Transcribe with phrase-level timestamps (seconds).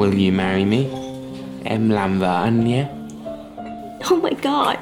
[0.00, 0.84] Will you marry me?
[1.64, 2.84] Em làm vợ anh nhé.
[4.12, 4.76] Oh my god.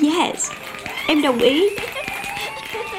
[0.00, 0.50] Yes,
[1.06, 1.68] em đồng ý.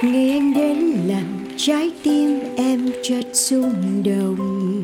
[0.01, 1.23] Ngày anh đến làm
[1.57, 4.83] trái tim em chợt rung động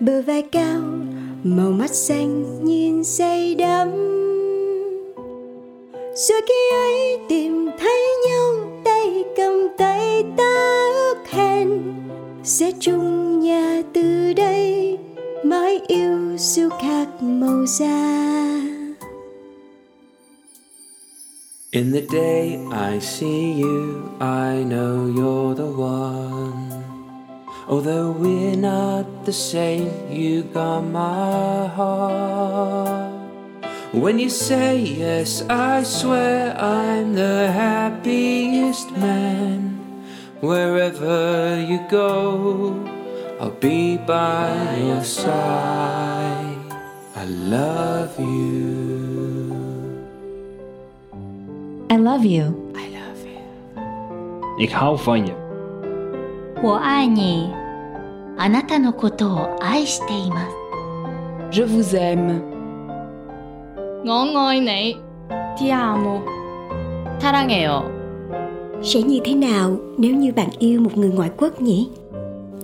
[0.00, 0.80] Bờ vai cao,
[1.44, 3.90] màu mắt xanh nhìn say đắm
[6.14, 11.68] Rồi khi ấy tìm thấy nhau tay cầm tay ta ước hẹn
[12.48, 14.98] Sẽ chung nhà từ đây
[15.44, 16.36] mãi yêu
[16.80, 18.18] khác màu da
[21.70, 26.82] In the day I see you, I know you're the one.
[27.68, 33.12] Although we're not the same, you got my heart.
[33.92, 39.67] When you say yes, I swear I'm the happiest man.
[40.41, 42.75] Wherever you go,
[43.39, 46.57] I'll be by your side.
[47.15, 49.55] I love you.
[51.89, 52.53] I love you.
[54.59, 55.09] Ich haufe
[56.61, 57.53] 我愛你。
[58.37, 60.55] あなたのことを愛しています。
[61.51, 62.41] Je vous aime.
[64.05, 64.97] 我愛你，
[65.57, 66.21] Ti amo，
[67.19, 67.96] 사랑해요。
[68.82, 71.88] Sẽ như thế nào nếu như bạn yêu một người ngoại quốc nhỉ?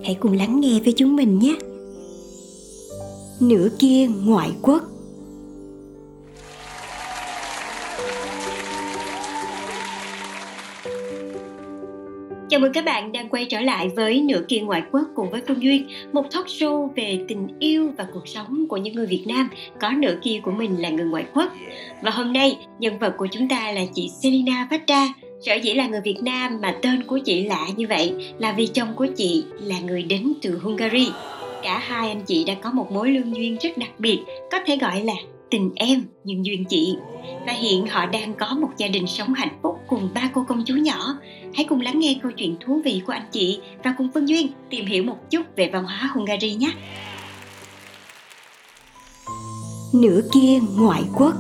[0.04, 1.56] Hãy cùng lắng nghe với chúng mình nhé.
[3.40, 4.82] Nửa kia ngoại quốc
[12.50, 15.40] Chào mừng các bạn đang quay trở lại với Nửa kia ngoại quốc cùng với
[15.48, 19.24] Phương Duyên Một talk show về tình yêu và cuộc sống của những người Việt
[19.26, 19.48] Nam
[19.80, 21.52] Có nửa kia của mình là người ngoại quốc
[22.02, 25.86] Và hôm nay nhân vật của chúng ta là chị Selina Vatra Sở dĩ là
[25.86, 29.44] người Việt Nam mà tên của chị lạ như vậy Là vì chồng của chị
[29.60, 31.08] là người đến từ Hungary.
[31.62, 34.18] Cả hai anh chị đã có một mối lương duyên rất đặc biệt,
[34.50, 35.14] Có thể gọi là
[35.50, 36.96] tình em, nhưng duyên chị.
[37.46, 40.62] Và hiện họ đang có một gia đình sống hạnh phúc cùng ba cô công
[40.66, 41.18] chúa nhỏ.
[41.54, 44.48] Hãy cùng lắng nghe câu chuyện thú vị của anh chị và cùng Phương Duyên
[44.70, 46.70] tìm hiểu một chút về văn hóa Hungary nhé.
[49.94, 51.34] Nửa kia ngoại quốc.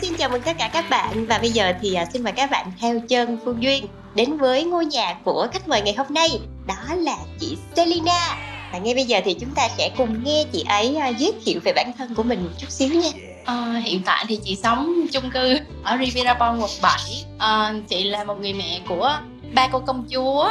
[0.00, 1.26] Xin chào mừng tất cả các bạn.
[1.26, 4.64] Và bây giờ thì à, xin mời các bạn theo chân Phương Duyên đến với
[4.64, 6.28] ngôi nhà của khách mời ngày hôm nay
[6.66, 8.36] đó là chị Selina.
[8.72, 11.60] Và ngay bây giờ thì chúng ta sẽ cùng nghe chị ấy à, giới thiệu
[11.64, 13.08] về bản thân của mình một chút xíu nha.
[13.44, 17.00] À, hiện tại thì chị sống chung cư ở Riviera Bon quận 7
[17.38, 19.18] à, ờ, Chị là một người mẹ của
[19.54, 20.48] ba cô công chúa.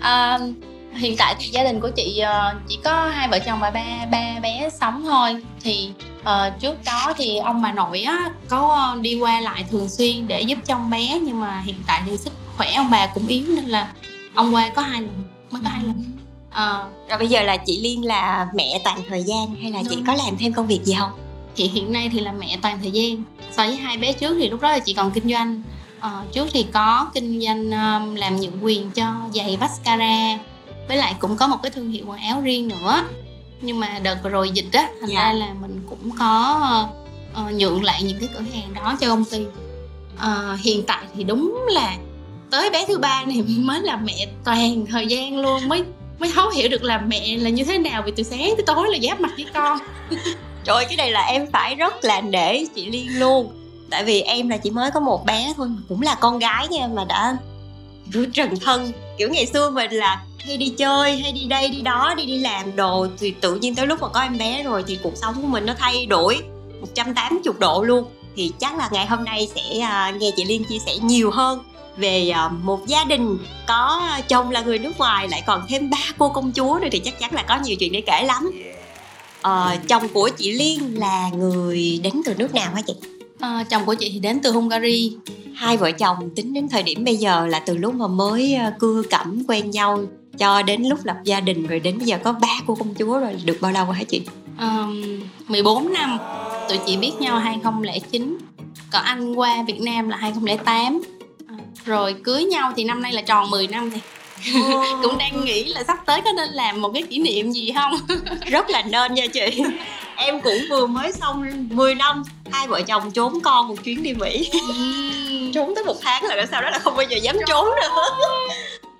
[0.00, 0.38] À,
[0.96, 2.22] Hiện tại thì gia đình của chị
[2.68, 5.42] chỉ có hai vợ chồng và ba ba bé sống thôi.
[5.62, 5.90] Thì
[6.26, 10.28] ờ, trước đó thì ông bà nội á, có ờ, đi qua lại thường xuyên
[10.28, 13.44] để giúp trông bé Nhưng mà hiện tại thì sức khỏe ông bà cũng yếu
[13.48, 13.92] nên là
[14.34, 16.04] ông qua có hai lần mới có hai lần.
[16.50, 19.96] Ờ, Rồi bây giờ là chị Liên là mẹ toàn thời gian hay là chị
[19.96, 20.06] Đúng.
[20.06, 21.10] có làm thêm công việc gì không?
[21.54, 23.22] chị hiện nay thì là mẹ toàn thời gian.
[23.52, 25.62] So với hai bé trước thì lúc đó là chị còn kinh doanh.
[26.00, 30.38] Ờ, trước thì có kinh doanh um, làm nhượng quyền cho giày mascara
[30.88, 33.04] với lại cũng có một cái thương hiệu quần áo riêng nữa
[33.60, 35.22] nhưng mà đợt vừa rồi dịch á thành Dạ.
[35.22, 36.58] ra là mình cũng có
[37.34, 39.38] ờ, nhượng lại những cái cửa hàng đó cho công ty.
[40.18, 41.96] Ờ, hiện tại thì đúng là
[42.50, 45.84] tới bé thứ ba này mới là mẹ toàn thời gian luôn mới
[46.18, 48.88] mới thấu hiểu được là mẹ là như thế nào vì từ sáng tới tối
[48.90, 49.78] là giáp mặt với con.
[50.64, 53.52] Trời cái này là em phải rất là nể chị Liên luôn.
[53.90, 56.86] Tại vì em là chỉ mới có một bé thôi Cũng là con gái nha
[56.94, 57.36] mà đã
[58.12, 58.92] rửa trần thân.
[59.18, 62.38] Kiểu ngày xưa mình là hay đi chơi, hay đi đây đi đó, đi đi
[62.38, 65.34] làm đồ Thì tự nhiên tới lúc mà có em bé rồi thì cuộc sống
[65.42, 66.38] của mình nó thay đổi
[66.80, 68.04] 180 độ luôn.
[68.36, 71.62] Thì chắc là ngày hôm nay sẽ à, nghe chị Liên chia sẻ nhiều hơn
[71.96, 75.98] về à, một gia đình có chồng là người nước ngoài lại còn thêm ba
[76.18, 78.50] cô công chúa nữa thì chắc chắn là có nhiều chuyện để kể lắm.
[79.42, 82.94] Ờ, chồng của chị Liên là người đến từ nước nào hả chị?
[83.40, 85.16] Ờ, chồng của chị thì đến từ Hungary.
[85.54, 88.72] Hai vợ chồng tính đến thời điểm bây giờ là từ lúc mà mới ờ,
[88.78, 90.04] cưa cẩm quen nhau
[90.38, 93.18] cho đến lúc lập gia đình rồi đến bây giờ có ba cô công chúa
[93.18, 94.22] rồi được bao lâu rồi hả chị?
[94.60, 96.18] um, 14 năm.
[96.68, 98.38] Tụi chị biết nhau 2009
[98.92, 101.02] còn anh qua Việt Nam là 2008
[101.48, 101.54] Ờ,
[101.84, 104.00] rồi cưới nhau thì năm nay là tròn 10 năm thì
[105.02, 107.94] cũng đang nghĩ là sắp tới có nên làm một cái kỷ niệm gì không?
[108.46, 109.62] Rất là nên nha chị.
[110.16, 112.22] Em cũng vừa mới xong 10 năm.
[112.52, 114.50] Hai vợ chồng trốn con một chuyến đi Mỹ.
[115.54, 117.88] Trốn tới một tháng là sau đó là không bao giờ dám trốn nữa.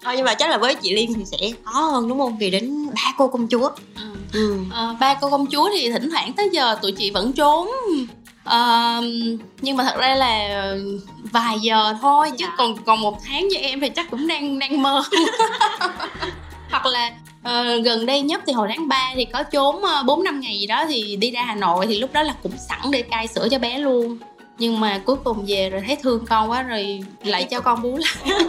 [0.05, 2.39] Thôi nhưng mà chắc là với chị Liên thì sẽ khó hơn đúng không?
[2.39, 3.71] Vì đến ba cô công chúa.
[3.97, 4.03] Ừ.
[4.33, 4.57] ừ.
[4.73, 7.71] Ờ, ba cô công chúa thì thỉnh thoảng tới giờ tụi chị vẫn trốn.
[8.45, 9.01] Ờ,
[9.61, 10.75] nhưng mà thật ra là
[11.33, 12.55] vài giờ thôi chứ Dạ.
[12.59, 15.03] còn còn một tháng với em thì chắc cũng đang đang mơ.
[16.71, 17.11] Hoặc là
[17.47, 20.59] ờ, gần đây nhất thì hồi tháng 3 thì có trốn ờ, bốn năm ngày
[20.59, 23.27] gì đó thì đi ra Hà Nội thì lúc đó là cũng sẵn để cai
[23.27, 24.19] sữa cho bé luôn
[24.59, 27.99] nhưng mà cuối cùng về rồi thấy thương con quá rồi lại cho con bú
[27.99, 28.39] lại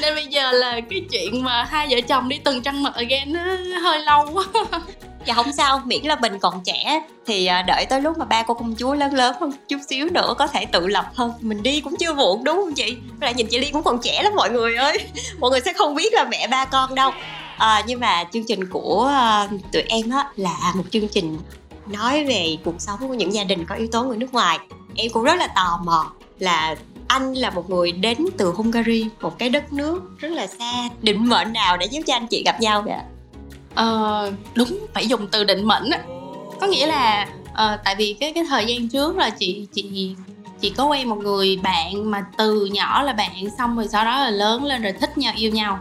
[0.00, 3.32] nên bây giờ là cái chuyện mà hai vợ chồng đi từng trăng mật again
[3.32, 4.44] nó hơi lâu quá
[5.26, 8.42] Dạ không sao, miễn là mình còn trẻ thì ờ, đợi tới lúc mà ba
[8.42, 11.62] cô công chúa lớn lớn hơn chút xíu nữa có thể tự lập hơn mình
[11.62, 12.96] đi cũng chưa muộn đúng không chị?
[13.20, 14.98] Lại nhìn chị Liên cũng còn trẻ lắm mọi người ơi.
[15.38, 17.10] Mọi người sẽ không biết là mẹ ba con đâu.
[17.58, 21.38] À, nhưng mà chương trình của ờ, tụi em á là một chương trình
[21.86, 24.58] nói về cuộc sống của những gia đình có yếu tố người nước ngoài.
[24.94, 26.76] Em cũng rất là tò mò là
[27.08, 30.88] anh là một người đến từ Hungary, một cái đất nước rất là xa.
[31.02, 32.94] Định mệnh nào để giúp cho anh chị gặp nhau vậy?
[33.74, 35.98] Ờ, đúng phải dùng từ định mệnh á
[36.60, 40.14] có nghĩa là uh, tại vì cái cái thời gian trước là chị chị
[40.60, 44.20] chị có quen một người bạn mà từ nhỏ là bạn xong rồi sau đó
[44.20, 45.78] là lớn lên rồi thích nhau yêu nhau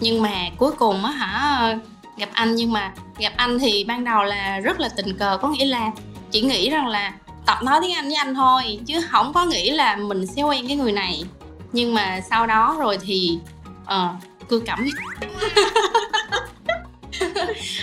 [0.00, 1.78] nhưng mà cuối cùng á hả,
[2.16, 5.48] gặp anh nhưng mà gặp anh thì ban đầu là rất là tình cờ, có
[5.48, 5.90] nghĩa là
[6.30, 7.12] chỉ nghĩ rằng là
[7.46, 10.66] tập nói tiếng anh với anh thôi, chứ không có nghĩ là mình sẽ quen
[10.68, 11.24] cái người này.
[11.72, 13.38] Nhưng mà sau đó rồi thì
[13.84, 14.08] ờ
[14.48, 14.86] cưa cẩm.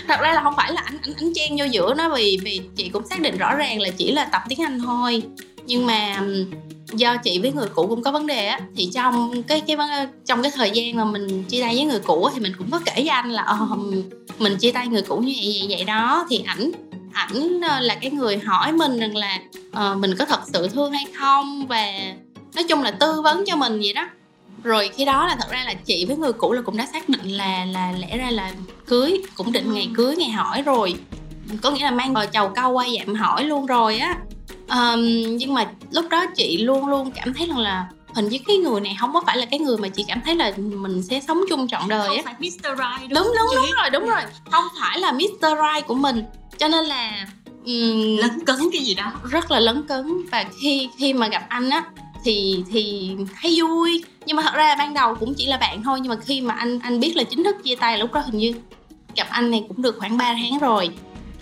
[0.07, 2.61] Thật ra là không phải là anh anh anh chen vô giữa nó vì vì
[2.75, 5.23] chị cũng xác định rõ ràng là chỉ là tập tiếng anh thôi.
[5.65, 6.19] Nhưng mà
[6.95, 9.77] do chị với người cũ cũng có vấn đề á thì trong cái cái
[10.25, 12.79] trong cái thời gian mà mình chia tay với người cũ thì mình cũng có
[12.85, 13.57] kể với anh là ờ,
[14.39, 16.25] mình chia tay người cũ như vậy vậy vậy đó.
[16.29, 16.71] Thì ảnh
[17.13, 19.39] ảnh ờ, là cái người hỏi mình rằng là
[19.71, 21.67] ờ, mình có thật sự thương hay không?
[21.67, 21.91] Và
[22.55, 24.07] nói chung là tư vấn cho mình vậy đó.
[24.63, 27.09] Rồi khi đó là thật ra là chị với người cũ là cũng đã xác
[27.09, 28.51] định là là lẽ ra là
[28.87, 30.95] cưới cũng định ngày cưới ngày hỏi rồi.
[31.61, 34.17] Có nghĩa là mang bờ chầu câu quay dạm hỏi luôn rồi á
[34.73, 37.85] Ờm, nhưng mà lúc đó chị luôn luôn cảm thấy rằng là
[38.15, 40.35] hình như cái người này không có phải là cái người mà chị cảm thấy
[40.35, 42.21] là mình sẽ sống chung trọn đời á.
[42.25, 42.45] phải Mr.
[42.63, 44.21] Right đúng đúng đúng rồi đúng rồi.
[44.51, 45.41] Không phải là Mr.
[45.41, 46.23] Right của mình.
[46.57, 47.27] Cho nên là
[47.65, 49.11] ừm, lấn cấn cái gì đó.
[49.31, 50.25] rất là lấn cấn.
[50.31, 51.83] Và khi khi mà gặp anh á
[52.25, 53.11] thì thì
[53.41, 54.03] thấy vui.
[54.25, 55.99] Nhưng mà thật ra ban đầu cũng chỉ là bạn thôi.
[56.01, 58.37] Nhưng mà khi mà anh anh biết là chính thức chia tay lúc đó hình
[58.37, 58.53] như
[59.15, 60.89] gặp anh này cũng được khoảng 3 tháng rồi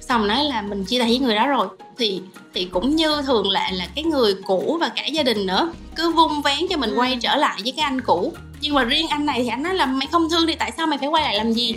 [0.01, 1.68] xong nói là mình chia tay với người đó rồi.
[1.98, 2.21] Thì
[2.53, 6.12] thì cũng như thường lệ là cái người cũ và cả gia đình nữa cứ
[6.12, 8.33] vung vén cho mình quay trở lại với cái anh cũ.
[8.62, 10.88] Nhưng mà riêng anh này thì anh nói là mày không thương thì tại sao
[10.88, 11.75] mày phải quay lại làm gì?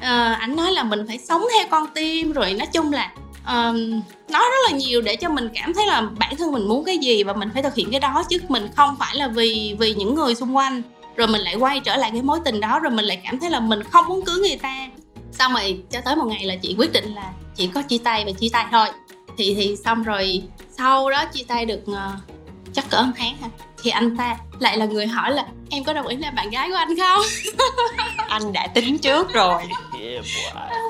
[0.00, 3.12] Ờ, anh nói là mình phải sống theo con tim rồi nói chung là
[3.44, 3.72] ờ,
[4.28, 6.98] nói rất là nhiều để cho mình cảm thấy là bản thân mình muốn cái
[6.98, 9.94] gì và mình phải thực hiện cái đó chứ mình không phải là vì vì
[9.94, 10.82] những người xung quanh.
[11.16, 13.50] Rồi mình lại quay trở lại cái mối tình đó rồi mình lại cảm thấy
[13.50, 14.86] là mình không muốn cưới người ta
[15.32, 18.24] xong rồi cho tới một ngày là chị quyết định là chỉ có chia tay
[18.24, 18.88] và chia tay thôi.
[19.36, 22.12] Thì thì xong rồi sau đó chia tay được ờ,
[22.72, 23.48] chắc cỡ một tháng ha
[23.82, 26.70] thì anh ta lại là người hỏi là em có đồng ý là bạn gái
[26.70, 27.22] của anh không?
[28.28, 29.62] Anh đã tính trước rồi.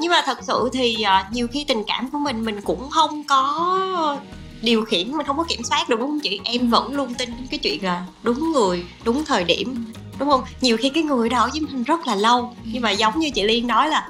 [0.01, 3.25] Nhưng mà thật sự thì à, nhiều khi tình cảm của mình mình cũng không
[3.25, 4.17] có
[4.63, 6.41] điều khiển mình không có kiểm soát được đúng không chị?
[6.45, 10.43] Em vẫn luôn tin cái chuyện là đúng người đúng thời điểm đúng không?
[10.61, 12.57] Nhiều khi cái người đó với mình rất là lâu.
[12.65, 14.09] Nhưng mà giống như chị liên nói là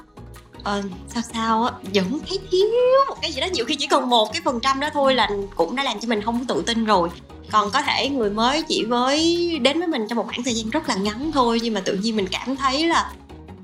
[0.63, 2.67] ờ, sao sao á vẫn thấy thiếu.
[3.09, 5.29] Một cái gì đó nhiều khi chỉ cần một cái phần trăm đó thôi là
[5.55, 7.09] cũng đã làm cho mình không tự tin rồi.
[7.51, 10.69] Còn có thể người mới chỉ với đến với mình trong một khoảng thời gian
[10.69, 13.11] rất là ngắn thôi nhưng mà tự nhiên mình cảm thấy là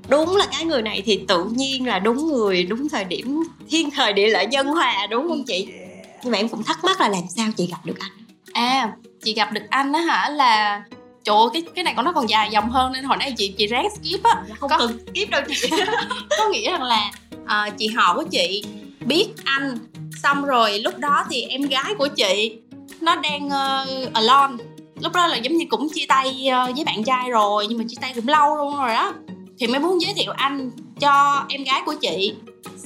[0.08, 3.90] đúng là cái người này thì tự nhiên là đúng người đúng thời điểm thiên
[3.90, 5.68] thời địa lợi nhân hòa đúng không chị?
[6.22, 8.10] Nhưng mà em cũng thắc mắc là làm sao chị gặp được anh?
[8.52, 8.92] À
[9.24, 10.28] chị gặp được anh á hả?
[10.28, 10.82] Là
[11.28, 13.54] trời ơi, cái cái này còn nó còn dài dòng hơn nên hồi nãy chị
[13.58, 14.42] chị ráng skip á.
[14.60, 15.70] Không Có- cần skip đâu chị.
[16.38, 17.10] Có nghĩa rằng là
[17.46, 18.64] à, chị họ của chị
[19.06, 19.78] biết anh
[20.22, 22.58] xong rồi lúc đó thì em gái của chị
[23.00, 24.64] nó đang uh, alone.
[25.00, 27.84] Lúc đó là giống như cũng chia tay ờ, với bạn trai rồi nhưng mà
[27.88, 29.12] chia tay cũng lâu luôn rồi đó
[29.58, 30.70] thì mới muốn giới thiệu anh
[31.00, 32.34] cho em gái của chị.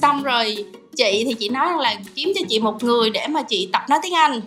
[0.01, 0.65] Xong rồi
[0.97, 3.81] chị thì chị nói rằng là kiếm cho chị một người để mà chị tập
[3.89, 4.41] nói tiếng anh.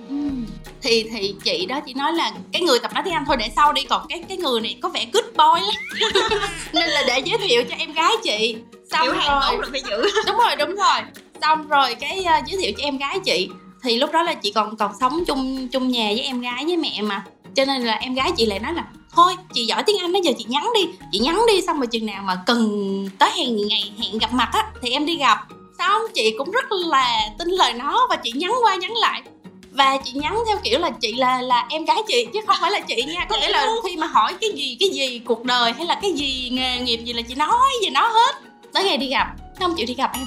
[0.83, 3.51] Thì thì chị đó chị nói là cái người tập nói tiếng anh thôi để
[3.57, 3.83] sau đi.
[3.83, 6.11] Còn cái cái người này có vẻ good boy lắm.
[6.73, 8.57] Nên là để giới thiệu cho em gái chị.
[8.91, 10.11] Xong kiểu rồi là phải giữ.
[10.27, 11.01] Đúng rồi đúng rồi.
[11.43, 13.49] Xong rồi cái uh, giới thiệu cho em gái chị.
[13.83, 16.77] Thì lúc đó là chị còn còn sống chung chung nhà với em gái với
[16.77, 17.25] mẹ mà.
[17.55, 20.21] Cho nên là em gái chị lại nói là thôi chị giỏi tiếng anh đó
[20.25, 20.89] giờ chị nhắn đi.
[21.13, 24.49] Chị nhắn đi xong rồi chừng nào mà cần tới hẹn ngày hẹn gặp mặt
[24.53, 25.39] á thì em đi gặp
[25.79, 29.23] xong chị cũng rất là tin lời nó và chị nhắn qua nhắn lại.
[29.71, 32.71] Và chị nhắn theo kiểu là chị là là em gái chị chứ không phải
[32.71, 33.27] là chị nha.
[33.29, 36.13] Có nghĩa là khi mà hỏi cái gì cái gì cuộc đời hay là cái
[36.13, 38.37] gì nghề nghiệp gì là chị nói về nó hết.
[38.73, 39.27] Tới ngày đi gặp
[39.61, 40.27] nó không chịu đi gặp em.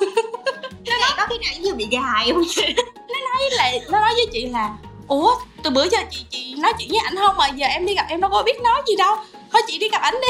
[0.86, 2.74] Cái này có cái này như bị gài không chị?
[3.08, 4.70] Cái là nó nói với chị là
[5.08, 7.94] ủa từ bữa giờ chị chị nói chuyện với ảnh không mà giờ em đi
[7.94, 9.16] gặp em đâu có biết nói gì đâu.
[9.52, 10.28] Thôi chị đi gặp ảnh đi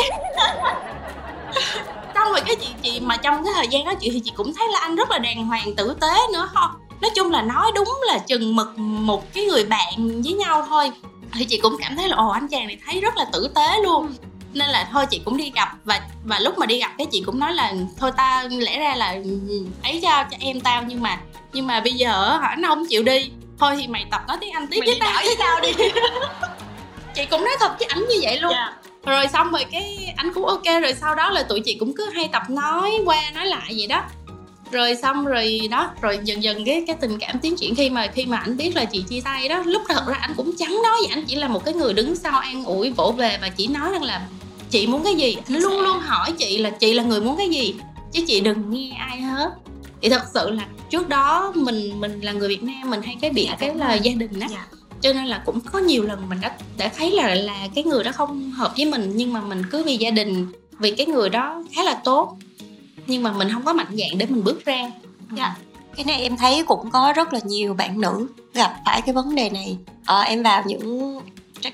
[2.15, 4.55] xong rồi cái chị chị mà trong cái thời gian đó chị thì chị cũng
[4.55, 6.69] thấy là anh rất là đàng hoàng tử tế nữa ha
[7.05, 10.91] nói chung là nói đúng là chừng mực một cái người bạn với nhau thôi.
[11.33, 13.81] Thì chị cũng cảm thấy là ồ anh chàng này thấy rất là tử tế
[13.83, 14.15] luôn.
[14.53, 17.23] Nên là thôi chị cũng đi gặp và và lúc mà đi gặp cái chị
[17.27, 19.17] cũng nói là thôi ta lẽ ra là
[19.83, 21.19] ấy cho cho em tao nhưng mà
[21.53, 23.31] nhưng mà bây giờ hả nó không chịu đi.
[23.59, 25.73] Thôi thì mày tập nói tiếng anh tiếp Mày với tao với tao đi.
[27.15, 28.53] Chị cũng nói thật với ảnh như vậy luôn.
[28.53, 28.73] Dạ.
[29.07, 32.11] Rồi xong rồi cái anh cũng ok rồi sau đó là tụi chị cũng cứ
[32.15, 34.03] hay tập nói qua nói lại vậy đó.
[34.71, 38.07] Rồi xong rồi đó rồi dần dần cái cái tình cảm tiến triển khi mà
[38.15, 39.63] khi mà anh biết là chị chia tay đó.
[39.67, 42.17] Lúc thật ra anh cũng chẳng nói gì anh chỉ là một cái người đứng
[42.17, 44.27] sau an ủi vỗ về và chỉ nói rằng là
[44.71, 45.37] chị muốn cái gì?
[45.49, 47.75] Anh luôn luôn hỏi chị là chị là người muốn cái gì?
[48.13, 49.51] Chứ chị đừng nghe ai hết.
[50.03, 53.31] Thì thật sự là trước đó mình mình là người Việt Nam mình hay cái
[53.31, 54.49] bị Dạ, cái là gia đình á.
[54.51, 54.65] Dạ.
[55.05, 58.05] Cho nên là cũng có nhiều lần mình đã đã thấy là là cái người
[58.05, 60.47] đó không hợp với mình nhưng mà mình cứ vì gia đình
[60.79, 62.37] vì cái người đó khá là tốt
[63.07, 64.91] nhưng mà mình không có mạnh dạn để mình bước ra.
[65.37, 65.57] Dạ.
[65.97, 69.35] cái này em thấy cũng có rất là nhiều bạn nữ gặp phải cái vấn
[69.35, 69.79] đề này.
[70.07, 71.21] Ờ, em vào những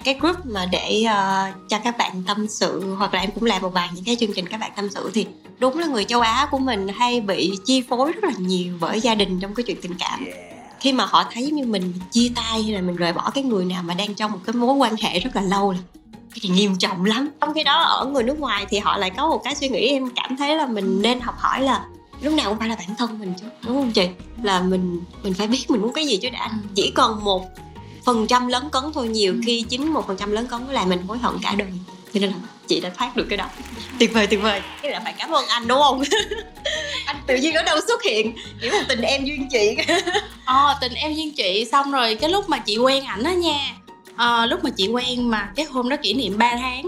[0.04, 3.62] cái group mà để ờ, cho các bạn tâm sự hoặc là em cũng làm
[3.62, 5.26] một vài những cái chương trình các bạn tâm sự thì
[5.58, 9.00] đúng là người châu Á của mình hay bị chi phối rất là nhiều bởi
[9.00, 10.26] gia đình trong cái chuyện tình cảm
[10.80, 13.64] khi mà họ thấy như mình chia tay hay là mình rời bỏ cái người
[13.64, 15.78] nào mà đang trong một cái mối quan hệ rất là lâu là
[16.30, 17.30] cái thì nghiêm trọng lắm.
[17.40, 19.88] Trong khi đó ở người nước ngoài thì họ lại có một cái suy nghĩ
[19.88, 21.84] em cảm thấy là mình nên học hỏi là
[22.22, 24.08] lúc nào cũng phải là bản thân mình chứ đúng không chị?
[24.42, 26.50] Là mình mình phải biết mình muốn cái gì chứ đã.
[26.74, 27.46] Chỉ còn một
[28.04, 31.02] phần trăm lớn cấn thôi nhiều khi chính một phần trăm lớn cấn là mình
[31.08, 31.72] hối hận cả đời.
[32.14, 32.36] Cho nên là
[32.70, 33.46] chị đã thoát được cái đó.
[33.98, 34.60] Tuyệt vời tuyệt vời.
[34.82, 36.02] Cái là phải cảm ơn anh đúng không?
[37.06, 39.76] Anh tự nhiên ở đâu xuất hiện kiểu một tình em duyên chị.
[40.44, 43.74] Ờ tình em duyên chị xong rồi cái lúc mà chị quen ảnh á nha
[44.16, 46.82] ờ, lúc mà chị quen mà cái hôm đó kỷ niệm 3 tháng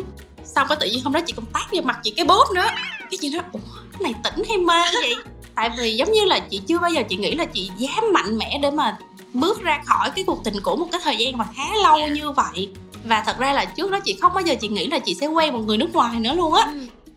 [0.44, 2.66] xong có tự nhiên hôm đó chị còn tát vào mặt chị cái bốt nữa.
[3.10, 3.60] Cái chị nói ủa
[3.92, 5.14] cái này tỉnh hay mê vậy
[5.54, 8.38] tại vì giống như là chị chưa bao giờ chị nghĩ là chị dám mạnh
[8.38, 8.98] mẽ để mà
[9.32, 12.30] bước ra khỏi cái cuộc tình cũ một cái thời gian mà khá lâu như
[12.30, 12.68] vậy.
[13.04, 15.26] Và thật ra là trước đó chị không bao giờ chị nghĩ là chị sẽ
[15.26, 16.72] quen một người nước ngoài nữa luôn á.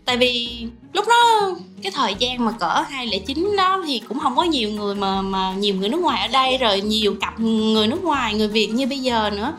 [0.05, 1.49] Tại vì lúc đó
[1.83, 5.53] cái thời gian mà cỡ 209 đó thì cũng không có nhiều người mà mà
[5.53, 8.87] nhiều người nước ngoài ở đây rồi nhiều cặp người nước ngoài người Việt như
[8.87, 9.53] bây giờ nữa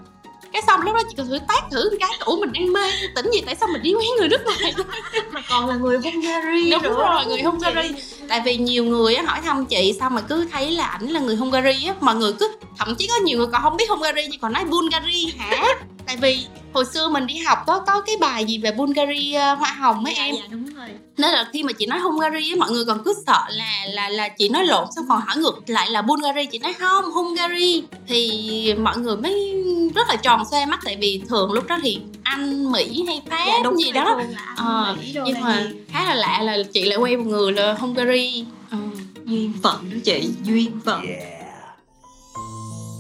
[0.57, 2.81] cái xong lúc đó chị thử tác thử cái ủa mình đang mê
[3.15, 4.75] tỉnh gì tại sao mình đi quen người nước ngoài?
[5.33, 7.89] Mà còn là người Hungary đúng rồi đúng người Hungary.
[8.29, 11.21] Tại vì nhiều người á hỏi thăm chị sao mà cứ thấy là ảnh là
[11.21, 14.23] người Hungary á mọi người cứ thậm chí có nhiều người còn không biết Hungary
[14.31, 15.67] chỉ còn nói Bulgari hả?
[16.07, 16.47] Tại vì
[16.77, 20.05] hồi xưa mình đi học có có cái bài gì về Bulgari ờ, hoa hồng
[20.05, 20.35] ấy em?
[20.35, 20.89] dạ đúng rồi.
[21.17, 24.09] Nên là khi mà chị nói Hungary á mọi người còn cứ sợ là là
[24.09, 27.83] là chị nói lộn xong còn hỏi ngược lại là Bulgari chị nói không Hungary.
[28.09, 29.55] Thì mọi người mới
[29.95, 33.45] rất là tròn xoe mắt tại vì thường lúc đó thì Anh Mỹ hay Pháp
[33.47, 34.21] dạ, đúng gì đó.
[34.57, 35.77] Ờ, nhưng mà gì?
[35.89, 38.45] khá là lạ là chị lại quen một người là Hungary.
[38.71, 38.79] Ừ.
[39.25, 41.03] duyên phận đó chị duyên phận.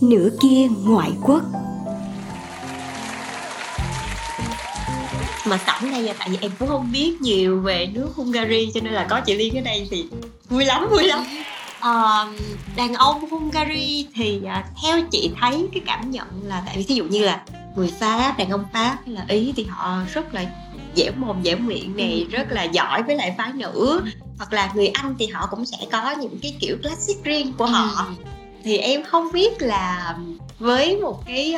[0.01, 1.43] Nửa kia ngoại quốc
[5.47, 8.81] mà sẵn đây là tại vì em cũng không biết nhiều về nước Hungary cho
[8.81, 10.07] nên là có chị Liên ở đây thì
[10.49, 11.25] vui lắm vui lắm.
[11.81, 12.27] Ờ,
[12.77, 16.95] đàn ông Hungary thì à, theo chị thấy cái cảm nhận là tại vì thí
[16.95, 17.43] dụ như là
[17.77, 20.45] người Pháp đàn ông Pháp hay là Ý thì họ rất là
[20.97, 24.03] dẻo mồm dẻo miệng này rất là giỏi với lại phái nữ.
[24.39, 27.67] Hoặc là người Anh thì họ cũng sẽ có những cái kiểu classic riêng của
[27.67, 28.07] họ
[28.67, 30.15] thì em không biết là
[30.59, 31.55] với một cái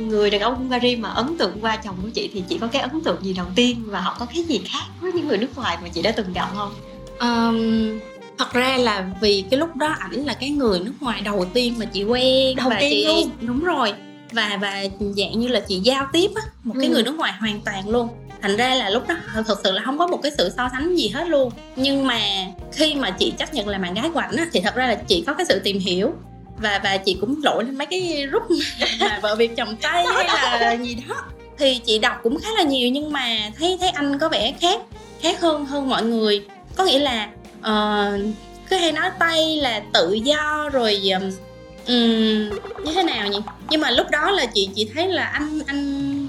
[0.00, 2.82] người đàn ông Hungary mà ấn tượng qua chồng của chị thì chị có cái
[2.82, 5.56] ấn tượng gì đầu tiên và họ có cái gì khác với những người nước
[5.56, 6.72] ngoài mà chị đã từng gặp không?
[7.18, 7.98] Ừm,
[8.38, 11.74] thật ra là vì cái lúc đó ảnh là cái người nước ngoài đầu tiên
[11.78, 13.30] mà chị quen Đầu và tiên chị luôn?
[13.40, 13.92] đúng rồi
[14.32, 14.84] và và
[15.16, 16.92] dạng như là chị giao tiếp á một cái Ừ.
[16.92, 18.08] người nước ngoài hoàn toàn luôn
[18.42, 19.14] thành ra là lúc đó
[19.46, 22.20] thật sự là không có một cái sự so sánh gì hết luôn nhưng mà
[22.72, 24.94] khi mà chị chấp nhận là bạn gái của ảnh á thì thật ra là
[24.94, 26.12] chị có cái sự tìm hiểu
[26.58, 28.42] và và chị cũng lội lên mấy cái group
[29.00, 30.24] mà vợ việc chồng tây hay
[30.60, 31.14] là gì đó.
[31.58, 34.80] Thì chị đọc cũng khá là nhiều nhưng mà thấy thấy anh có vẻ khác
[35.20, 36.44] khác hơn hơn mọi người.
[36.76, 37.28] Có nghĩa là
[37.62, 38.18] ờ,
[38.70, 41.02] cứ hay nói tây là tự do rồi
[41.86, 42.50] ừm,
[42.84, 43.38] như thế nào nhỉ?
[43.70, 46.28] Nhưng mà lúc đó là chị chị thấy là anh anh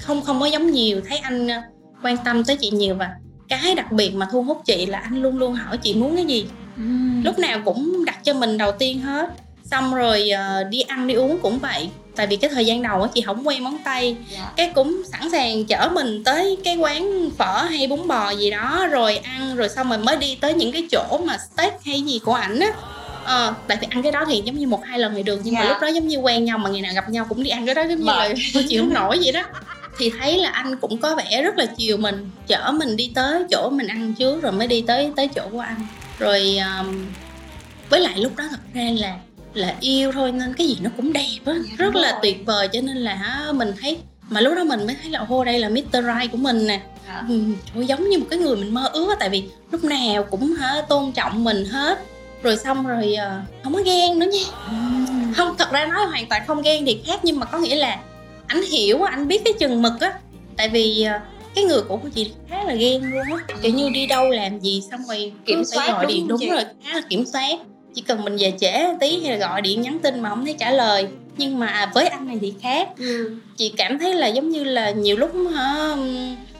[0.00, 1.56] không không có giống nhiều thấy anh ờ,
[2.02, 3.10] quan tâm tới chị nhiều và
[3.48, 6.24] cái đặc biệt mà thu hút chị là anh luôn luôn hỏi chị muốn cái
[6.24, 6.46] gì.
[7.24, 9.30] Lúc nào cũng đặt cho mình đầu tiên hết
[9.72, 11.88] xong rồi ờ, đi ăn đi uống cũng vậy.
[12.16, 14.16] Tại vì cái thời gian đầu á chị không quen món tây.
[14.32, 14.52] Dạ.
[14.56, 18.86] cái cũng sẵn sàng chở mình tới cái quán phở hay bún bò gì đó
[18.90, 22.20] rồi ăn rồi xong rồi mới đi tới những cái chỗ mà steak hay gì
[22.24, 22.68] của ảnh á.
[23.24, 25.54] Ờ tại vì ăn cái đó thì giống như một hai lần thì được nhưng
[25.54, 25.68] mà Dạ.
[25.68, 27.74] lúc đó giống như quen nhau mà ngày nào gặp nhau cũng đi ăn cái
[27.74, 29.42] đó giống như là tôi chịu không nổi vậy đó.
[29.98, 33.42] Thì thấy là anh cũng có vẻ rất là chiều mình chở mình đi tới
[33.50, 35.86] chỗ mình ăn trước rồi mới đi tới tới chỗ của anh.
[36.18, 37.06] Rồi um,
[37.88, 39.16] với lại lúc đó thật ra là
[39.54, 42.68] là yêu thôi nên cái gì nó cũng đẹp á rất là tuyệt vời.
[42.72, 45.68] Cho nên là mình thấy mà lúc đó mình mới thấy là ô đây là
[45.68, 45.92] Mr.
[45.92, 46.80] Right của mình nè.
[47.08, 47.24] Dạ.
[47.28, 47.40] ừ,
[47.74, 50.54] trời giống như một cái người mình mơ ước á tại vì lúc nào cũng
[50.54, 51.98] hả tôn trọng mình hết.
[52.42, 54.44] Rồi xong rồi ờ, không có ghen nữa nha.
[55.36, 57.98] Không thật ra nói hoàn toàn không ghen thì khác nhưng mà có nghĩa là
[58.46, 60.12] anh hiểu anh biết cái chừng mực á.
[60.56, 61.18] Tại vì ờ,
[61.54, 63.54] cái người cũ của chị khá là ghen luôn á.
[63.62, 66.50] Kiểu như đi đâu làm gì xong rồi Kiểm soát gọi đúng điện đúng chị?
[66.50, 67.58] rồi khá là kiểm soát
[67.94, 70.54] chỉ cần mình về trễ tí hay là gọi điện nhắn tin mà không thấy
[70.58, 71.08] trả lời.
[71.36, 72.88] Nhưng mà với anh này thì khác.
[72.98, 73.36] Ừ.
[73.56, 75.96] chị cảm thấy là giống như là nhiều lúc hả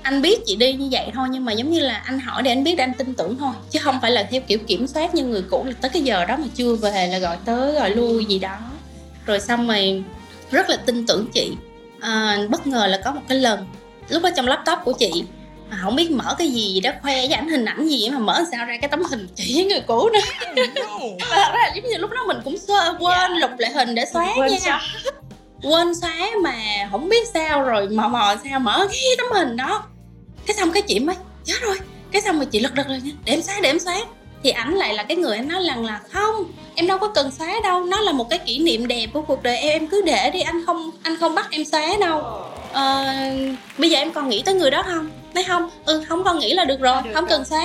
[0.02, 2.50] anh biết chị đi như vậy thôi nhưng mà giống như là anh hỏi để
[2.50, 3.52] anh biết để anh tin tưởng thôi.
[3.70, 6.24] Chứ không phải là theo kiểu kiểm soát như người cũ là tới cái giờ
[6.24, 8.56] đó mà chưa về là gọi tới gọi lui gì đó.
[9.26, 10.02] Rồi xong rồi
[10.50, 11.52] rất là tin tưởng chị.
[12.00, 13.66] À, bất ngờ là có một cái lần
[14.08, 15.24] lúc đó trong laptop của chị
[15.72, 18.44] mà không biết mở cái gì đó khoe với ảnh hình ảnh gì mà mở
[18.50, 20.20] sao ra cái tấm hình chị với người cũ nữa
[21.30, 23.94] mà thật ra là giống như lúc đó mình cũng sơ quên lục lại hình
[23.94, 24.58] để xóa Quên nha.
[24.64, 24.80] xóa.
[25.62, 26.54] quên xóa mà
[26.90, 29.82] không biết sao rồi mò mò sao mở cái tấm hình đó.
[30.46, 31.78] Cái xong cái chị mới chết rồi
[32.12, 33.98] cái xong rồi chị lật đật rồi nha để em xóa để em xóa.
[34.42, 37.30] Thì ảnh lại là cái người anh nói lần là không em đâu có cần
[37.30, 40.02] xóa đâu nó là một cái kỷ niệm đẹp của cuộc đời em em cứ
[40.02, 42.22] để đi anh không anh không bắt em xóa đâu.
[42.72, 43.04] Ờ,
[43.78, 45.70] bây giờ em còn nghĩ tới người đó không nói không?
[45.84, 47.60] Ừ không còn nghĩ là được rồi Được không cần trời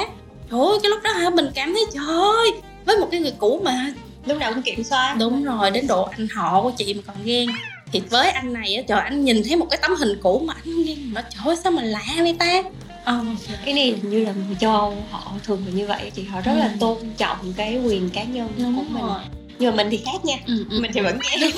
[0.60, 2.52] ơi cái lúc đó hả mình cảm thấy trời ơi
[2.86, 3.94] với một cái người cũ mà.
[4.26, 5.16] Lúc nào cũng kiểm soát.
[5.20, 7.48] Đúng rồi đến độ anh họ của chị mà còn ghen.
[7.92, 10.54] Thì với anh này á trời anh nhìn thấy một cái tấm hình cũ mà
[10.66, 11.14] anh ghen.
[11.14, 12.64] Mà trời ơi sao mà lạ vậy ta?
[13.06, 13.20] Ờ.
[13.66, 16.52] Cái này như là người châu Âu họ thường là như vậy thì họ rất
[16.56, 16.72] là Ừ.
[16.80, 19.04] tôn trọng cái quyền cá nhân của đúng mình.
[19.04, 19.20] rồi.
[19.60, 20.36] Nhưng mà mình thì khác nha.
[20.48, 20.80] Ừ, ừ.
[20.82, 21.48] mình thì vẫn nghe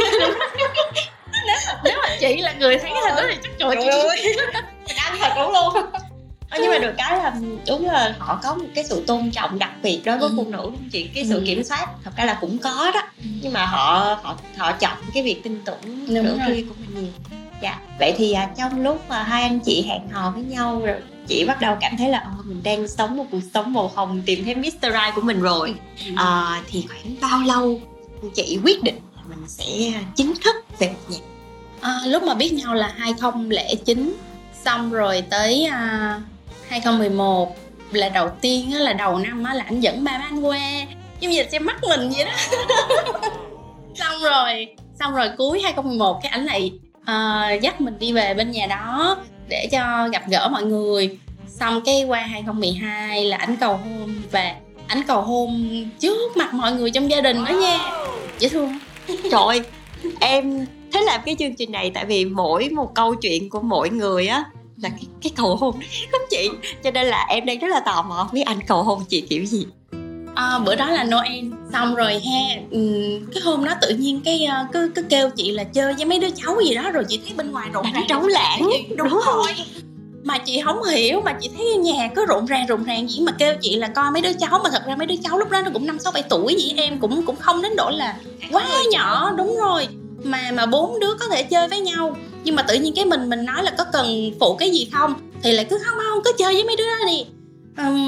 [1.84, 4.36] nếu mà chị là người thấy cái hình đó thì chắc trời chị ơi.
[4.90, 5.86] Mình ăn thật đúng luôn.
[6.50, 7.34] Ờ, nhưng mà được cái là
[7.68, 10.34] đúng là họ có một cái sự tôn trọng đặc biệt đối với Ừ.
[10.38, 11.44] phụ nữ không chị cái sự Ừ.
[11.46, 13.02] kiểm soát thật ra là cũng có đó.
[13.42, 17.12] Nhưng mà họ họ họ chọn cái việc tin tưởng nửa kia của mình nhiều.
[17.62, 17.80] Dạ.
[18.00, 20.96] Vậy thì à, trong lúc mà hai anh chị hẹn hò với nhau rồi
[21.28, 24.22] chị bắt đầu cảm thấy là ờ, mình đang sống một cuộc sống màu hồng
[24.26, 24.82] tìm thấy Mr.
[24.82, 25.76] Right của mình rồi.
[26.16, 27.82] À, thì khoảng bao lâu
[28.36, 29.66] chị quyết định là mình sẽ
[30.16, 31.18] chính thức về một nhà
[31.82, 34.14] À, lúc mà biết nhau là 2009
[34.66, 37.56] xong rồi tới à, uh, 2011
[37.92, 40.60] là đầu tiên á, là đầu năm á, là anh dẫn ba má anh qua.
[41.20, 42.32] Giống như là xem mắt mình vậy đó.
[43.96, 44.68] Xong rồi
[45.00, 49.18] xong rồi cuối 2011 cái ảnh lại uh, dắt mình đi về bên nhà đó
[49.48, 51.18] để cho gặp gỡ mọi người.
[51.48, 54.56] Xong cái qua 2012 là ảnh cầu hôn và
[54.88, 57.80] ảnh cầu hôn trước mặt mọi người trong gia đình đó nha.
[58.40, 58.80] Dễ thương.
[59.08, 59.62] Trời ơi,
[60.20, 63.90] em thích làm cái chương trình này tại vì mỗi một câu chuyện của mỗi
[63.90, 64.44] người á
[64.82, 65.76] là cái, cái cầu hôn.
[66.12, 66.50] Lắm chị?
[66.84, 69.22] Cho nên là em đang rất là tò mò không biết anh cầu hôn chị
[69.22, 69.66] kiểu gì.
[70.36, 71.46] À, bữa đó là Noel.
[71.74, 75.52] Xong rồi ha ừm, cái hôm đó tự nhiên cái ờ, cứ cứ kêu chị
[75.52, 78.06] là chơi với mấy đứa cháu gì đó rồi chị thấy bên ngoài rộn ràng.
[78.10, 79.36] trống lãng, đúng, đúng không?
[79.36, 79.54] rồi.
[80.24, 83.32] Mà chị không hiểu mà chị thấy nhà cứ rộn ràng rộn ràng gì mà
[83.32, 85.62] kêu chị là coi mấy đứa cháu mà thật ra mấy đứa cháu lúc đó
[85.62, 88.18] nó cũng năm sáu bảy tuổi gì em cũng cũng không đến độ là
[88.52, 89.32] quá nhỏ.
[89.38, 89.88] Đúng rồi
[90.24, 92.16] mà mà bốn đứa có thể chơi với nhau.
[92.44, 95.14] Nhưng mà tự nhiên cái mình mình nói là có cần phụ cái gì không
[95.44, 97.26] thì lại cứ không không cứ chơi với mấy đứa đó đi.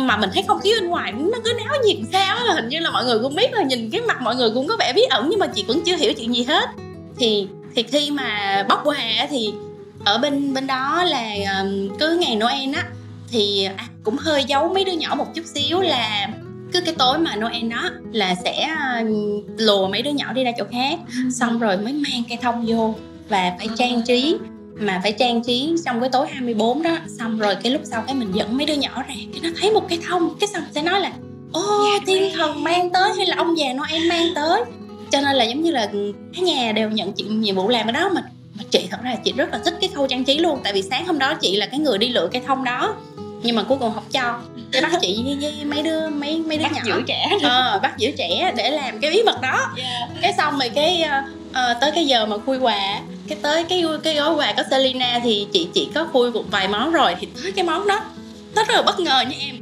[0.06, 2.80] Mà mình thấy không khí bên ngoài nó cứ náo nhiệt sao á hình như
[2.80, 5.02] là mọi người cũng biết là nhìn cái mặt mọi người cũng có vẻ bí
[5.10, 6.70] ẩn nhưng mà chị vẫn chưa hiểu chuyện gì hết.
[7.18, 9.54] Thì thì khi mà bóc quà thì
[10.06, 11.36] ở bên bên đó là
[12.00, 12.84] cứ ngày Noel á
[13.32, 16.30] thì à, cũng hơi giấu mấy đứa nhỏ một chút xíu là
[16.74, 18.68] cứ cái tối mà Noel đó là sẽ
[19.00, 21.00] ừm, lùa mấy đứa nhỏ đi ra chỗ khác.
[21.32, 22.96] Xong rồi mới mang cây thông vô
[23.30, 24.36] và phải trang trí.
[24.76, 26.98] Mà phải trang trí trong cái tối 24 đó.
[27.20, 29.16] Xong rồi cái lúc sau cái mình dẫn mấy đứa nhỏ ra.
[29.32, 30.36] Cái nó thấy một cái thông.
[30.40, 31.12] Cái xong sẽ nói là
[31.54, 34.64] ô thiên thần mang tới hay là ông già Noel mang tới?
[35.12, 35.86] Cho nên là giống như là
[36.36, 38.10] cả nhà đều nhận chị nhiệm vụ làm cái đó.
[38.10, 38.24] Mà
[38.58, 40.60] mà chị thật ra là chị rất là thích cái khâu trang trí luôn.
[40.64, 42.96] Tại vì sáng hôm đó chị là cái người đi lựa cây thông đó
[43.44, 44.40] nhưng mà cuối cùng không cho.
[44.72, 46.82] Cái bắt chị với, với mấy đứa mấy mấy đứa bắt nhỏ.
[46.86, 49.72] giữ trẻ ờ, bắt giữ trẻ để làm cái bí mật đó.
[50.22, 51.06] Cái xong rồi cái
[51.54, 55.20] ờ, tới cái giờ mà khui quà cái tới cái cái gói quà có Selina
[55.24, 58.00] thì chị chỉ có khui một vài món rồi thì tới cái món đó.
[58.56, 59.56] Nó rất là bất ngờ nha em.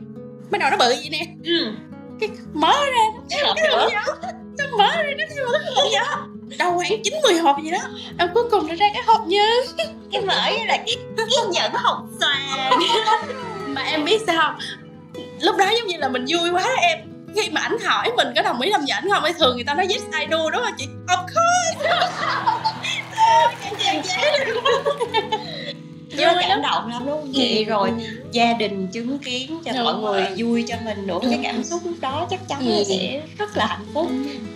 [0.49, 1.25] Bắt đầu nó bự vậy nè.
[1.43, 1.71] Ừ.
[2.19, 5.47] cái mở ra cái hộp hộp gió nó mở ra nó theo
[5.91, 6.19] cái hộp
[6.57, 7.79] đâu khoảng chín mười hộp gì đó.
[8.17, 9.43] Đâu cuối cùng nó ra cái hộp như
[10.11, 12.39] cái mở là cái cái nhẫn hồng xoàn
[13.79, 14.55] mà em biết sao không
[15.41, 16.99] lúc đó giống như là mình vui quá em
[17.35, 19.73] khi mà ảnh hỏi mình có đồng ý làm ảnh không thì thường người ta
[19.73, 21.89] nói yes I do đúng không chị of course
[26.35, 27.69] mà cảm động lắm đúng không chị Ừ.
[27.69, 27.91] rồi
[28.31, 30.33] gia đình chứng kiến cho Đúng mọi người rồi.
[30.37, 32.71] vui cho mình nữa Đúng cái cảm xúc lúc đó chắc chắn Ừ.
[32.77, 34.07] là sẽ rất là hạnh phúc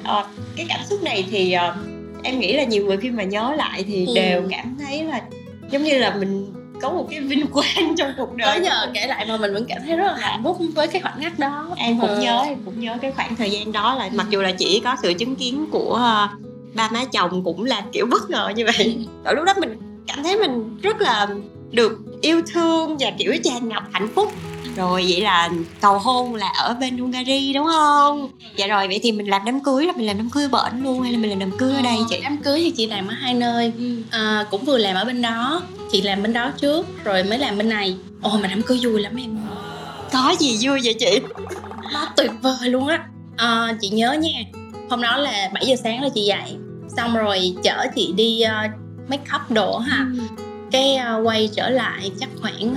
[0.04, 1.76] Ờ, cái cảm xúc này thì ờ,
[2.24, 4.14] em nghĩ là nhiều người khi mà nhớ lại thì Ừ.
[4.16, 5.22] đều cảm thấy là
[5.70, 9.08] giống như là mình có một cái vinh quang trong cuộc đời tới giờ kể
[9.08, 11.68] lại mà mình vẫn cảm thấy rất là hạnh phúc với cái khoảnh khắc đó.
[11.78, 12.22] Em cũng Ờ.
[12.22, 14.96] nhớ em cũng nhớ cái khoảng thời gian đó là mặc dù là chỉ có
[15.02, 16.28] sự chứng kiến của ờ,
[16.74, 19.08] ba má chồng cũng là kiểu bất ngờ như vậy.
[19.24, 21.28] Ở lúc đó mình cảm thấy mình rất là
[21.72, 24.32] được yêu thương và kiểu tràn ngập hạnh phúc
[24.76, 25.50] rồi vậy là
[25.82, 28.30] cầu hôn là ở bên Hungary đúng không?
[28.56, 31.02] Dạ rồi vậy thì mình làm đám cưới là mình làm đám cưới bển luôn
[31.02, 32.20] hay là mình làm đám cưới ở đây chị?
[32.24, 33.72] Đám cưới thì chị làm ở hai nơi.
[34.12, 35.62] À, cũng vừa làm ở bên đó.
[35.92, 37.96] Chị làm bên đó trước rồi mới làm bên này.
[38.22, 39.38] Ồ mà đám cưới vui lắm em.
[40.14, 41.20] Có gì vui vậy chị?
[41.94, 43.04] Nó tuyệt vời luôn á.
[43.38, 44.44] À, chị nhớ nha
[44.90, 46.56] hôm đó là 7 giờ sáng là chị dậy.
[46.98, 48.72] Xong rồi chở chị đi uh,
[49.10, 50.06] make up đồ ha.
[50.72, 52.76] Cái ờ, quay trở lại chắc khoảng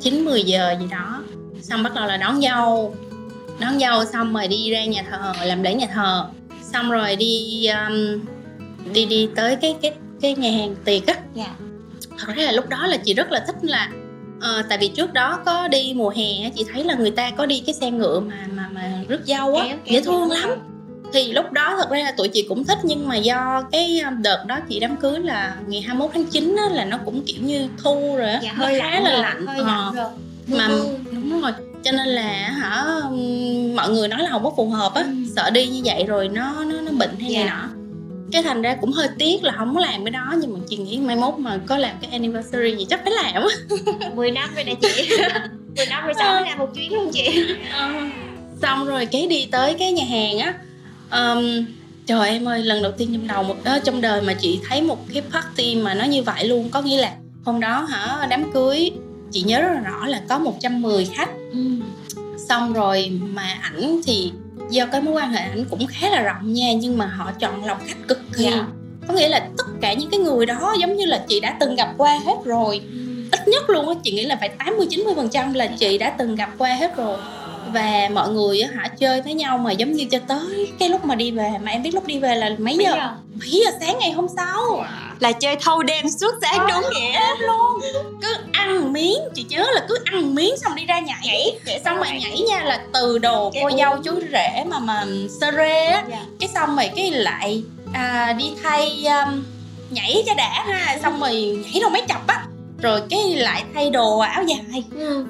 [0.00, 1.22] chín mười giờ gì đó.
[1.62, 2.94] Xong bắt đầu là đón dâu.
[3.60, 6.26] Đón dâu xong rồi đi ra nhà thờ làm lễ nhà thờ.
[6.72, 8.20] Xong rồi đi um,
[8.92, 11.14] đi đi tới cái cái cái nhà hàng tiệc á.
[11.34, 11.54] Dạ.
[12.18, 13.90] Thật ra là lúc đó là chị rất là thích là
[14.40, 17.46] ờ, tại vì trước đó có đi mùa hè chị thấy là người ta có
[17.46, 19.76] đi cái xe ngựa mà mà mà rước dâu á.
[19.84, 20.50] Dễ thương lắm
[21.12, 24.22] thì lúc đó thật ra là tụi chị cũng thích nhưng mà do cái um,
[24.22, 27.36] đợt đó chị đám cưới là ngày 21 tháng 9 á, là nó cũng kiểu
[27.42, 28.40] như thu rồi á.
[28.42, 30.08] Dạ hơi khá lạnh là rồi, lạnh hơi Ờ, lạnh rồi.
[30.58, 30.86] Mà Ừ.
[31.12, 31.52] đúng rồi
[31.84, 32.84] cho nên là hả
[33.74, 35.08] mọi người nói là không có phù hợp á Ừ.
[35.36, 37.38] sợ đi như vậy rồi nó nó nó bệnh hay Dạ.
[37.44, 37.68] này nọ.
[38.32, 40.76] Cái thành ra cũng hơi tiếc là không có làm cái đó nhưng mà chị
[40.76, 43.78] nghĩ mai mốt mà có làm cái anniversary gì chắc phải làm á.
[44.14, 45.08] 10 năm rồi nè chị.
[45.76, 47.44] 10 năm rồi sao mới làm một chuyến không chị?
[47.72, 47.90] Ờ,
[48.62, 50.54] xong rồi cái đi tới cái nhà hàng á
[51.10, 51.66] Ờm,
[52.06, 54.82] trời em ơi lần đầu tiên trong đầu một đó trong đời mà chị thấy
[54.82, 57.12] một cái party mà nó như vậy luôn có nghĩa là
[57.44, 58.90] hôm đó hả đám cưới
[59.32, 61.30] chị nhớ rất là rõ là có 110 khách.
[62.48, 64.32] Xong rồi mà ảnh thì
[64.70, 67.64] do cái mối quan hệ ảnh cũng khá là rộng nha nhưng mà họ chọn
[67.64, 68.44] lọc khách cực kỳ.
[68.44, 68.66] Dạ.
[69.08, 71.76] có nghĩa là tất cả những cái người đó giống như là chị đã từng
[71.76, 72.80] gặp qua hết rồi.
[73.32, 76.10] Ít nhất luôn á chị nghĩ là phải 80 90 phần trăm là chị đã
[76.10, 77.18] từng gặp qua hết rồi
[77.72, 81.04] và mọi người á hả chơi với nhau mà giống như cho tới cái lúc
[81.04, 82.90] mà đi về mà em biết lúc đi về là mấy giờ?
[82.90, 83.10] giờ?
[83.40, 84.86] 7 giờ sáng ngày hôm sau?
[85.18, 87.20] Là chơi thâu đêm suốt sáng đúng nghĩa.
[87.38, 87.80] luôn.
[88.22, 91.58] Cứ ăn miếng chị nhớ là cứ ăn miếng xong đi ra nhảy.
[91.84, 92.06] Xong rồi.
[92.10, 95.06] nhảy nha là từ đồ Cái cô dâu chú rể mà mà
[95.40, 96.04] sơ rê á.
[96.10, 96.22] Dạ.
[96.40, 99.44] cái xong rồi cái lại à, đi thay um,
[99.90, 100.98] nhảy cho đã ha.
[101.02, 102.44] Xong rồi nhảy đâu mấy chập á
[102.82, 104.84] rồi cái lại thay đồ áo dài.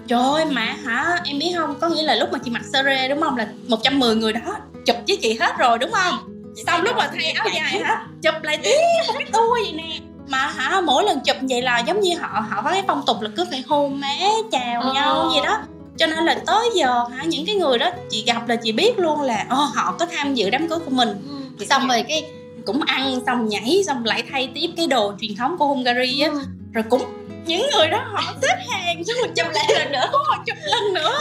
[0.09, 1.19] Trời ơi mà hả?
[1.25, 1.75] Em biết không?
[1.81, 3.37] Có nghĩa là lúc mà chị mặc sơ rê đúng không?
[3.37, 4.41] Là 110 người đó
[4.87, 6.15] chụp với chị hết rồi đúng không?
[6.67, 8.07] Xong lúc mà thay áo dài hả?
[8.23, 9.99] Chụp lại tiếp một cái tua vậy nè.
[10.29, 10.81] Mà hả?
[10.81, 13.45] Mỗi lần chụp vậy là giống như họ họ có cái phong tục là cứ
[13.51, 14.09] phải hôn má
[14.53, 14.93] chào Ờ.
[14.95, 15.59] nhau gì đó.
[15.99, 17.25] Cho nên là tới giờ hả?
[17.25, 20.35] Những cái người đó chị gặp là chị biết luôn là ồ, họ có tham
[20.35, 21.09] dự đám cưới của mình.
[21.71, 22.25] Xong rồi cái
[22.67, 26.31] cũng ăn xong nhảy xong lại thay tiếp cái đồ truyền thống của Hungary á.
[26.73, 27.03] Rồi cũng
[27.47, 30.95] những người đó họ xếp hàng xong rồi chụp lại lần nữa họ chụp lần
[30.95, 31.13] nữa.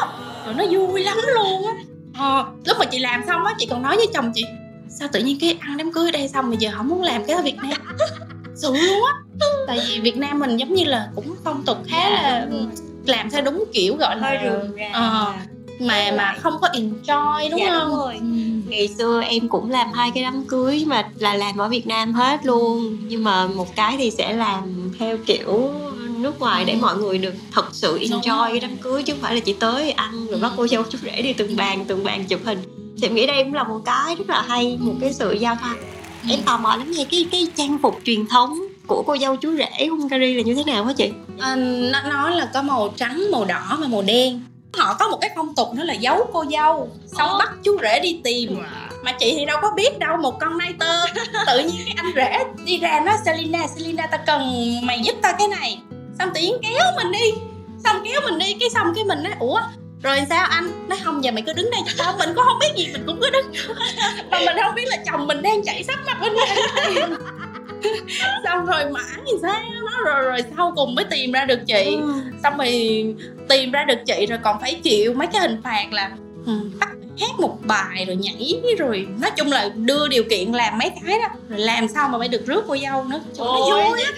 [0.45, 1.73] Rồi nó vui lắm luôn á.
[2.19, 4.43] Ờ, lúc mà chị làm xong á chị còn nói với chồng chị
[4.99, 7.25] sao tự nhiên cái ăn đám cưới ở đây xong rồi giờ không muốn làm
[7.25, 7.81] cái ở Việt Nam?
[8.55, 9.13] Sự luôn á.
[9.67, 12.47] Tại vì Việt Nam mình giống như là cũng phong tục khá là
[13.05, 14.89] làm theo đúng kiểu gọi là hơi rườm rà.
[14.93, 15.33] Ờ,
[15.79, 17.89] mà mà không có enjoy đúng Dạ, đúng không?
[17.97, 18.13] rồi.
[18.19, 18.25] Ừ.
[18.69, 22.13] ngày xưa em cũng làm hai cái đám cưới mà là làm ở Việt Nam
[22.13, 22.97] hết luôn.
[23.01, 25.71] Nhưng mà một cái thì sẽ làm theo kiểu
[26.21, 26.79] nước ngoài để Ừ.
[26.81, 29.91] mọi người được thật sự enjoy cái đám cưới chứ không phải là chỉ tới
[29.91, 32.59] ăn rồi bắt cô dâu chú rể đi từng bàn từng bàn chụp hình.
[33.01, 35.57] Thì em nghĩ đây cũng là một cái rất là hay một cái sự giao
[35.61, 35.75] thoa.
[36.23, 36.29] Ừ.
[36.31, 39.55] em tò mò lắm nghe cái cái trang phục truyền thống của cô dâu chú
[39.57, 41.09] rể Hungary là như thế nào hả chị?
[41.39, 41.55] À,
[41.91, 44.41] nó nó là có màu trắng màu đỏ và màu đen.
[44.77, 47.99] Họ có một cái phong tục đó là giấu cô dâu xong bắt chú rể
[47.99, 48.57] đi tìm.
[49.03, 51.05] Mà chị thì đâu có biết đâu một con nai tơ
[51.47, 54.41] tự nhiên cái anh rể đi ra nói Selina Selina ta cần
[54.83, 55.77] mày giúp ta cái này
[56.19, 57.31] xong tự nhiên kéo mình đi.
[57.83, 59.59] Xong kéo mình đi cái xong cái mình nói ủa
[60.03, 60.89] rồi sao anh?
[60.89, 63.03] Nói không giờ mày cứ đứng đây cho tao mình cũng không biết gì mình
[63.07, 63.51] cũng cứ đứng.
[64.31, 66.47] Mà mình không biết là chồng mình đang chạy sắp mặt bên đây
[68.43, 69.61] xong rồi mãi sao?
[69.85, 71.97] Nó rồi rồi sau cùng mới tìm ra được chị.
[72.43, 73.05] Xong rồi
[73.49, 76.11] tìm ra được chị rồi còn phải chịu mấy cái hình phạt là
[76.45, 76.89] ừ, bắt
[77.21, 81.19] hát một bài rồi nhảy rồi nói chung là đưa điều kiện làm mấy cái
[81.19, 81.27] đó.
[81.49, 83.19] Rồi làm sao mà phải được rước cô dâu nữa?
[83.37, 84.11] Trời nó vui á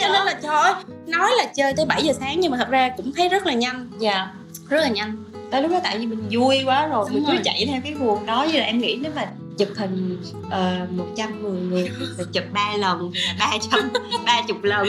[0.00, 0.72] cho nên là trời ơi
[1.06, 3.52] nói là chơi tới 7 giờ sáng nhưng mà thật ra cũng thấy rất là
[3.52, 3.90] nhanh.
[3.98, 4.26] Dạ.
[4.68, 5.24] Rất là nhanh.
[5.50, 7.42] Tới lúc đó tại vì mình vui quá rồi Đúng mình cứ rồi.
[7.44, 8.46] chạy theo cái guồng đó.
[8.46, 9.26] Với lại em nghĩ nếu mà
[9.58, 13.90] chụp hình uh, 110 người mình chụp 3 lần thì là 300
[14.26, 14.88] 30 lần.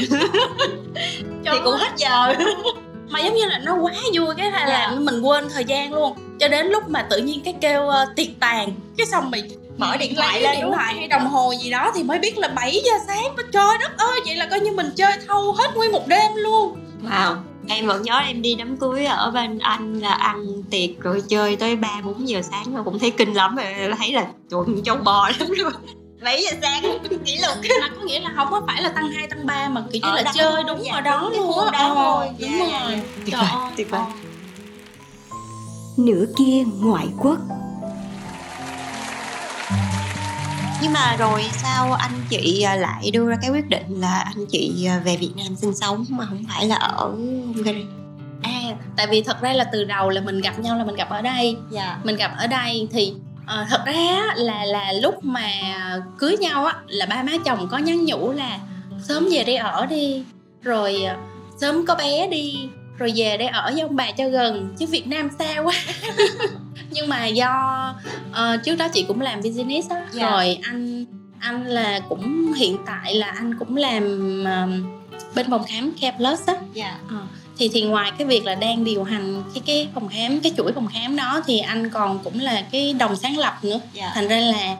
[1.46, 2.34] Thì cũng hết giờ.
[3.10, 4.80] Mà giống như là nó quá vui cái là Dạ.
[4.80, 8.06] làm mình quên thời gian luôn cho đến lúc mà tự nhiên cái kêu ờ,
[8.16, 9.46] tiệc tàn cái xong mình
[9.78, 12.48] mở điện thoại lên điện thoại hay đồng hồ gì đó thì mới biết là
[12.48, 13.36] 7 giờ sáng.
[13.52, 16.76] Trời đất ơi vậy là coi như mình chơi thâu hết nguyên một đêm luôn.
[17.04, 17.36] Wow
[17.70, 21.56] Em vẫn nhớ em đi đám cưới ở bên anh là ăn tiệc rồi chơi
[21.56, 23.66] tới 3 4 giờ sáng mà cũng thấy kinh lắm rồi
[23.98, 25.74] thấy là trời ơi, châu bò lắm luôn.
[26.24, 26.84] 7 giờ sáng
[27.26, 27.58] kỷ lục.
[27.82, 30.10] Là có nghĩa là không có phải là tăng 2, tăng 3 mà kiểu như
[30.10, 31.66] Ở là đó, chơi đúng dạ, ở đó đúng cái luôn.
[31.66, 32.70] á đó Ờ, đúng Dạ, rồi.
[32.70, 33.00] dạ, dạ.
[33.26, 34.02] Tuyệt Trời vời, ơi, tuyệt vời.
[35.98, 37.38] Nửa kia ngoại quốc.
[40.82, 44.46] Nhưng mà rồi sao anh chị à, lại đưa ra cái quyết định là anh
[44.50, 47.08] chị à, về Việt Nam sinh sống mà không phải là ở
[47.56, 47.86] Hungary?
[48.42, 48.62] À
[48.96, 51.22] tại vì thật ra là từ đầu là mình gặp nhau là mình gặp ở
[51.22, 51.58] đây.
[51.70, 52.00] Dạ.
[52.04, 53.14] Mình gặp ở đây thì
[53.48, 55.50] ờ, thật ra là là lúc mà
[56.18, 58.60] cưới nhau á là ba má chồng có nhắn nhủ là
[59.04, 60.24] sớm về đây ở đi
[60.62, 61.16] rồi ờ,
[61.62, 65.08] sớm có bé đi rồi về đây ở với ông bà cho gần chứ Việt
[65.08, 65.74] Nam xa quá.
[66.92, 67.50] Nhưng mà do
[68.32, 70.02] ờ, trước đó chị cũng làm business á.
[70.12, 70.32] Dạ.
[70.32, 71.06] rồi anh
[71.40, 74.04] anh là cũng hiện tại là anh cũng làm
[74.46, 74.68] ờ,
[75.36, 76.54] bên phòng khám Care Plus á.
[76.74, 76.98] Dạ.
[77.10, 77.22] Ờ,
[77.58, 80.72] thì thì ngoài cái việc là đang điều hành cái cái phòng khám cái chuỗi
[80.72, 83.80] phòng khám đó thì anh còn cũng là cái đồng sáng lập nữa.
[83.94, 84.12] Dạ.
[84.14, 84.78] Thành ra là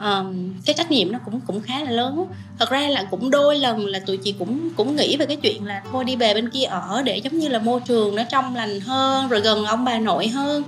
[0.00, 2.26] um, cái trách nhiệm nó cũng cũng khá là lớn.
[2.58, 5.64] Thật ra là cũng đôi lần là tụi chị cũng cũng nghĩ về cái chuyện
[5.66, 8.56] là thôi đi về bên kia ở để giống như là môi trường nó trong
[8.56, 10.62] lành hơn rồi gần ông bà nội hơn.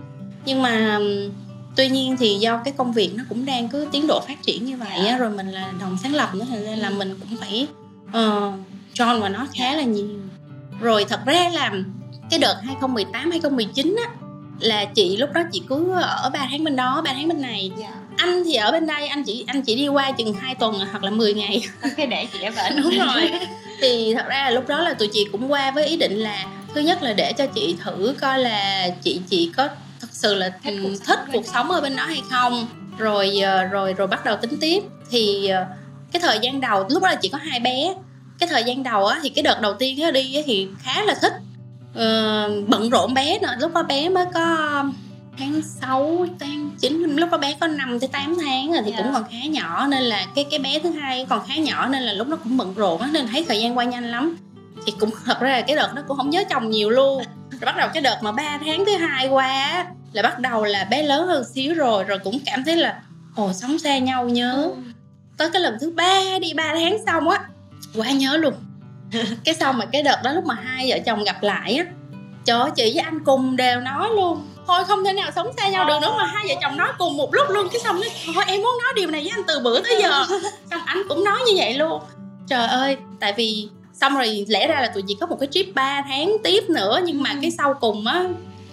[0.45, 1.01] Nhưng mà
[1.77, 4.65] tuy nhiên thì do cái công việc nó cũng đang cứ tiến độ phát triển
[4.65, 7.39] như vậy á, rồi mình là đồng sáng lập nữa thành ra là mình cũng
[7.39, 7.67] phải
[8.09, 8.55] uh,
[8.95, 10.09] join vào nó khá là nhiều.
[10.81, 11.73] Rồi thật ra là
[12.31, 14.11] cái đợt 2018 2019 á
[14.61, 17.73] là chị lúc đó chị cứ ở 3 tháng bên đó 3 tháng bên này.
[17.79, 20.75] Yeah anh thì ở bên đây anh chỉ anh chỉ đi qua chừng 2 tuần
[20.91, 21.63] hoặc là 10 ngày.
[21.97, 23.31] Cái để chị ở bển đúng rồi.
[23.81, 26.45] Thì thật ra là lúc đó là tụi chị cũng qua với ý định là
[26.75, 29.69] thứ nhất là để cho chị thử coi là chị chị có
[30.01, 32.67] thật sự là Thích cuộc sống thích cuộc sống ở bên đó hay không.
[32.99, 34.83] Rồi ờ, rồi rồi bắt đầu tính tiếp.
[35.11, 35.65] Thì ờ,
[36.13, 37.95] cái thời gian đầu lúc đó là chị có hai bé.
[38.39, 41.15] Cái thời gian đầu á thì cái đợt đầu tiên á đi thì khá là
[41.23, 41.33] thích.
[41.95, 43.55] Ờ, bận rộn bé nữa.
[43.61, 44.85] Lúc đó bé mới có
[45.39, 48.97] tháng 6, tháng 9 lúc đó bé có 5 tới 8 tháng rồi thì Dạ.
[49.03, 52.03] cũng còn khá nhỏ nên là cái cái bé thứ hai còn khá nhỏ nên
[52.03, 54.37] là lúc đó cũng bận rộn nên thấy thời gian qua nhanh lắm.
[54.87, 57.23] Thì cũng thật ra là cái đợt nó cũng không nhớ chồng nhiều luôn.
[57.51, 60.85] Rồi bắt đầu cái đợt mà 3 tháng thứ hai qua là bắt đầu là
[60.85, 63.01] bé lớn hơn xíu rồi rồi cũng cảm thấy là
[63.37, 64.71] ồ sống xa nhau nhớ.
[65.37, 67.41] Tới cái lần thứ ba đi 3 tháng xong á
[67.95, 68.55] quá nhớ luôn.
[69.45, 71.85] Cái xong mà cái đợt đó lúc mà hai vợ chồng gặp lại á
[72.45, 75.69] trời ơi chị với anh cùng đều nói luôn thôi không thể nào sống xa
[75.69, 78.07] nhau được nữa mà hai vợ chồng nói cùng một lúc luôn cái xong nó
[78.35, 80.25] thôi em muốn nói điều này với anh từ bữa tới giờ.
[80.71, 82.03] Xong anh cũng nói như vậy luôn.
[82.49, 85.67] Trời ơi tại vì xong rồi lẽ ra là tụi chị có một cái trip
[85.75, 88.25] 3 tháng tiếp nữa nhưng mà cái sau cùng á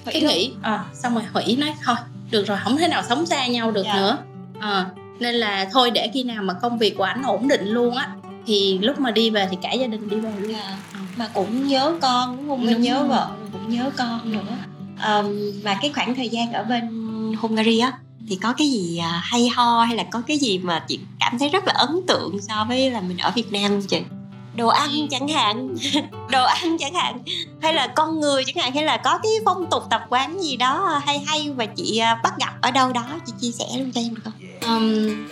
[0.05, 1.95] cái nghĩ à, xong rồi hủy nói thôi
[2.31, 3.95] được rồi không thể nào sống xa nhau được Dạ.
[3.95, 4.17] nữa.
[4.61, 4.85] Ờ,
[5.19, 8.09] nên là thôi để khi nào mà công việc của ảnh ổn định luôn á
[8.47, 10.53] thì lúc mà đi về thì cả gia đình đi về luôn.
[10.53, 10.77] Dạ.
[11.15, 12.65] mà cũng nhớ con đúng không?
[12.73, 13.07] Đúng nhớ rồi.
[13.07, 14.39] vợ cũng nhớ con nữa
[15.07, 16.83] um, mà cái khoảng thời gian ở bên
[17.41, 17.93] Hungary á
[18.29, 21.39] thì có cái gì à, hay ho hay là có cái gì mà chị cảm
[21.39, 24.01] thấy rất là ấn tượng so với là mình ở Việt Nam không chị?
[24.55, 25.75] Đồ ăn chẳng hạn.
[26.31, 27.19] Đồ ăn chẳng hạn.
[27.61, 28.73] Hay là con người chẳng hạn.
[28.73, 32.19] Hay là có cái phong tục tập quán gì đó hay hay và chị à,
[32.23, 34.33] bắt gặp ở đâu đó chị chia sẻ luôn cho em được không?
[34.67, 35.27] Um,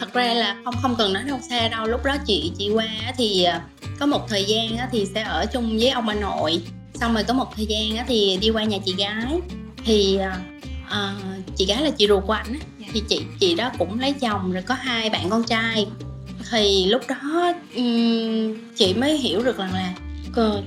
[0.00, 1.86] thật ra là không không cần nói đâu xa đâu.
[1.86, 3.60] Lúc đó chị chị qua á thì à,
[3.98, 6.62] có một thời gian á thì sẽ ở chung với ông bà nội
[7.00, 9.40] xong rồi có một thời gian á thì đi qua nhà chị gái.
[9.84, 10.18] Thì
[10.90, 11.14] à,
[11.56, 12.58] chị gái là chị ruột của ảnh á.
[12.92, 15.86] thì chị chị đó cũng lấy chồng rồi có hai bạn con trai.
[16.50, 19.92] Thì lúc đó ừm, chị mới hiểu được rằng là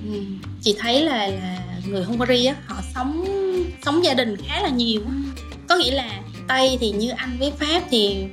[0.06, 3.26] ừm, chị thấy là là người Hungary á họ sống
[3.86, 5.02] sống gia đình khá là nhiều.
[5.08, 5.44] Á.
[5.70, 8.26] có nghĩa là Tây thì như Anh với Pháp thì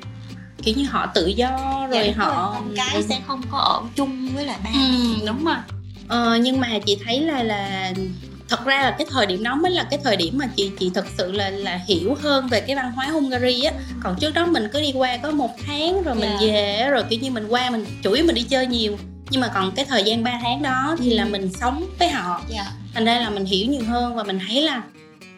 [0.62, 4.28] kiểu như họ tự do rồi Dạ, họ con cái sẽ không có ở chung
[4.34, 5.56] với lại ba Ừ, đúng rồi
[6.08, 7.92] ờ, nhưng mà chị thấy là là
[8.48, 10.90] thật ra là cái thời điểm đó mới là cái thời điểm mà chị chị
[10.94, 13.72] thật sự là là hiểu hơn về cái văn hóa Hungary á.
[14.02, 16.46] Còn trước đó mình cứ đi qua có một tháng rồi mình Dạ.
[16.46, 18.98] về rồi kiểu như mình qua mình chủ yếu mình đi chơi nhiều.
[19.30, 22.40] Nhưng mà còn cái thời gian 3 tháng đó thì là mình sống với họ.
[22.48, 22.64] Dạ.
[22.94, 24.82] Thành ra là mình hiểu nhiều hơn và mình thấy là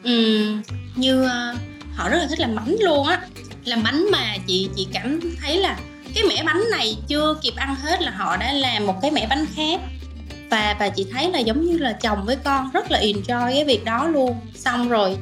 [0.05, 0.63] ừm,
[0.97, 1.55] như ờ,
[1.95, 3.21] họ rất là thích làm bánh luôn á.
[3.65, 5.79] Làm bánh mà chị chị cảm thấy là
[6.15, 9.27] cái mẻ bánh này chưa kịp ăn hết là họ đã làm một cái mẻ
[9.31, 9.81] bánh khác
[10.51, 13.65] và và chị thấy là giống như là chồng với con rất là enjoy cái
[13.65, 14.37] việc đó luôn.
[14.55, 15.17] Xong rồi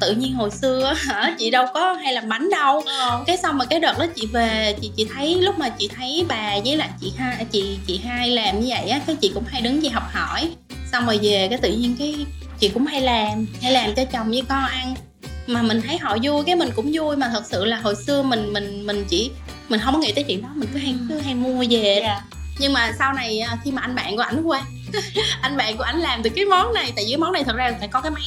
[0.00, 2.82] tự nhiên hồi xưa á, hả chị đâu có hay làm bánh đâu.
[3.26, 6.24] Cái xong mà cái đợt đó chị về chị chị thấy lúc mà chị thấy
[6.28, 9.44] bà với lại chị hai chị chị hai làm như vậy á cái chị cũng
[9.46, 10.50] hay đứng chị học hỏi.
[10.92, 12.26] Xong rồi về cái tự nhiên cái
[12.58, 14.94] chị cũng hay làm hay làm cho chồng với con ăn.
[15.46, 17.16] Mà mình thấy họ vui cái mình cũng vui.
[17.16, 19.30] Mà thật sự là hồi xưa mình mình mình chỉ
[19.68, 22.00] mình không có nghĩ tới chuyện đó mình cứ hay cứ hay mua về.
[22.02, 22.20] Dạ
[22.58, 24.62] nhưng mà sau này à, khi mà anh bạn của ảnh qua
[25.40, 27.56] anh bạn của ảnh làm từ cái món này, tại vì cái món này thật
[27.56, 28.24] ra là phải có cái máy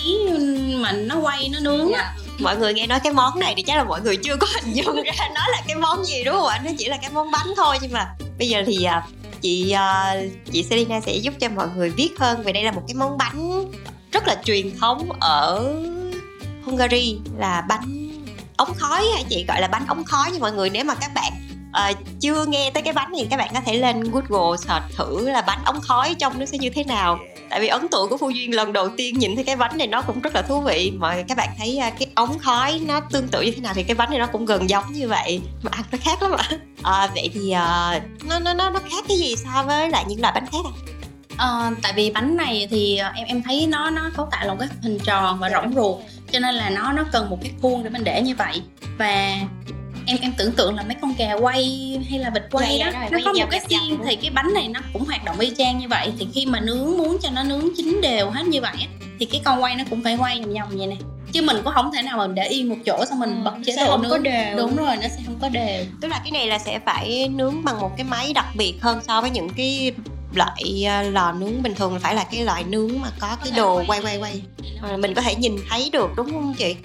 [0.76, 2.14] mà nó quay, nó nướng á.
[2.18, 2.34] Dạ.
[2.40, 4.74] Mọi người nghe nói cái món này thì chắc là mọi người chưa có hình
[4.74, 6.62] dung ra nó là cái món gì, đúng không ạ?
[6.66, 8.08] Nó chỉ là cái món bánh thôi, nhưng mà
[8.40, 9.04] bây giờ thì à,
[9.42, 10.16] chị à,
[10.52, 13.18] chị Selina sẽ giúp cho mọi người biết hơn về đây là một cái món
[13.18, 13.72] bánh
[14.12, 15.76] rất là truyền thống ở
[16.66, 18.10] Hungary, là bánh
[18.58, 20.70] ống khói hay chị gọi là bánh ống khói nha mọi người.
[20.70, 21.34] Nếu mà các bạn
[21.72, 25.30] à, chưa nghe tới cái bánh thì các bạn có thể lên Google search thử
[25.30, 27.20] là bánh ống khói trong nó sẽ như thế nào.
[27.50, 29.88] Tại vì ấn tượng của Phu Duyên lần đầu tiên nhìn thấy cái bánh này
[29.88, 30.92] nó cũng rất là thú vị.
[30.96, 33.84] Mà các bạn thấy à, cái ống khói nó tương tự như thế nào thì
[33.84, 35.42] cái bánh này nó cũng gần giống như vậy.
[35.64, 36.50] Mà ăn nó khác lắm ạ.
[36.84, 40.22] À, vậy thì à, nó nó nó nó khác cái gì so với lại những
[40.22, 40.74] loại bánh khác à?
[41.38, 44.60] Ờ, tại vì bánh này thì em em thấy nó nó cấu tạo là một
[44.60, 45.98] cái hình tròn và rỗng ruột
[46.32, 48.62] cho nên là nó nó cần một cái khuôn để mình để như vậy.
[48.98, 49.36] Và
[50.10, 51.66] em em tưởng tượng là mấy con gà quay
[52.10, 52.92] hay là vịt quay Dạ, đó.
[52.94, 54.00] dạ rồi, nó quay có một cái luôn.
[54.06, 56.12] thì cái bánh này nó cũng hoạt động y chang như vậy.
[56.20, 58.76] Thì khi mà nướng muốn cho nó nướng chín đều hết như vậy
[59.20, 60.96] thì cái con quay nó cũng phải quay vòng vòng vậy nè.
[61.34, 63.54] Chứ mình cũng không thể nào mà để yên một chỗ xong mình Ừ, bật
[63.66, 64.58] chế độ không có nướng đều.
[64.58, 65.86] đúng rồi nó sẽ không có đều.
[66.02, 69.00] Tức là cái này là sẽ phải nướng bằng một cái máy đặc biệt hơn
[69.08, 69.92] so với những cái
[70.36, 71.94] loại à, lò nướng bình thường.
[71.94, 74.02] Là phải là cái loại nướng mà có cái đồ quay.
[74.02, 74.42] quay quay
[74.82, 76.76] Mà mình có thể nhìn thấy được đúng không chị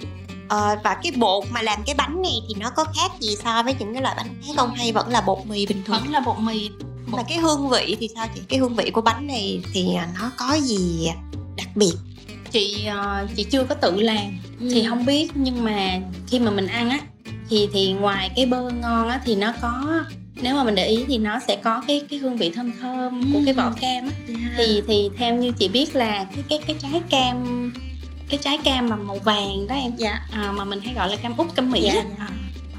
[0.49, 3.63] Ờ, và cái bột mà làm cái bánh này thì nó có khác gì so
[3.63, 5.97] với những cái loại bánh khác không hay vẫn là bột mì bình thường?
[6.01, 6.69] Vẫn là bột mì.
[7.07, 8.41] Mà cái hương vị thì sao chị?
[8.49, 11.09] Cái hương vị của bánh này thì à, nó có gì
[11.57, 11.93] đặc biệt?
[12.51, 14.89] Chị ờ, chị chưa có tự làm thì Ừ.
[14.89, 16.99] không biết nhưng mà khi mà mình ăn á
[17.49, 20.03] thì thì ngoài cái bơ ngon á thì nó có
[20.41, 23.33] nếu mà mình để ý thì nó sẽ có cái cái hương vị thơm thơm
[23.33, 24.11] của cái vỏ cam á.
[24.57, 27.71] Thì thì theo như chị biết là cái cái cái trái cam
[28.29, 29.91] cái trái cam mà màu vàng đó em.
[29.97, 30.19] Dạ.
[30.31, 32.01] À, mà mình hay gọi là cam út cam mỹ Dạ.
[32.19, 32.27] à,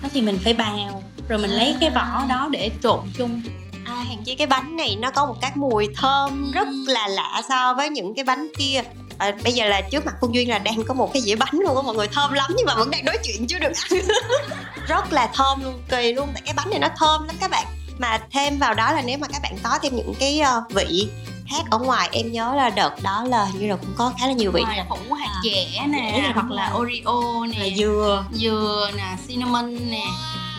[0.02, 3.42] đó thì mình phải bào rồi mình lấy cái vỏ đó để trộn chung.
[3.84, 7.42] À, hàng chi cái bánh này nó có một cái mùi thơm rất là lạ
[7.48, 8.82] so với những cái bánh kia.
[9.18, 11.54] À, bây giờ là trước mặt Phương Duyên là đang có một cái dĩa bánh
[11.60, 14.00] luôn á mọi người thơm lắm nhưng mà vẫn đang nói chuyện chưa được ăn.
[14.88, 17.66] Rất là thơm luôn kỳ luôn tại cái bánh này nó thơm lắm các bạn.
[17.98, 21.08] Mà thêm vào đó là nếu mà các bạn có thêm những cái ờ, vị
[21.50, 24.26] khác ở ngoài em nhớ là đợt đó là hình như là cũng có khá
[24.26, 24.64] là nhiều vị.
[24.76, 25.40] Nè phủ hạt À.
[25.44, 27.70] dẻ nè hoặc là oreo nè.
[27.76, 28.24] Dừa.
[28.32, 30.04] Dừa nè cinnamon nè.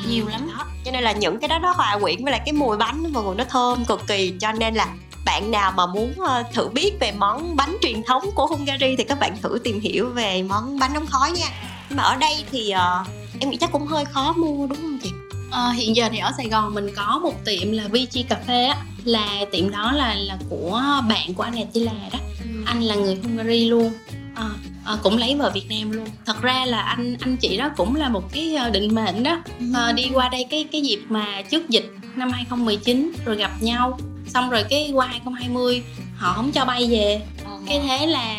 [0.07, 0.49] Nhiều lắm.
[0.57, 0.63] Đó.
[0.85, 3.23] cho nên là những cái đó nó hòa quyện với lại cái mùi bánh mọi
[3.23, 4.33] người nó thơm cực kỳ.
[4.41, 4.87] Cho nên là
[5.25, 9.03] bạn nào mà muốn ờ, thử biết về món bánh truyền thống của Hungary thì
[9.03, 11.47] các bạn thử tìm hiểu về món bánh ống khói nha.
[11.89, 13.03] Nhưng mà ở đây thì ờ,
[13.39, 15.09] em nghĩ chắc cũng hơi khó mua đúng không chị
[15.51, 18.65] Ờ, hiện giờ thì ở Sài Gòn mình có một tiệm là Vici Cà Phê
[18.65, 18.77] á.
[19.03, 22.19] Là tiệm đó là là của bạn của anh Attila đó.
[22.65, 23.93] Anh là người Hungary luôn.
[24.35, 24.49] Ờ,
[24.85, 26.07] ờ, cũng lấy vợ Việt Nam luôn.
[26.25, 29.41] Thật ra là anh anh chị đó cũng là một cái định mệnh đó.
[29.73, 33.99] Ờ, đi qua đây cái cái dịp mà trước dịch năm 2019 rồi gặp nhau.
[34.27, 35.83] Xong rồi cái qua 2020
[36.15, 37.21] họ không cho bay về.
[37.67, 38.35] Cái thế là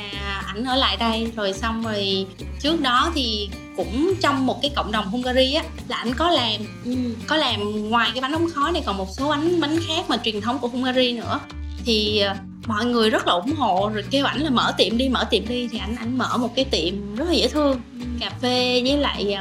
[0.46, 1.30] ảnh ở lại đây.
[1.36, 2.26] Rồi xong rồi
[2.60, 6.52] trước đó thì cũng trong một cái cộng đồng Hungary á là ảnh có làm
[6.84, 6.92] Ừ.
[7.26, 10.16] có làm ngoài cái bánh ống khói này còn một số bánh bánh khác mà
[10.24, 11.40] truyền thống của Hungary nữa.
[11.84, 12.34] Thì ờ,
[12.66, 15.48] mọi người rất là ủng hộ rồi kêu ảnh là mở tiệm đi mở tiệm
[15.48, 17.80] đi thì ảnh ảnh mở một cái tiệm rất là dễ thương
[18.20, 19.36] cà phê với lại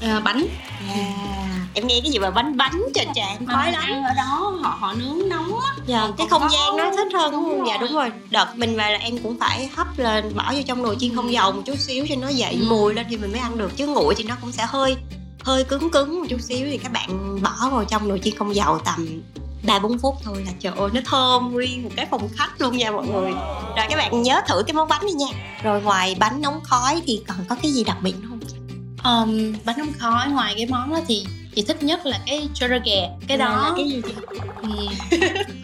[0.00, 0.46] ờ, bánh
[1.74, 3.04] em nghe cái gì mà bánh bánh trà
[3.40, 5.74] mà khói lắm ở đó họ họ nướng nóng á.
[5.86, 7.66] Dạ, cái không gian nó thích hơn đúng đúng không?
[7.68, 7.88] Dạ rồi.
[7.88, 8.10] đúng rồi.
[8.30, 11.32] đợt mình về là em cũng phải hấp lên bỏ vô trong nồi chiên không
[11.32, 12.66] dầu một chút xíu cho nó dậy Ừ.
[12.68, 13.76] mùi lên thì mình mới ăn được.
[13.76, 14.96] Chứ nguội thì nó cũng sẽ hơi
[15.42, 16.66] hơi cứng cứng một chút xíu.
[16.70, 19.22] Thì các bạn bỏ vào trong nồi chiên không dầu tầm
[19.66, 22.78] ba bốn phút thôi là trời ơi nó thơm nguyên một cái phòng khách luôn
[22.78, 23.32] nha mọi người.
[23.76, 25.26] Rồi các bạn nhớ thử cái món bánh này nha.
[25.62, 28.40] Rồi ngoài bánh nóng khói thì còn có cái gì đặc biệt không?
[29.02, 33.08] Ờm, bánh ống khói ngoài cái món đó thì chị thích nhất là cái churrasque
[33.28, 34.02] cái Là- đó là cái gì
[34.62, 34.68] Ừ.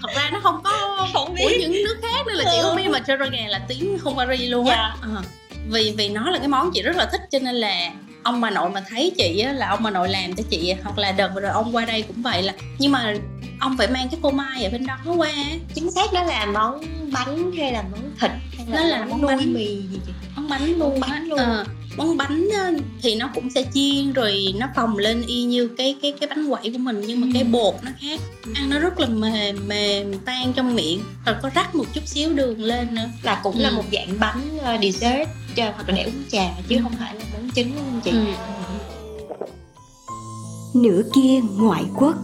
[0.03, 1.43] thật ra nó không có Không biết.
[1.45, 4.66] của những nước khác nên là chị không biết mà churrasque là tiếng Hungary luôn
[4.66, 5.09] á Dạ.
[5.14, 5.22] Ờ.
[5.70, 7.91] vì vì nó là cái món chị rất là thích cho nên là
[8.22, 10.99] ông bà nội mà thấy chị á là ông bà nội làm cho chị hoặc
[10.99, 13.14] là đợt vừa rồi ông qua đây cũng vậy là nhưng mà
[13.61, 15.30] ông phải mang cái phô mai ở bên đó qua
[15.74, 16.80] chính xác nó là món
[17.12, 19.53] bánh hay là món thịt hay Nó là món nuôi bánh.
[19.55, 21.39] mì gì chị món bánh luôn Món bánh luôn.
[21.39, 21.64] Ờ,
[21.97, 22.72] món bánh á,
[23.03, 26.47] thì nó cũng sẽ chiên rồi nó phồng lên y như cái cái cái bánh
[26.49, 28.20] quẩy của mình nhưng mà cái bột nó khác.
[28.55, 31.01] Ăn nó rất là mềm mềm tan trong miệng.
[31.26, 33.09] Rồi có rắc một chút xíu đường lên nữa.
[33.22, 33.74] Là cũng là Ừ.
[33.76, 37.51] một dạng bánh ờ, dessert hoặc là để uống trà chứ không phải là món
[37.51, 38.11] chính không chị?
[38.11, 38.16] Ừ.
[40.74, 42.14] nửa kia ngoại quốc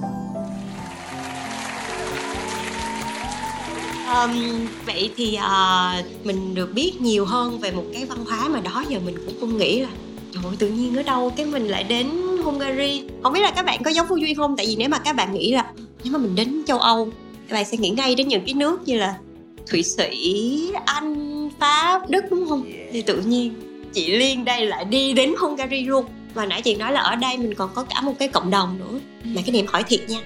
[4.13, 8.61] Um, vậy thì uh, mình được biết nhiều hơn về một cái văn hóa mà
[8.61, 9.89] đó giờ mình cũng không nghĩ là
[10.33, 12.07] trời tự nhiên ở đâu cái mình lại đến
[12.45, 13.03] Hungary.
[13.23, 14.57] Không biết là các bạn có giống Phương Duy không?
[14.57, 15.67] Tại vì nếu mà các bạn nghĩ là
[16.05, 17.13] nếu mà mình đến châu Âu
[17.49, 19.15] các bạn sẽ nghĩ ngay đến những cái nước như là
[19.71, 22.65] Thụy Sĩ, Anh, Pháp, Đức đúng không?
[22.93, 23.55] Thì tự nhiên
[23.93, 26.05] chị Liên đây lại đi đến Hungary luôn.
[26.35, 28.79] Và nãy chị nói là ở đây mình còn có cả một cái cộng đồng
[28.79, 28.99] nữa.
[29.25, 30.21] Mà cái niềm hỏi thiệt nha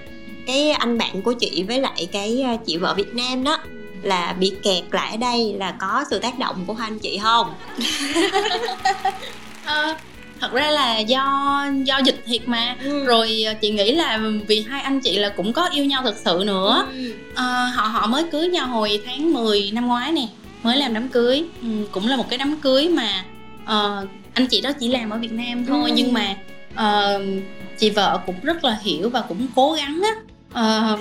[0.47, 3.59] cái anh bạn của chị với lại cái à, chị vợ Việt Nam đó
[4.03, 7.19] là bị kẹt lại ở đây là có sự tác động của hai anh chị
[7.23, 7.55] không?
[9.65, 9.95] Ờ,
[10.41, 13.05] thật ra là do do dịch thiệt mà Ừ.
[13.05, 16.17] rồi ờ, chị nghĩ là vì hai anh chị là cũng có yêu nhau thực
[16.25, 16.87] sự nữa
[17.35, 17.45] Ờ,
[17.75, 20.27] họ họ mới cưới nhau hồi tháng 10 năm ngoái nè
[20.63, 23.25] mới làm đám cưới ừ, cũng là một cái đám cưới mà
[23.65, 25.95] ờ, anh chị đó chỉ làm ở Việt Nam thôi Ừ.
[25.97, 26.35] nhưng mà
[26.75, 27.21] ờ,
[27.79, 30.11] chị vợ cũng rất là hiểu và cũng cố gắng á
[30.57, 30.99] Ờ,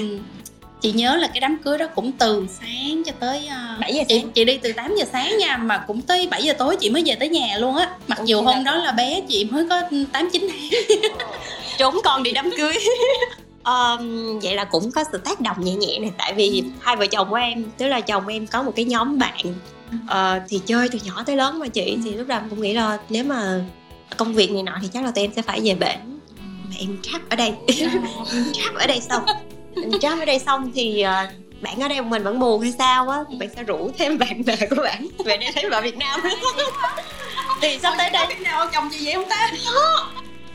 [0.81, 4.03] chị nhớ là cái đám cưới đó cũng từ sáng cho tới uh, 7 giờ
[4.07, 4.31] chị sáng.
[4.31, 7.03] chị đi từ 8 giờ sáng nha mà cũng tới 7 giờ tối chị mới
[7.05, 7.89] về tới nhà luôn á.
[8.07, 9.81] Mặc Ủa, dù hôm đó là bé chị mới có
[10.11, 11.01] 8 9 tháng.
[11.77, 12.73] Trốn con đi đám cưới.
[13.63, 17.05] Ờm, vậy là cũng có sự tác động nhẹ nhẹ này tại vì hai vợ
[17.07, 19.45] chồng của em tức là chồng em có một cái nhóm bạn
[20.07, 22.73] ờ, thì chơi từ nhỏ tới lớn mà chị thì lúc đầu em cũng nghĩ
[22.73, 23.61] là nếu mà
[24.17, 26.14] công việc này nọ thì chắc là tụi em sẽ phải về bển
[26.69, 27.53] mà em trap ở đây.
[28.33, 29.25] Em trap ở đây xong.
[29.75, 31.27] Em trap ở đây xong thì ờ,
[31.61, 33.19] bạn ở đây một mình vẫn buồn hay sao á?
[33.39, 36.19] Bạn sẽ rủ thêm bạn bè của bạn về đây thấy vợ Việt Nam.
[37.61, 38.27] Thì sắp tới đây.
[38.39, 39.51] Nào chồng chị vậy không ta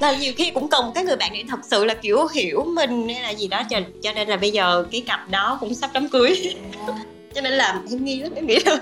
[0.00, 2.64] là nhiều khi cũng cần một cái người bạn để thật sự là kiểu hiểu
[2.74, 3.62] mình hay là gì đó.
[3.70, 6.54] Cho, cho nên là bây giờ cái cặp đó cũng sắp đám cưới.
[7.34, 8.76] Cho nên là em nghi lắm em nghĩ là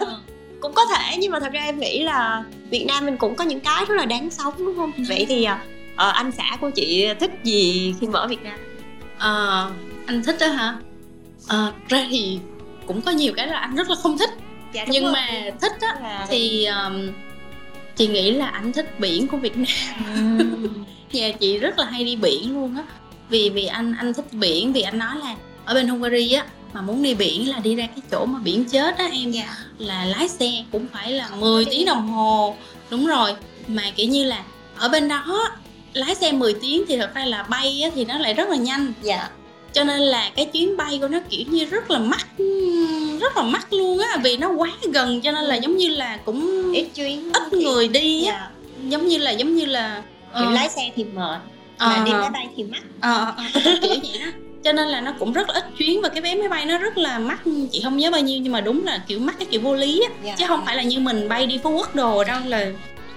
[0.61, 1.17] cũng có thể.
[1.19, 3.95] Nhưng mà thật ra em nghĩ là Việt Nam mình cũng có những cái rất
[3.95, 4.93] là đáng sống đúng không?
[5.09, 5.47] Vậy thì
[5.99, 8.59] ờ, anh xã của chị thích gì khi mà ở Việt Nam?
[9.19, 9.71] Ờ,
[10.07, 10.77] anh thích đó hả?
[11.49, 12.39] Ờ, ra thì
[12.87, 14.31] cũng có nhiều cái là anh rất là không thích.
[14.73, 15.13] Dạ, nhưng rồi.
[15.13, 15.27] mà
[15.61, 17.11] thích á là thì um,
[17.97, 20.39] chị nghĩ là anh thích biển của Việt Nam.
[21.13, 22.85] Nhà chị rất là hay đi biển luôn á.
[23.29, 26.81] Vì vì anh anh thích biển vì anh nói là ở bên Hungary á mà
[26.81, 29.31] muốn đi biển là đi ra cái chỗ mà biển chết á em.
[29.31, 29.57] Dạ.
[29.79, 32.57] là lái xe cũng phải là 10 tiếng đồng hồ.
[32.91, 33.35] Đúng rồi.
[33.69, 34.43] Mà kiểu như là
[34.77, 35.51] ở bên đó
[35.99, 38.57] lái xe 10 tiếng thì thật ra là bay á, thì nó lại rất là
[38.57, 38.93] nhanh.
[39.03, 39.29] Dạ.
[39.73, 42.27] Cho nên là cái chuyến bay của nó kiểu như rất là mắc
[43.21, 46.19] rất là mắc luôn á vì nó quá gần cho nên là giống như là
[46.25, 48.33] cũng ít chuyến ít người đi á.
[48.33, 48.51] Dạ.
[48.89, 50.03] giống như là giống như là
[50.39, 51.41] kiểu lái xe thì mệt
[51.79, 52.83] mà đi máy bay thì mắc.
[53.01, 54.31] Ờ, ờ, ờ, kiểu vậy đó.
[54.65, 56.79] Cho nên là nó cũng rất là ít chuyến và cái vé máy bay nó
[56.79, 57.41] rất là mắc.
[57.73, 60.03] Chị không nhớ bao nhiêu nhưng mà đúng là kiểu mắc cái kiểu vô lý
[60.09, 60.15] á.
[60.25, 60.35] Dạ.
[60.39, 62.67] chứ không phải là như mình bay đi phú quốc đồ đâu là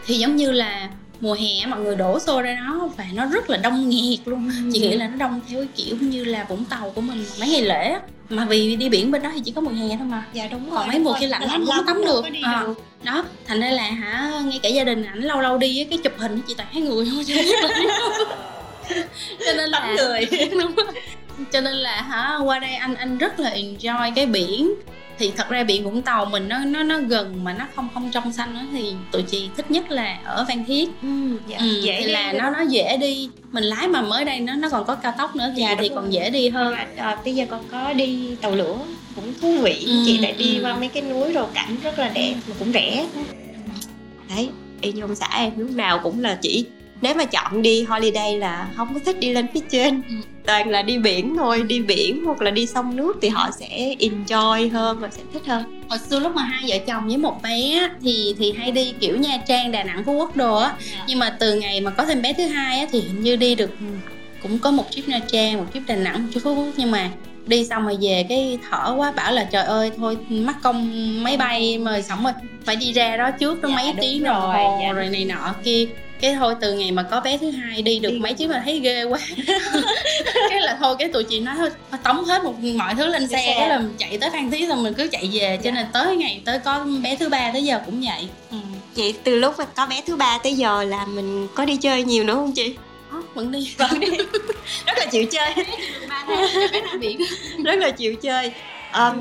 [0.05, 0.89] thì giống như là
[1.21, 4.51] mùa hè mọi người đổ xô ra đó và nó rất là đông nghẹt luôn
[4.73, 7.49] chị nghĩ là nó đông theo cái kiểu như là vũng tàu của mình mấy
[7.49, 7.95] ngày lễ
[8.29, 10.69] mà vì đi biển bên đó thì chỉ có mùa hè thôi mà dạ đúng
[10.71, 12.23] Còn mấy mùa khi lạnh lắm, không tắm được.
[12.61, 12.73] được.
[13.03, 16.13] đó thành ra là hả ngay cả gia đình ảnh lâu lâu đi cái chụp
[16.17, 17.23] hình chị toàn thấy người không
[19.45, 20.25] cho nên là người.
[20.51, 20.85] Đúng rồi.
[21.53, 24.73] cho nên là hả qua đây anh anh rất là enjoy cái biển
[25.19, 28.09] thì thật ra biển Vũng Tàu mình nó nó nó gần mà nó không không
[28.13, 31.07] trong xanh nữa thì tụi chị thích nhất là ở Phan Thiết ừ,
[31.47, 31.57] dạ.
[31.57, 32.39] ừ, dễ thì đi là nữa.
[32.41, 35.35] nó nó dễ đi mình lái mà mới đây nó nó còn có cao tốc
[35.35, 36.13] nữa thì Dạ, thì đúng còn rồi.
[36.13, 38.77] dễ đi hơn à, bây giờ con có đi tàu lửa
[39.15, 40.63] cũng thú vị Ừ, chị lại đi ừ.
[40.63, 43.05] qua mấy cái núi rồi cảnh rất là đẹp mà cũng rẻ
[44.35, 44.49] đấy
[44.81, 46.65] y như ông xã em lúc nào cũng là chỉ
[47.01, 50.01] nếu mà chọn đi holiday là không có thích đi lên phía trên.
[50.09, 50.15] Ừ.
[50.45, 53.95] toàn là đi biển thôi đi biển hoặc là đi sông nước thì họ sẽ
[53.99, 55.81] enjoy hơn và sẽ thích hơn.
[55.89, 59.17] Hồi xưa lúc mà hai vợ chồng với một bé thì thì hay đi kiểu
[59.17, 60.73] Nha Trang Đà Nẵng Phú Quốc đồ á.
[61.07, 63.55] Nhưng mà từ ngày mà có thêm bé thứ hai á thì hình như đi
[63.55, 63.85] được ừ,
[64.43, 66.73] cũng có một trip Nha Trang một trip Đà Nẵng một trip Phú Quốc.
[66.77, 67.09] Nhưng mà
[67.47, 70.89] đi xong rồi về cái thở quá bảo là trời ơi thôi mắc công
[71.23, 72.33] máy bay mà xong rồi.
[72.65, 74.91] Phải đi ra đó trước đó Dạ, mấy tiếng rồi, hồ dạ.
[74.93, 75.85] rồi này nọ kia
[76.21, 78.19] cái thôi từ ngày mà có bé thứ hai đi được Đi.
[78.19, 79.19] mấy chuyến mà thấy ghê quá.
[80.49, 81.69] Cái là thôi cái tụi chị nói thôi
[82.03, 83.55] tống hết một mọi thứ lên xe xe.
[83.59, 86.41] cái là chạy tới phan thiết xong mình cứ chạy về cho nên tới ngày
[86.45, 88.27] tới có bé thứ ba tới giờ cũng vậy.
[88.51, 88.57] Ừ.
[88.95, 92.03] chị từ lúc mà có bé thứ ba tới giờ là mình có đi chơi
[92.03, 92.75] nhiều nữa không chị?
[93.33, 93.73] Vẫn đi.
[93.77, 94.07] Vẫn đi.
[94.85, 95.53] Rất là chịu chơi.
[97.63, 98.51] Rất là chịu chơi
[98.91, 99.15] Ờm,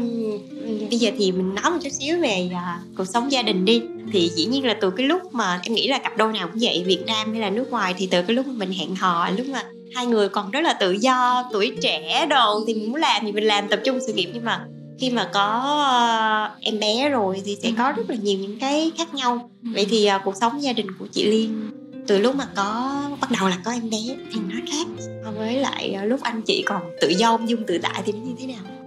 [0.91, 3.83] bây giờ thì mình nói một chút xíu về à, cuộc sống gia đình đi.
[4.13, 6.59] Thì dĩ nhiên là từ cái lúc mà em nghĩ là cặp đôi nào cũng
[6.61, 9.31] vậy Việt Nam hay là nước ngoài thì từ cái lúc mà mình hẹn hò
[9.31, 9.65] lúc mà
[9.95, 13.33] hai người còn rất là tự do tuổi trẻ đồ thì mình muốn làm thì
[13.33, 14.31] mình làm tập trung sự nghiệp.
[14.35, 14.65] Nhưng mà
[14.99, 15.47] khi mà có
[15.91, 19.51] ờ, em bé rồi thì sẽ có rất là nhiều những cái khác nhau.
[19.63, 21.71] Vậy thì ờ, cuộc sống gia đình của chị liên
[22.07, 23.99] từ lúc mà có bắt đầu là có em bé
[24.33, 24.87] thì nó khác
[25.25, 28.13] so với lại ờ, lúc anh chị còn tự do ung dung tự tại thì
[28.13, 28.80] nó như thế nào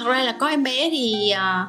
[0.00, 1.66] thật ra là có em bé thì à,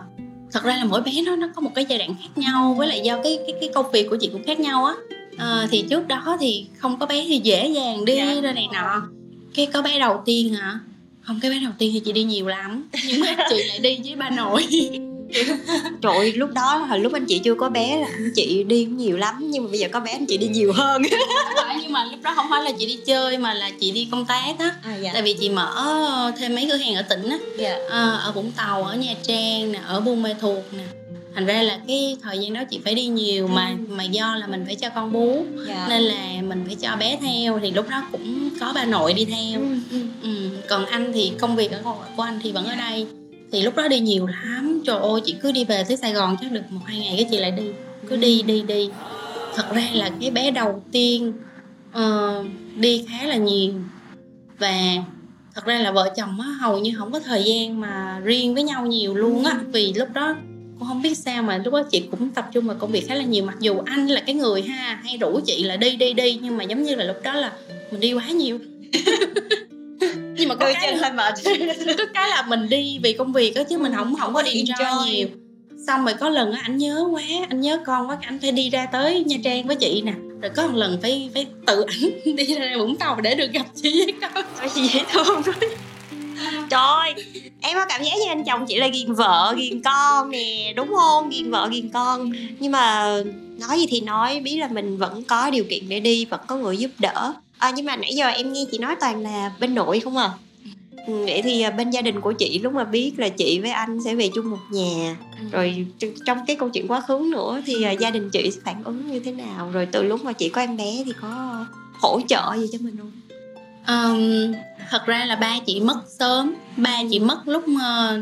[0.51, 2.87] thật ra là mỗi bé nó nó có một cái giai đoạn khác nhau với
[2.87, 4.93] lại do cái cái cái công việc của chị cũng khác nhau á.
[5.37, 8.51] À, thì trước đó thì không có bé thì dễ dàng đi Dạ.
[8.55, 9.01] này nọ.
[9.55, 10.79] Cái có bé đầu tiên hả?
[11.21, 13.99] Không cái bé đầu tiên thì chị đi nhiều lắm nhưng mà chị lại đi
[14.03, 14.65] với ba nội
[16.01, 18.85] Trời ơi, lúc đó hồi lúc anh chị chưa có bé là anh chị đi
[18.85, 21.01] cũng nhiều lắm nhưng mà bây giờ có bé anh chị đi nhiều hơn.
[21.55, 24.07] Phải, nhưng mà lúc đó không phải là chị đi chơi mà là chị đi
[24.11, 25.09] công tác á À dạ.
[25.13, 27.77] tại vì chị mở thêm mấy cửa hàng ở tỉnh á Dạ.
[27.91, 30.83] à, ở vũng tàu ở nha trang nè ở buôn mê thuột nè
[31.35, 34.47] thành ra là cái thời gian đó chị phải đi nhiều mà mà do là
[34.47, 35.85] mình phải cho con bú Dạ.
[35.89, 36.15] nên là
[36.47, 39.67] mình phải cho bé theo thì lúc đó cũng có bà nội đi theo Ừ,
[39.91, 39.97] ừ.
[40.23, 40.29] ừ.
[40.69, 41.81] còn anh thì công việc ở
[42.17, 43.05] của anh thì vẫn ở đây
[43.51, 44.81] thì lúc đó đi nhiều lắm.
[44.85, 47.27] Trời ơi chị cứ đi về tới sài gòn chắc được một hai ngày cái
[47.31, 47.63] chị lại đi.
[48.09, 48.89] Cứ đi đi đi.
[49.55, 51.33] Thật ra là cái bé đầu tiên
[51.97, 52.45] uh,
[52.75, 53.73] đi khá là nhiều.
[54.59, 54.73] Và
[55.55, 58.63] thật ra là vợ chồng á hầu như không có thời gian mà riêng với
[58.63, 59.59] nhau nhiều luôn á.
[59.71, 60.35] Vì lúc đó
[60.79, 63.15] cũng không biết sao mà lúc đó chị cũng tập trung vào công việc khá
[63.15, 63.45] là nhiều.
[63.45, 66.39] Mặc dù anh là cái người ha hay rủ chị là đi đi đi.
[66.41, 67.51] Nhưng mà giống như là lúc đó là
[67.91, 68.59] mình đi quá nhiều.
[70.41, 71.33] nhưng mà có Đôi cái hơi mệt.
[71.97, 74.65] có cái là mình đi vì công việc á chứ mình không không có enjoy
[74.65, 75.05] Enjoy.
[75.05, 75.27] nhiều
[75.87, 78.69] xong rồi có lần á anh nhớ quá anh nhớ con quá anh phải đi
[78.69, 82.35] ra tới nha trang với chị nè rồi có một lần phải phải tự ảnh
[82.35, 85.53] đi ra vũng tàu để được gặp chị với con Nói gì dễ thương đó.
[86.69, 87.25] Trời
[87.61, 90.87] em có cảm giác như anh chồng chị là ghiền vợ, ghiền con nè, đúng
[90.95, 91.29] không?
[91.29, 92.31] Ghiền vợ, ghiền con.
[92.59, 93.15] Nhưng mà
[93.59, 96.55] nói gì thì nói, biết là mình vẫn có điều kiện để đi, vẫn có
[96.55, 97.33] người giúp đỡ.
[97.61, 100.29] À, nhưng mà nãy giờ em nghe chị nói toàn là bên nội không à?
[101.07, 103.71] Ừ, Vậy thì à, bên gia đình của chị lúc mà biết là chị với
[103.71, 105.15] anh sẽ về chung một nhà
[105.51, 108.59] rồi tr- trong cái câu chuyện quá khứ nữa thì à, gia đình chị sẽ
[108.65, 109.69] phản ứng như thế nào?
[109.73, 111.65] Rồi từ lúc mà chị có em bé thì có
[112.01, 113.11] hỗ trợ gì cho mình không?
[113.85, 114.53] Ờm,
[114.89, 116.53] thật ra là ba chị mất sớm.
[116.77, 118.21] Ba chị mất lúc ờ,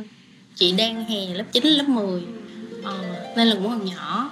[0.56, 2.24] chị đang hè lớp 9 lớp 10
[2.84, 2.98] Ờ,
[3.36, 4.30] nên là cũng còn nhỏ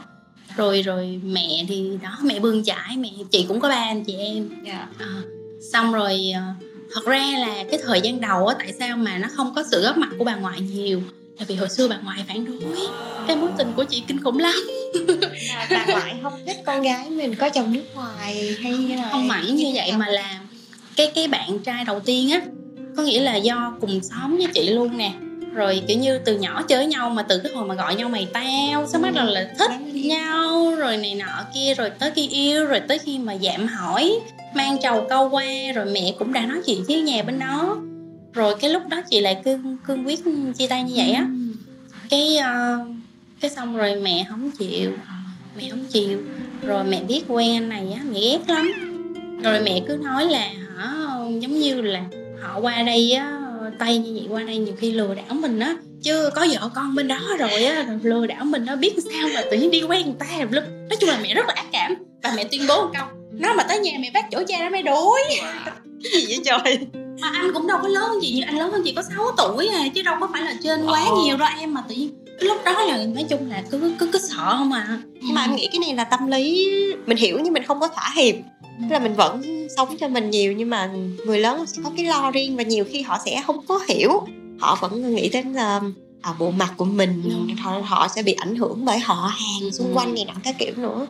[0.58, 4.14] rồi rồi mẹ thì đó mẹ bươn chải mẹ chị cũng có ba anh chị
[4.18, 4.49] em.
[4.66, 4.88] Dạ.
[4.99, 5.05] Ờ,
[5.72, 6.41] xong rồi ờ,
[6.93, 9.82] thật ra là cái thời gian đầu á tại sao mà nó không có sự
[9.82, 11.01] góp mặt của bà ngoại nhiều?
[11.39, 12.60] Là vì hồi xưa bà ngoại phản đối
[13.28, 14.55] cái mối tình của chị kinh khủng lắm.
[15.70, 19.55] Bà ngoại không thích con gái mình có chồng nước ngoài hay là không hẳn
[19.55, 20.39] như vậy mà là
[20.95, 22.41] cái cái bạn trai đầu tiên á
[22.97, 25.12] có nghĩa là do cùng xóm với chị luôn nè
[25.58, 28.28] rồi kiểu như từ nhỏ chơi nhau mà từ cái hồi mà gọi nhau mày
[28.34, 32.66] tao xong bắt đầu là thích nhau rồi này nọ kia rồi tới khi yêu
[32.66, 34.20] rồi tới khi mà dạm hỏi
[34.55, 35.45] mang trầu câu qua
[35.76, 37.78] rồi mẹ cũng đã nói chuyện với nhà bên đó.
[38.34, 40.20] Rồi cái lúc đó chị lại cương cương quyết
[40.58, 41.28] chia tay như vậy á.
[42.10, 42.80] Cái ờ,
[43.39, 44.91] cái xong rồi mẹ không chịu
[45.58, 46.20] mẹ không chịu.
[46.62, 48.72] Rồi mẹ biết quen anh này á mẹ ghét lắm.
[49.43, 50.93] Rồi mẹ cứ nói là hả
[51.39, 52.03] giống như là
[52.41, 53.46] họ qua đây á
[53.80, 55.75] tay như vậy qua đây nhiều khi lừa đảo mình á.
[56.03, 59.30] Chứ có vợ con bên đó rồi á rồi lừa đảo mình nó biết sao
[59.36, 60.63] mà tự nhiên đi quen người ta lúc.
[60.89, 61.95] Nói chung là mẹ rất là ác cảm.
[62.23, 64.69] Và mẹ tuyên bố một câu nó mà tới nhà mẹ phát chỗ cha nó
[64.69, 65.21] mới đuổi
[66.03, 66.78] cái gì vậy trời?
[67.21, 69.67] Mà anh cũng đâu có lớn chị nhiều anh lớn hơn chị có 6 tuổi
[69.67, 71.15] à chứ đâu có phải là trên quá Ờ.
[71.25, 72.09] nhiều đâu em mà tự nhiên
[72.39, 74.99] lúc đó là nói chung là cứ cứ cứ sợ không à.
[75.21, 76.67] Nhưng mà em nghĩ cái này là tâm lý
[77.05, 78.35] mình hiểu nhưng mình không có thỏa hiệp.
[78.61, 79.41] Tức là mình vẫn
[79.77, 80.89] sống cho mình nhiều nhưng mà
[81.25, 84.11] người lớn sẽ có cái lo riêng và nhiều khi họ sẽ không có hiểu.
[84.59, 85.81] Họ vẫn nghĩ đến là
[86.21, 87.55] à, bộ mặt của mình Đúng.
[87.55, 89.93] họ, họ sẽ bị ảnh hưởng bởi họ hàng xung Ừ.
[89.95, 91.07] quanh này nọ các kiểu nữa.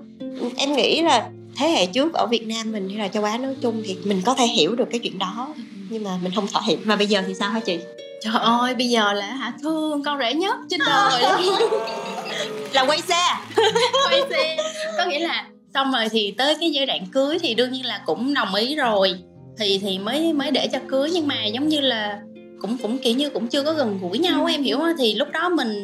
[0.55, 3.55] Em nghĩ là thế hệ trước ở Việt Nam mình hay là châu Á nói
[3.61, 5.47] chung thì mình có thể hiểu được cái chuyện đó
[5.89, 6.79] nhưng mà mình không thỏa hiệp.
[6.85, 7.79] Mà bây giờ thì sao hả chị
[8.21, 9.53] trời ơi bây giờ là hả?
[9.61, 11.55] Thương con rể nhất trên đời luôn.
[12.73, 13.35] Là quay xe.
[14.09, 14.57] Quay xe.
[14.97, 18.01] Có nghĩa là xong rồi thì tới cái giai đoạn cưới thì đương nhiên là
[18.05, 19.19] cũng đồng ý rồi.
[19.59, 21.09] Thì thì mới mới để cho cưới.
[21.13, 22.19] Nhưng mà giống như là
[22.61, 24.93] cũng cũng kiểu như cũng chưa có gần gũi nhau em hiểu không?
[24.99, 25.83] Thì lúc đó mình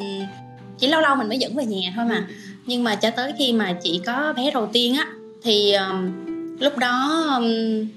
[0.79, 2.27] chỉ lâu lâu mình mới dẫn về nhà thôi mà.
[2.65, 5.07] Nhưng mà cho tới khi mà chị có bé đầu tiên á
[5.43, 6.11] thì um,
[6.59, 7.87] lúc đó um,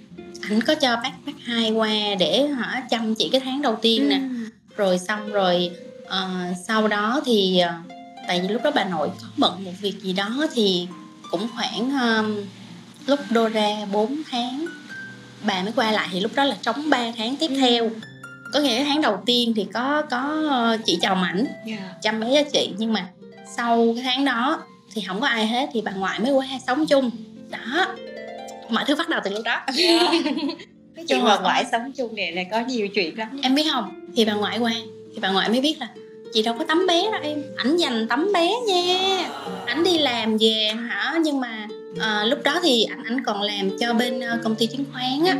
[0.42, 4.08] ảnh có cho bác bác hai qua để hả chăm chị cái tháng đầu tiên
[4.08, 4.20] nè.
[4.76, 5.70] Rồi xong rồi
[6.06, 6.28] ờ,
[6.66, 7.72] sau đó thì ờ,
[8.28, 10.88] tại vì lúc đó bà nội có bận một việc gì đó thì
[11.30, 12.44] cũng khoảng um,
[13.06, 14.66] lúc đô ra 4 tháng
[15.46, 17.90] bà mới qua lại thì lúc đó là trống 3 tháng tiếp theo.
[18.52, 21.46] Có nghĩa tháng đầu tiên thì có có ờ, chị chồng ảnh
[22.02, 22.70] chăm bé cho chị.
[22.78, 23.08] Nhưng mà
[23.56, 24.62] sau cái tháng đó
[24.92, 27.10] thì không có ai hết thì bà ngoại mới qua sống chung.
[27.50, 27.86] Đó
[28.70, 29.60] mọi thứ bắt đầu từ lúc đó.
[30.96, 33.40] Cái chuyện mà ngoại sống chung này là có nhiều chuyện lắm.
[33.42, 34.06] Em biết không?
[34.16, 34.72] Thì bà ngoại qua
[35.14, 35.88] thì bà ngoại mới biết là
[36.32, 37.42] chị đâu có tắm bé đâu em.
[37.56, 39.28] Ảnh dành tắm bé nha.
[39.66, 41.18] Ảnh đi làm về hả?
[41.22, 41.68] Nhưng mà
[42.00, 45.24] à, lúc đó thì ảnh ảnh còn làm cho bên uh, công ty chứng khoán
[45.26, 45.36] á.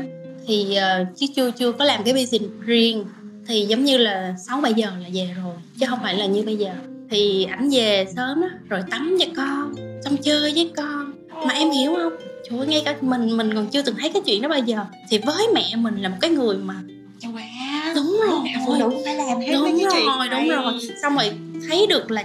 [0.46, 3.04] Thì uh, chứ chưa chưa có làm cái business riêng.
[3.48, 6.42] Thì giống như là sáu bảy giờ là về rồi chứ không phải là như
[6.42, 6.70] bây giờ.
[7.10, 9.74] Thì ảnh về sớm á rồi tắm cho con
[10.04, 11.12] xong chơi với con.
[11.46, 12.12] Mà em hiểu không
[12.50, 14.78] trời ơi ngay cả mình mình còn chưa từng thấy cái chuyện đó bao giờ.
[15.10, 16.74] Thì với mẹ mình là một cái người mà
[17.22, 18.40] wow đúng rồi.
[18.44, 20.72] mẹ phụ nữ phải làm hết đúng mấy cái rồi chuyện đúng rồi.
[21.02, 21.32] Xong rồi
[21.68, 22.24] thấy được là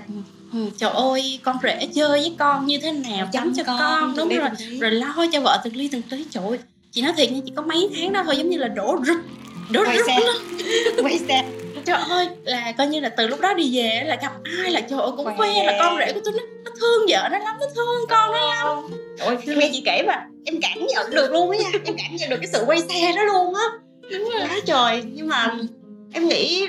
[0.54, 4.30] ừ, trời ơi con rể chơi với con như thế nào chăm cho con, đúng
[4.30, 4.50] từng rồi
[4.80, 6.26] rồi lo cho vợ từng ly từng tí.
[6.32, 6.60] Trời ơi
[6.92, 9.18] chị nói thiệt nha chỉ có mấy tháng đó thôi giống như là đổ rút
[9.70, 10.20] đổ Quay xe.
[10.20, 10.58] luôn.
[11.06, 11.44] Quay xe
[11.86, 14.32] trời ơi là coi như là từ lúc đó đi về là gặp
[14.64, 15.36] ai là trời ơi cũng Khoe.
[15.38, 18.32] khoe là con rể của tôi nó, nó thương vợ nó lắm nó thương con
[18.32, 18.78] nó lắm
[19.20, 22.30] Ôi, nghe chị kể mà em cảm nhận được luôn á nha em cảm nhận
[22.30, 23.66] được cái sự quay xe đó luôn á
[24.12, 25.52] đúng rồi quá trời nhưng mà
[26.14, 26.68] em nghĩ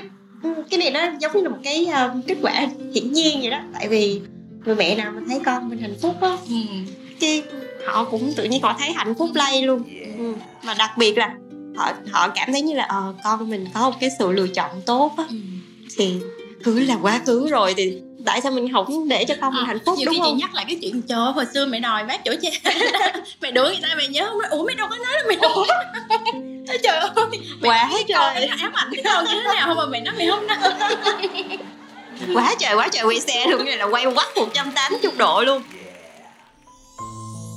[0.69, 3.59] cái này nó giống như là một cái ờ, kết quả hiển nhiên vậy đó
[3.73, 4.21] tại vì
[4.65, 7.27] người mẹ nào mà thấy con mình hạnh phúc á ừ.
[7.85, 9.83] họ cũng tự nhiên họ thấy hạnh phúc lây luôn
[10.17, 10.33] ừ.
[10.63, 11.35] mà đặc biệt là
[11.75, 14.81] họ họ cảm thấy như là ờ con mình có một cái sự lựa chọn
[14.85, 15.23] tốt á.
[15.29, 15.35] Ừ.
[15.97, 16.13] thì
[16.63, 19.79] cứ là quá khứ rồi thì tại sao mình không để cho con mình hạnh
[19.85, 20.37] phúc nhiều đúng khi chị không?
[20.37, 22.49] nhắc lại cái chuyện trời hồi xưa mẹ đòi bác chỗ cha
[23.41, 24.59] mẹ đuổi người ta mẹ nhớ không?
[24.59, 25.67] Ủa mẹ đâu có nói là mẹ đuổi.
[26.67, 27.25] Ôi trời ơi
[27.61, 28.45] mẹ quá trời.
[28.45, 30.57] ám ảnh cái con như thế nào không mà mẹ nói mẹ không nói.
[32.33, 35.61] Quá trời quá trời quay xe luôn như là quay quắt 180 độ luôn.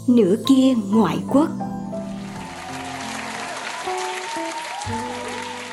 [0.08, 1.48] Nửa kia ngoại quốc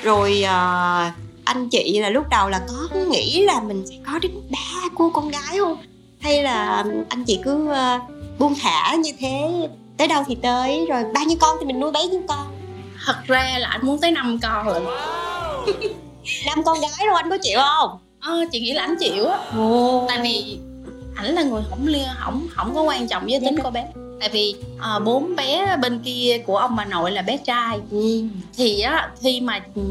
[0.03, 4.31] rồi à, anh chị là lúc đầu là có nghĩ là mình sẽ có đến
[4.51, 5.77] ba cô con gái không?
[6.19, 7.99] Hay là anh chị cứ à,
[8.39, 11.91] buông thả như thế tới đâu thì tới rồi bao nhiêu con thì mình nuôi
[11.91, 12.47] bấy nhiêu con?
[13.05, 14.83] Thật ra là anh muốn tới năm con lận
[16.45, 17.99] năm con gái rồi anh có chịu không?
[18.19, 19.37] Ờ, chị nghĩ là anh chịu á.
[19.57, 20.05] Ồ.
[20.07, 20.57] tại vì
[21.15, 23.87] ảnh là người không lia không không có quan trọng giới tính của bé
[24.19, 27.79] tại vì ờ, bốn bé bên kia của ông bà nội là bé trai.
[27.91, 28.21] Ừ.
[28.57, 29.81] thì á khi mà ừ,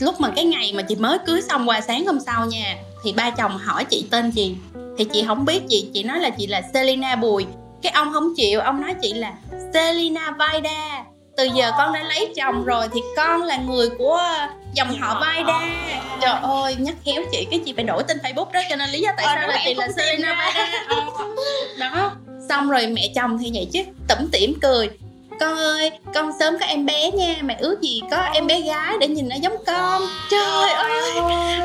[0.00, 3.12] lúc mà cái ngày mà chị mới cưới xong qua sáng hôm sau nha thì
[3.12, 4.56] ba chồng hỏi chị tên gì?
[4.98, 7.46] Thì chị không biết chị chị nói là chị là Selina Bùi.
[7.82, 9.32] Cái ông không chịu ông nói chị là
[9.74, 11.04] Selina Vaida.
[11.36, 14.20] Từ giờ con đã lấy chồng rồi thì con là người của
[14.74, 15.60] dòng họ Vaida.
[16.20, 19.00] Trời ơi nhắc khéo chị cái chị phải đổi tên Facebook đó cho nên lý
[19.00, 20.34] do tại Ờ, sao là chị là Selina.
[20.34, 20.96] Vaida Ờ,
[21.80, 22.12] đó
[22.50, 24.90] xong rồi mẹ chồng thì vậy chứ tủm tỉm cười.
[25.40, 28.94] Con ơi con sớm có em bé nha mẹ ước gì có em bé gái
[29.00, 30.02] để nhìn nó giống con.
[30.30, 30.90] Trời ơi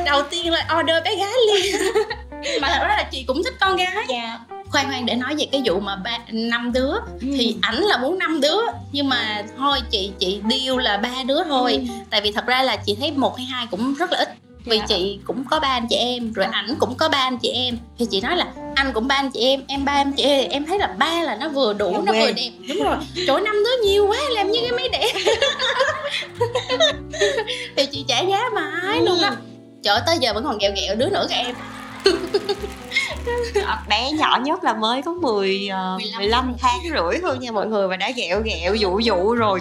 [0.06, 1.76] đầu tiên là order bé gái liền.
[2.60, 4.06] Mà thật ra là chị cũng thích con gái.
[4.08, 4.38] Dạ.
[4.48, 6.94] Khoan khoan để nói về cái vụ mà ba năm đứa.
[7.20, 8.60] Thì ảnh là muốn năm đứa
[8.92, 11.88] nhưng mà thôi chị chị deal là ba đứa thôi.
[12.10, 14.28] Tại vì thật ra là chị thấy một hay hai cũng rất là ít
[14.66, 14.84] vì Dạ.
[14.88, 17.78] chị cũng có ba anh chị em rồi ảnh cũng có ba anh chị em.
[17.98, 20.50] Thì chị nói là anh cũng ba anh chị em em ba anh chị em.
[20.50, 22.20] Em thấy là ba là nó vừa đủ Dạ nó quê.
[22.20, 22.50] vừa đẹp.
[22.68, 22.96] Đúng rồi.
[23.26, 25.12] Trời năm đứa nhiều quá làm như cái máy đẻ
[27.76, 29.30] thì chị trả giá mãi luôn đó
[29.82, 31.54] trời tới giờ vẫn còn ghẹo ghẹo đứa nữa các em.
[33.88, 37.66] Bé nhỏ nhất là mới có 10 uh, 15 15 tháng rưỡi thôi nha mọi
[37.66, 39.60] người và đã ghẹo ghẹo dụ dụ rồi.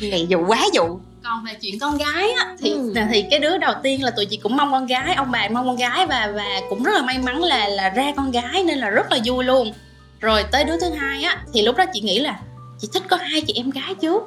[0.00, 0.98] Anh này dụ quá dụ
[1.28, 2.92] còn về chuyện con gái á thì Ừ.
[3.12, 5.66] thì cái đứa đầu tiên là tụi chị cũng mong con gái ông bà mong
[5.66, 8.78] con gái và và cũng rất là may mắn là là ra con gái nên
[8.78, 9.72] là rất là vui luôn.
[10.20, 12.38] Rồi tới đứa thứ hai á thì lúc đó chị nghĩ là
[12.80, 14.22] chị thích có hai chị em gái trước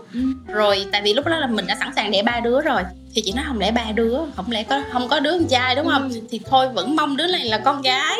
[0.48, 2.82] rồi tại vì lúc đó là mình đã sẵn sàng đẻ ba đứa rồi
[3.16, 5.76] thì chị nói không lẽ ba đứa không lẽ có không có đứa con trai
[5.76, 6.10] đúng không?
[6.14, 6.20] Ừ.
[6.30, 8.18] thì thôi vẫn mong đứa này là con gái.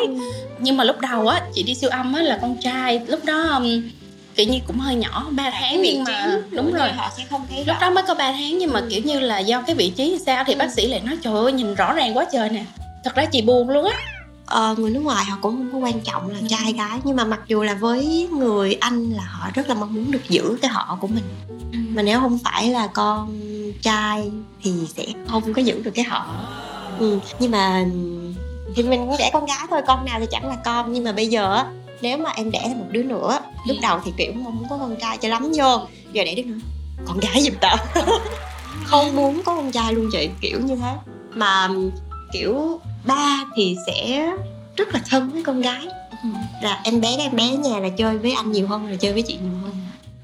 [0.58, 3.60] Nhưng mà lúc đầu á chị đi siêu âm á là con trai lúc đó
[4.44, 6.92] kiểu như cũng hơi nhỏ 3 tháng nhưng mà đúng rồi.
[6.92, 9.38] họ sẽ không thấy lúc đó mới có 3 tháng nhưng mà kiểu như là
[9.38, 10.58] do cái vị trí sao thì Ừ.
[10.58, 12.64] bác sĩ lại nói trời ơi nhìn rõ ràng quá trời nè.
[13.04, 13.96] Thật ra chị buồn luôn á.
[14.46, 16.46] Ờ, người nước ngoài họ cũng không có quan trọng là Ừ.
[16.48, 19.94] trai gái nhưng mà mặc dù là với người anh là họ rất là mong
[19.94, 21.24] muốn được giữ cái họ của mình.
[21.94, 23.40] Mà nếu không phải là con
[23.82, 24.30] trai
[24.62, 26.26] thì sẽ không có giữ được cái họ.
[26.98, 27.18] Ừ.
[27.38, 27.84] nhưng mà
[28.76, 30.92] thì mình cũng đẻ con gái thôi con nào thì chẳng là con.
[30.92, 31.64] Nhưng mà bây giờ á
[32.02, 33.80] nếu mà em đẻ thêm một đứa nữa lúc Ừ.
[33.82, 35.80] đầu thì kiểu muốn có con trai cho lắm vô.
[36.12, 36.58] Giờ đẻ đứa nữa
[37.06, 37.76] con gái giùm tao.
[38.84, 40.92] Không muốn có con trai luôn chị kiểu như thế.
[41.34, 41.68] Mà
[42.32, 44.30] kiểu ba thì sẽ
[44.76, 45.86] rất là thân với con gái.
[46.22, 46.28] Ừ.
[46.62, 49.22] là em bé em bé nhà là chơi với anh nhiều hơn là chơi với
[49.22, 49.72] chị nhiều hơn.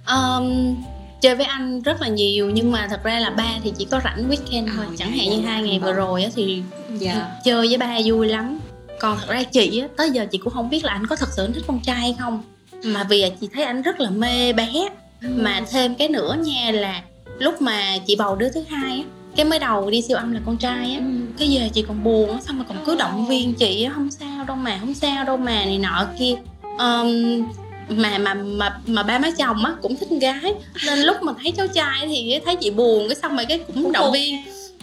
[0.07, 0.77] Um,
[1.20, 4.01] chơi với anh rất là nhiều nhưng mà thật ra là ba thì chỉ có
[4.05, 4.87] rảnh weekend thôi.
[4.89, 5.83] À, chẳng dạ, hạn như dạ, hai ngày vâng.
[5.87, 6.62] vừa rồi á thì
[6.99, 7.27] dạ.
[7.45, 8.59] chơi với ba vui lắm
[9.01, 11.29] còn thật ra chị á tới giờ chị cũng không biết là anh có thật
[11.37, 12.43] sự thích con trai hay không.
[12.85, 14.89] Mà vì chị thấy anh rất là mê bé.
[15.21, 17.03] Mà thêm cái nữa nha là
[17.39, 19.05] lúc mà chị bầu đứa thứ hai á
[19.37, 21.01] cái mới đầu đi siêu âm là con trai á
[21.39, 24.11] cái về chị còn buồn á xong rồi còn cứ động viên chị á không
[24.11, 26.35] sao đâu mà không sao đâu mà này nọ kia.
[26.79, 27.43] Ờm,
[27.89, 30.55] mà mà mà mà ba má chồng á cũng thích con gái.
[30.87, 33.93] Nên lúc mà thấy cháu trai thì thấy chị buồn cái xong rồi cái cũng
[33.93, 34.37] động viên.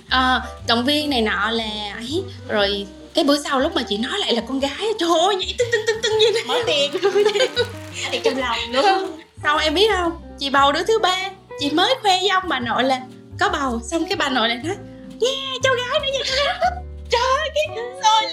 [0.10, 4.20] Ờ, động viên này nọ là ấy rồi cái bữa sau lúc mà chị nói
[4.20, 6.92] lại là con gái trời ơi nhảy tưng tưng tưng tưng như thế Mở tiền
[8.12, 9.08] Thì trong lòng nữa
[9.44, 10.22] xong em biết không?
[10.40, 13.02] Chị bầu đứa thứ ba chị mới khoe với ông bà nội là
[13.40, 13.80] có bầu.
[13.92, 14.76] Xong cái bà nội lại nói
[15.20, 15.30] nha
[15.64, 16.56] cháu gái nữa nha cháu gái.
[16.62, 17.50] Nữa." trời ơi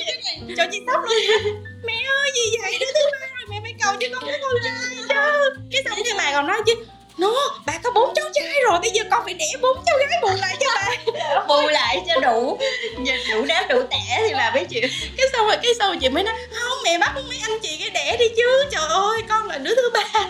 [0.07, 1.55] cái chị cho chị sốc luôn.
[1.85, 2.77] Mẹ ơi gì vậy?
[2.81, 5.15] Đứa thứ ba rồi mẹ phải cầu cho con đứa con trai chứ
[5.73, 6.75] cái xong cái bà còn nói chứ
[7.21, 10.19] nó bà có bốn cháu trai rồi bây giờ con phải đẻ bốn cháu gái
[10.23, 10.91] bù lại cho bà.
[11.49, 12.59] Bù lại cho đủ.
[13.05, 14.83] Giờ đủ đáp đủ tẻ thì bà mới chịu.
[15.17, 17.91] Cái xong rồi cái sau chị mới nói không mẹ bắt mấy anh chị cái
[17.91, 18.65] đẻ đi chứ.
[18.71, 20.05] Trời ơi con là đứa thứ ba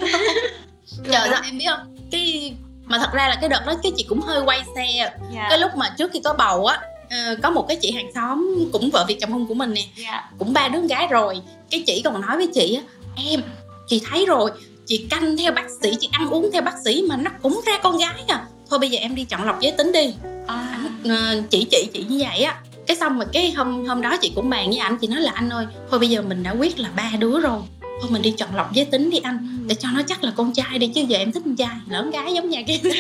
[1.12, 1.97] trời ơi em biết không?
[2.12, 5.12] Cái mà thật ra là cái đợt đó cái chị cũng hơi quay xe.
[5.34, 5.47] Dạ.
[5.51, 6.80] Cái lúc mà trước khi có bầu á
[7.11, 9.82] ờ, có một cái chị hàng xóm cũng vợ việc chồng hôn của mình nè.
[9.97, 10.30] Dạ.
[10.38, 11.41] Cũng ba đứa con gái rồi.
[11.70, 12.82] Cái chị còn nói với chị á
[13.16, 13.43] em
[13.86, 14.51] chị thấy rồi
[14.91, 17.78] chị canh theo bác sĩ chị ăn uống theo bác sĩ mà nó cũng ra
[17.82, 18.45] con gái à.
[18.70, 20.14] Thôi bây giờ em đi chọn lọc giới tính đi.
[20.47, 20.78] À.
[21.05, 22.61] Ờ, chị chị chị như vậy á.
[22.86, 25.32] Cái xong rồi cái hôm hôm đó chị cũng bàn với anh chị nói là
[25.34, 27.61] anh ơi thôi bây giờ mình đã quyết là ba đứa rồi.
[27.80, 30.53] Thôi mình đi chọn lọc giới tính đi anh để cho nó chắc là con
[30.53, 32.78] trai đi chứ giờ em thích con trai lỡ con gái giống nhà kia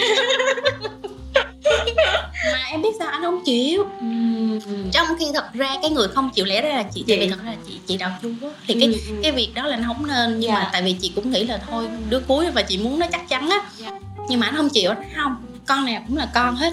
[2.52, 3.86] mà em biết sao anh không chịu?
[4.92, 7.30] Trong khi thật ra cái người không chịu lẽ ra là chị tại vì Chị.
[7.30, 8.48] thật ra là chị chị đạo chu á.
[8.66, 9.14] Thì cái Ừ, ừ.
[9.22, 10.54] cái việc đó là nó không nên nhưng Dạ.
[10.54, 13.28] mà tại vì chị cũng nghĩ là thôi đứa cuối và chị muốn nó chắc
[13.28, 13.58] chắn á.
[13.76, 13.90] Dạ.
[14.28, 16.72] nhưng mà anh không chịu anh không con nào cũng là con hết.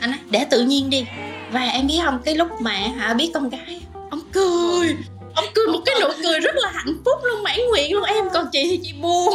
[0.00, 1.04] Anh nói để tự nhiên đi.
[1.52, 3.80] Và em biết không cái lúc mà hả biết con gái
[4.10, 4.96] ông cười.
[5.34, 8.04] Ông cười một cái nụ cười rất là hạnh phúc luôn mãn nguyện luôn.
[8.04, 9.34] Em còn chị thì chị buồn.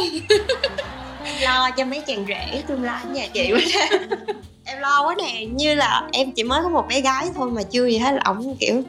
[1.42, 3.88] Lo cho mấy chàng rể tương lai nhà chị quá
[4.66, 7.62] em lo quá nè như là em chỉ mới có một bé gái thôi mà
[7.62, 8.82] chưa gì hết là ổng kiểu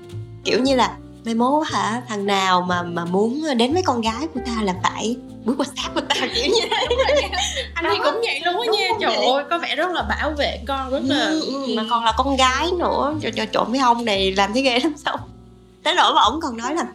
[0.43, 2.01] kiểu như là mai mốt hả?
[2.07, 5.15] Thằng nào mà mà muốn đến với con gái của ta là phải
[5.45, 6.87] bước qua sát của ta kiểu như thế.
[7.73, 8.87] anh thì cũng vậy luôn á nha.
[9.01, 9.25] trời vậy.
[9.25, 12.13] ơi có vẻ rất là bảo vệ con rất là ừ, ừ, mà còn là
[12.17, 15.17] con gái nữa cho, cho trộn với ông này làm thấy ghê lắm sao.
[15.83, 16.85] Tới nỗi mà ổng còn nói là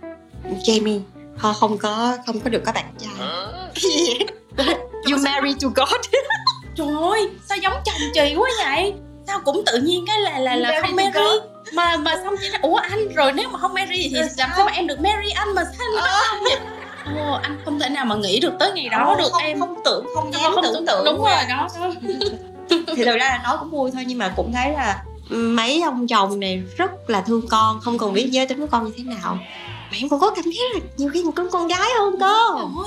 [0.64, 1.00] Jamie
[1.36, 3.28] họ không có không có được có bạn trai.
[5.10, 6.00] You marry to God
[6.74, 8.94] trời ơi sao giống chồng chị quá vậy?
[9.26, 11.18] Sao cũng tự nhiên cái là là là không marry
[11.72, 14.66] mà mà xong chị nói ủa anh rồi nếu mà không marry thì làm sao?
[14.66, 16.58] mà em được marry anh mà sao anh bắt không vậy?
[17.16, 19.60] Ồ, anh không thể nào mà nghĩ được tới ngày đó được không, em.
[19.60, 21.92] không tưởng không dám không tưởng tượng đúng rồi đó, đó.
[22.96, 26.06] thì thực ra là nói cũng vui thôi nhưng mà cũng thấy là mấy ông
[26.06, 29.04] chồng này rất là thương con không cần biết giới tính của con như thế
[29.04, 29.38] nào.
[29.90, 32.38] Mà em cũng có cảm giác là nhiều khi có con gái hơn cơ.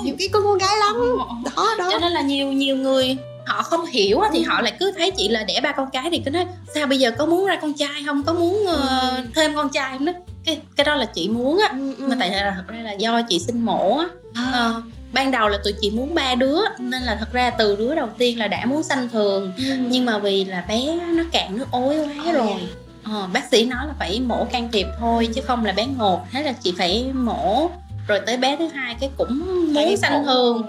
[0.04, 1.18] Nhiều khi có con gái lắm.
[1.56, 1.90] Đó đó.
[1.92, 5.28] Cho nên là nhiều nhiều người họ không hiểu thì họ lại cứ thấy chị
[5.28, 7.74] là đẻ ba con cái thì cứ nói sao bây giờ có muốn ra con
[7.74, 8.24] trai không?
[8.24, 10.06] Có muốn ờ, thêm con trai không?
[10.06, 10.14] Đó
[10.46, 11.68] cái cái đó là chị muốn á.
[11.72, 12.08] Ừ, ừ.
[12.08, 14.06] mà tại là thật ra là do chị sinh mổ á.
[14.34, 14.52] À.
[14.54, 14.82] Ờ,
[15.14, 18.08] ban đầu là tụi chị muốn ba đứa nên là thật ra từ đứa đầu
[18.18, 19.54] tiên là đã muốn sanh thường.
[19.90, 22.34] Nhưng mà vì là bé nó cạn nước ối quá Ôi.
[22.34, 22.68] rồi.
[23.04, 26.26] ờ, bác sĩ nói là phải mổ can thiệp thôi chứ không là bé ngột.
[26.32, 27.70] Thế là chị phải mổ
[28.08, 29.40] rồi tới bé thứ hai cái cũng
[29.74, 30.64] muốn sanh thường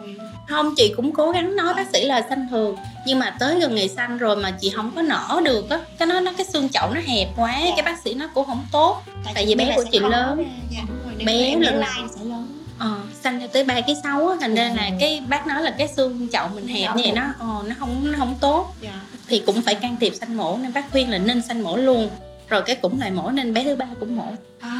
[0.48, 2.76] không chị cũng cố gắng nói bác sĩ là sanh thường.
[3.06, 6.06] Nhưng mà tới gần ngày sanh rồi mà chị không có nở được á cái
[6.06, 7.70] nó nó cái xương chậu nó hẹp quá Dạ.
[7.76, 9.02] cái bác sĩ nó cũng không tốt.
[9.34, 10.44] Tại vì bé của chị lớn.
[10.70, 10.82] dạ,
[11.26, 12.48] Bé lần lai sẽ lớn.
[12.78, 14.90] Ờ sanh cho tới ba cái sáu á thành ra là Ừ.
[15.00, 18.12] cái bác nói là cái xương chậu mình hẹp như vậy nó ờ, nó không
[18.12, 18.74] nó không tốt.
[18.80, 19.00] Dạ.
[19.28, 22.08] thì cũng phải can thiệp sanh mổ nên bác khuyên là nên sanh mổ luôn
[22.48, 24.24] rồi cái cũng lại mổ nên bé thứ ba cũng mổ.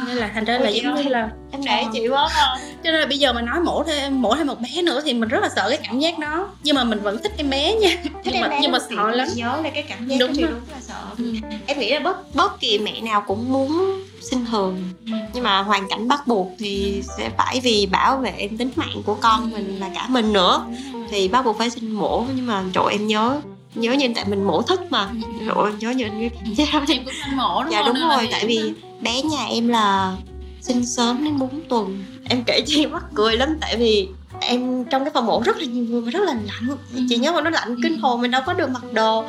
[0.07, 1.89] Nên là thành ra là giống như là em để Ờ.
[1.93, 2.55] chị quá à.
[2.83, 5.13] cho nên là bây giờ mà nói mổ thêm mổ thêm một bé nữa thì
[5.13, 6.49] mình rất là sợ cái cảm giác đó.
[6.63, 7.89] Nhưng mà mình vẫn thích em bé nha.
[8.23, 9.27] Nhưng mà nhưng mà sợ lắm.
[9.35, 10.51] nhớ lại cái cảm giác Đúng thì rồi.
[10.51, 11.01] đúng là sợ.
[11.17, 11.33] Ừ.
[11.67, 14.89] em nghĩ là bất bất kỳ mẹ nào cũng muốn sinh thường.
[15.33, 19.13] Nhưng mà hoàn cảnh bắt buộc thì sẽ phải vì bảo vệ tính mạng của
[19.15, 20.65] con mình và cả mình nữa.
[21.09, 23.39] Thì bắt buộc phải sinh mổ nhưng mà trời em nhớ
[23.75, 25.09] nhớ như tại mình mổ thức mà.
[25.39, 28.27] Trời ơi, nhớ như cái cảm giác đó em cũng mổ đúng dạ đúng rồi
[28.31, 30.15] tại vì bé nhà em là
[30.61, 32.03] sinh sớm đến 4 tuần.
[32.29, 34.07] Em kể cho em mắc cười lắm tại vì
[34.41, 36.77] em trong cái phòng mổ rất là nhiều người mà rất là lạnh.
[37.09, 39.23] Chị nhớ mà nó lạnh kinh hồn mình đâu có được mặc đồ.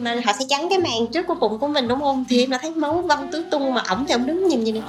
[0.00, 2.24] Mà họ sẽ chắn cái màn trước của bụng của mình đúng không?
[2.28, 4.80] Thì em đã thấy máu văng tứ tung mà ổng thì ổng đứng nhìn nhìn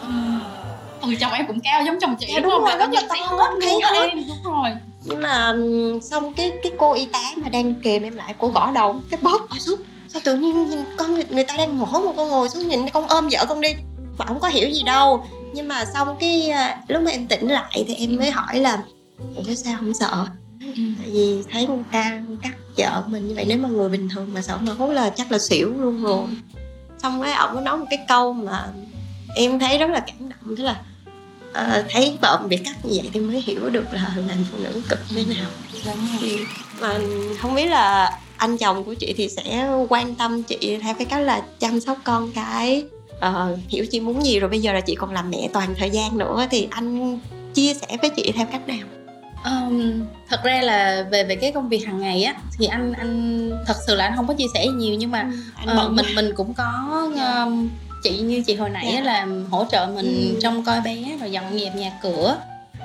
[1.01, 2.62] Ôi chồng em cũng cao giống chồng chị Dạ, đúng không?
[2.62, 4.10] rồi, Là là như thấy hết thấy hết.
[4.16, 4.70] đúng rồi
[5.06, 5.56] nhưng mà
[6.01, 9.20] xong cái cái cô y tá mà đang kèm em lại cô gõ đầu cái
[9.24, 9.80] bóp ở xuống.
[10.08, 12.89] Sao tự nhiên nhìn con người, người ta đang mổ mà con ngồi xuống nhìn
[12.89, 13.70] con ôm vợ con đi
[14.18, 15.26] mà không có hiểu gì đâu.
[15.54, 18.84] Nhưng mà xong cái à, lúc mà em tỉnh lại thì em mới hỏi là
[19.56, 20.26] sao không sợ?
[20.76, 24.34] Tại vì thấy con ta cắt vợ mình như vậy nếu mà người bình thường
[24.34, 26.24] mà sợ mà hốt là chắc là xỉu luôn rồi.
[26.97, 28.68] Xong rồi ổng có nói một cái câu mà
[29.36, 30.82] em thấy rất là cảm động tức là
[31.62, 34.82] uh, thấy vợ bị cắt như vậy thì mới hiểu được là làm phụ nữ
[34.89, 35.49] cực như thế nào.
[36.22, 36.39] Thì
[36.82, 36.99] mà
[37.41, 41.22] không biết là anh chồng của chị thì sẽ quan tâm chị theo cái cách
[41.22, 42.84] là chăm sóc con cái
[43.30, 45.89] uh, hiểu chị muốn gì rồi bây giờ là chị còn làm mẹ toàn thời
[45.89, 47.20] gian nữa thì anh
[47.54, 48.88] chia sẻ với chị theo cách nào?
[49.45, 53.51] Um, thật ra là về về cái công việc hàng ngày á thì anh anh
[53.68, 55.32] thật sự là anh không có chia sẻ nhiều nhưng mà
[55.66, 57.01] ừ, uh, mình mình cũng có
[57.45, 57.70] um,
[58.04, 59.04] chị như chị hồi nãy yeah.
[59.06, 59.14] Dạ.
[59.14, 60.39] là hỗ trợ mình ừ.
[60.41, 62.38] trong coi bé rồi dọn dẹp nhà cửa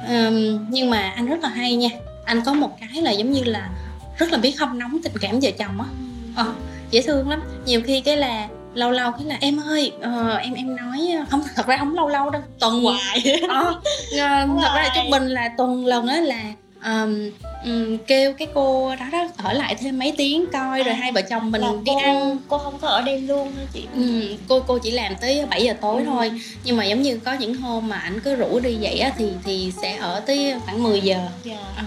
[0.08, 1.88] um, nhưng mà anh rất là hay nha
[2.24, 3.68] anh có một cái là giống như là
[4.18, 5.86] rất là biết không nóng tình cảm vợ chồng á
[6.36, 6.52] ờ,
[6.90, 10.54] dễ thương lắm nhiều khi cái là lâu lâu cái là em ơi uh, em
[10.54, 13.80] em nói không thật ra không lâu lâu đâu tuần hoài ờ,
[14.14, 16.42] uh, thật ra trung bình là tuần lần á là
[16.84, 17.30] um,
[17.64, 21.12] um, kêu cái cô đó đó ở lại thêm mấy tiếng coi à, rồi hai
[21.12, 24.36] vợ chồng mình đi cô, ăn cô không có ở đêm luôn hả chị ừ,
[24.48, 26.04] cô cô chỉ làm tới 7 giờ tối ừ.
[26.06, 26.32] thôi
[26.64, 29.30] nhưng mà giống như có những hôm mà ảnh cứ rủ đi vậy á thì
[29.44, 31.30] thì sẽ ở tới khoảng 10 giờ yeah.
[31.44, 31.58] Dạ.
[31.76, 31.84] à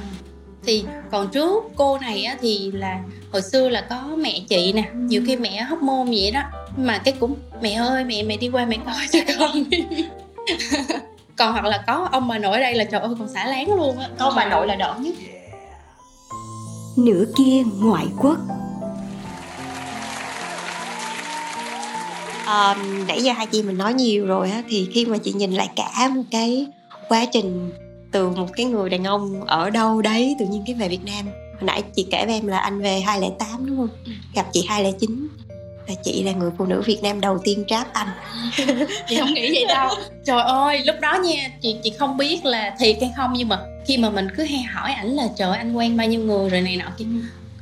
[0.65, 2.99] thì còn trước cô này á thì là
[3.31, 6.41] hồi xưa là có mẹ chị nè nhiều khi mẹ hóc môn vậy đó
[6.77, 9.63] mà cái cũng mẹ ơi mẹ mẹ đi qua mẹ coi cho con
[11.41, 13.75] còn hoặc là có ông bà nội ở đây là trời ơi còn xả láng
[13.75, 14.09] luôn á.
[14.19, 15.13] Có bà nội là đỡ nhất.
[16.97, 18.37] Nửa kia ngoại quốc.
[22.45, 25.51] Um, nãy giờ hai chị mình nói nhiều rồi á thì khi mà chị nhìn
[25.51, 26.67] lại cả một cái
[27.09, 27.71] quá trình
[28.11, 31.25] từ một cái người đàn ông ở đâu đấy tự nhiên cái về Việt Nam.
[31.25, 33.89] Hồi nãy chị kể với em là anh về 2008 đúng không?
[34.05, 34.11] Ừ.
[34.35, 35.27] gặp chị 2009
[35.87, 38.07] là chị là người phụ nữ Việt Nam đầu tiên tráp anh
[39.07, 39.89] chị không nghĩ vậy đâu.
[40.25, 43.59] Trời ơi lúc đó nha chị chị không biết là thiệt hay không nhưng mà
[43.85, 46.61] khi mà mình cứ hay hỏi ảnh là trời anh quen bao nhiêu người rồi
[46.61, 47.05] này nọ kia.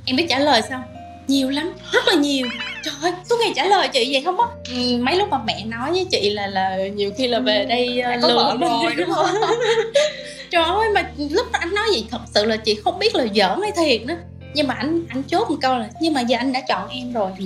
[0.06, 0.84] Em biết trả lời sao?
[1.28, 2.48] Nhiều lắm rất là nhiều.
[2.84, 4.48] Trời ơi tôi ngày trả lời chị vậy không á.
[4.70, 8.02] Ừ, mấy lúc mà mẹ nói với chị là là nhiều khi là về đây
[8.18, 9.28] uh, lừa rồi đúng không?
[10.52, 13.26] Trời ơi mà lúc đó anh nói vậy thật sự là chị không biết là
[13.36, 14.16] giỡn hay thiệt nữa
[14.54, 17.14] nhưng mà anh anh chốt một câu là nhưng mà giờ anh đã chọn em
[17.14, 17.46] rồi ừ.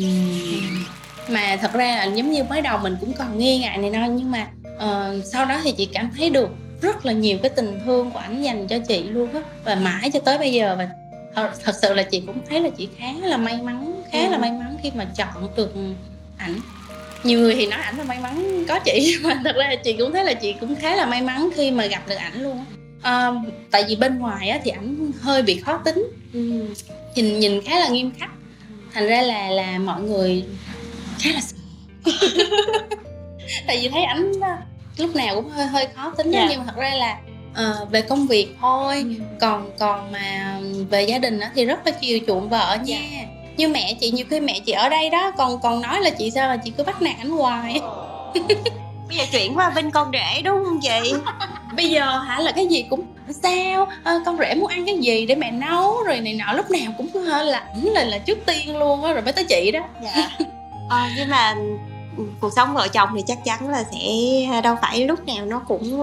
[1.29, 4.05] mà thật ra là giống như mới đầu mình cũng còn nghi ngại này nọ
[4.05, 6.49] nhưng mà uh, sau đó thì chị cảm thấy được
[6.81, 10.11] rất là nhiều cái tình thương của ảnh dành cho chị luôn á và mãi
[10.13, 10.89] cho tới bây giờ và
[11.35, 14.29] thật, thật sự là chị cũng thấy là chị khá là may mắn khá ừ.
[14.29, 15.73] là may mắn khi mà chọn được
[16.37, 16.59] ảnh
[17.23, 20.11] nhiều người thì nói ảnh là may mắn có chị mà thật ra chị cũng
[20.13, 22.65] thấy là chị cũng khá là may mắn khi mà gặp được ảnh luôn
[23.03, 23.31] à,
[23.71, 26.65] tại vì bên ngoài á, thì ảnh hơi bị khó tính ừ.
[27.15, 28.29] nhìn nhìn khá là nghiêm khắc
[28.93, 30.45] thành ra là là mọi người
[31.19, 31.41] khá là
[33.67, 34.31] tại vì thấy ảnh
[34.97, 36.45] lúc nào cũng hơi hơi khó tính yeah.
[36.45, 36.49] Dạ.
[36.49, 37.19] nhưng mà thật ra là
[37.51, 39.23] uh, về công việc thôi ừ.
[39.39, 43.27] còn còn mà về gia đình á thì rất là chiều chuộng vợ nha yeah.
[43.57, 46.31] như mẹ chị nhiều khi mẹ chị ở đây đó còn còn nói là chị
[46.31, 47.81] sao là chị cứ bắt nạt ảnh hoài
[49.13, 51.13] bây giờ chuyển qua bên con rể đúng không chị?
[51.75, 53.03] Bây giờ hả là cái gì cũng
[53.43, 53.87] sao?
[54.03, 56.91] À, con rể muốn ăn cái gì để mẹ nấu rồi này nọ lúc nào
[56.97, 59.79] cũng hơi là ảnh là là trước tiên luôn á rồi mới tới chị đó.
[60.03, 60.29] Dạ.
[60.89, 61.55] À, nhưng mà
[62.41, 66.01] cuộc sống vợ chồng thì chắc chắn là sẽ đâu phải lúc nào nó cũng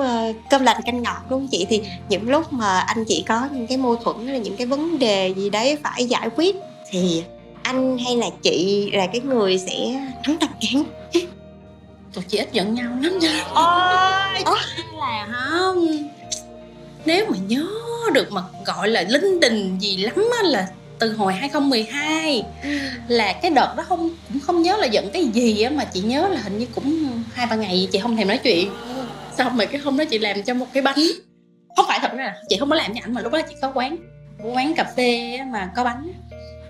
[0.51, 1.67] cơm lành canh ngọt đúng không chị?
[1.69, 4.99] Thì những lúc mà anh chị có những cái mâu thuẫn hay những cái vấn
[4.99, 6.57] đề gì đấy phải giải quyết
[6.91, 7.23] thì
[7.63, 10.85] anh hay là chị là cái người sẽ nắm tập cán
[12.15, 13.19] tụi chị ít giận nhau lắm
[13.55, 14.57] ôi Ồ.
[15.01, 16.09] là không.
[17.05, 17.67] Nếu mà nhớ
[18.13, 22.43] được mà gọi là linh đình gì lắm á là từ hồi 2012
[23.09, 26.01] là cái đợt đó không cũng không nhớ là giận cái gì á mà chị
[26.01, 28.71] nhớ là hình như cũng hai ba ngày chị không thèm nói chuyện.
[29.39, 31.01] Xong rồi cái hôm đó chị làm cho một cái bánh.
[31.77, 33.55] Không phải thật ra là chị không có làm cho ảnh mà lúc đó chị
[33.63, 33.97] có quán
[34.43, 36.13] quán cà phê mà có bánh.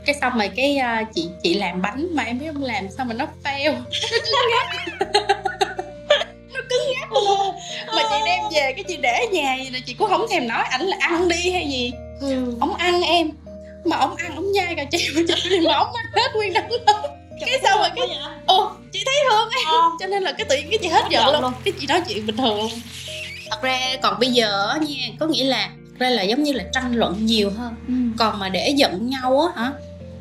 [0.06, 3.08] Cái xong rồi cái uh, chị chị làm bánh mà em biết không làm xong
[3.08, 3.74] mà nó fail
[7.12, 7.54] luôn
[7.86, 10.64] mà chị đem về cái chị để nhà vậy là chị cũng không thèm nói
[10.70, 11.92] ảnh là ăn đi hay gì.
[12.20, 12.54] Ừ.
[12.60, 13.30] ông ăn em.
[13.84, 16.70] Mà ông ăn ông nhai cà chè mà chị mà ông ăn hết nguyên đống
[16.70, 16.96] luôn
[17.46, 18.06] cái xong rồi cái
[18.46, 19.66] ồ chị thấy thương em.
[19.66, 19.90] Ờ.
[20.00, 21.42] cho nên là cái tự cái chị hết giận luôn.
[21.42, 21.52] luôn.
[21.64, 22.70] Cái chị nói chuyện bình thường luôn.
[23.50, 26.92] Thật ra còn bây giờ nha có nghĩa là ra là giống như là tranh
[26.94, 27.74] luận nhiều hơn.
[27.88, 27.94] Ừ.
[28.18, 29.72] còn mà để giận nhau á hả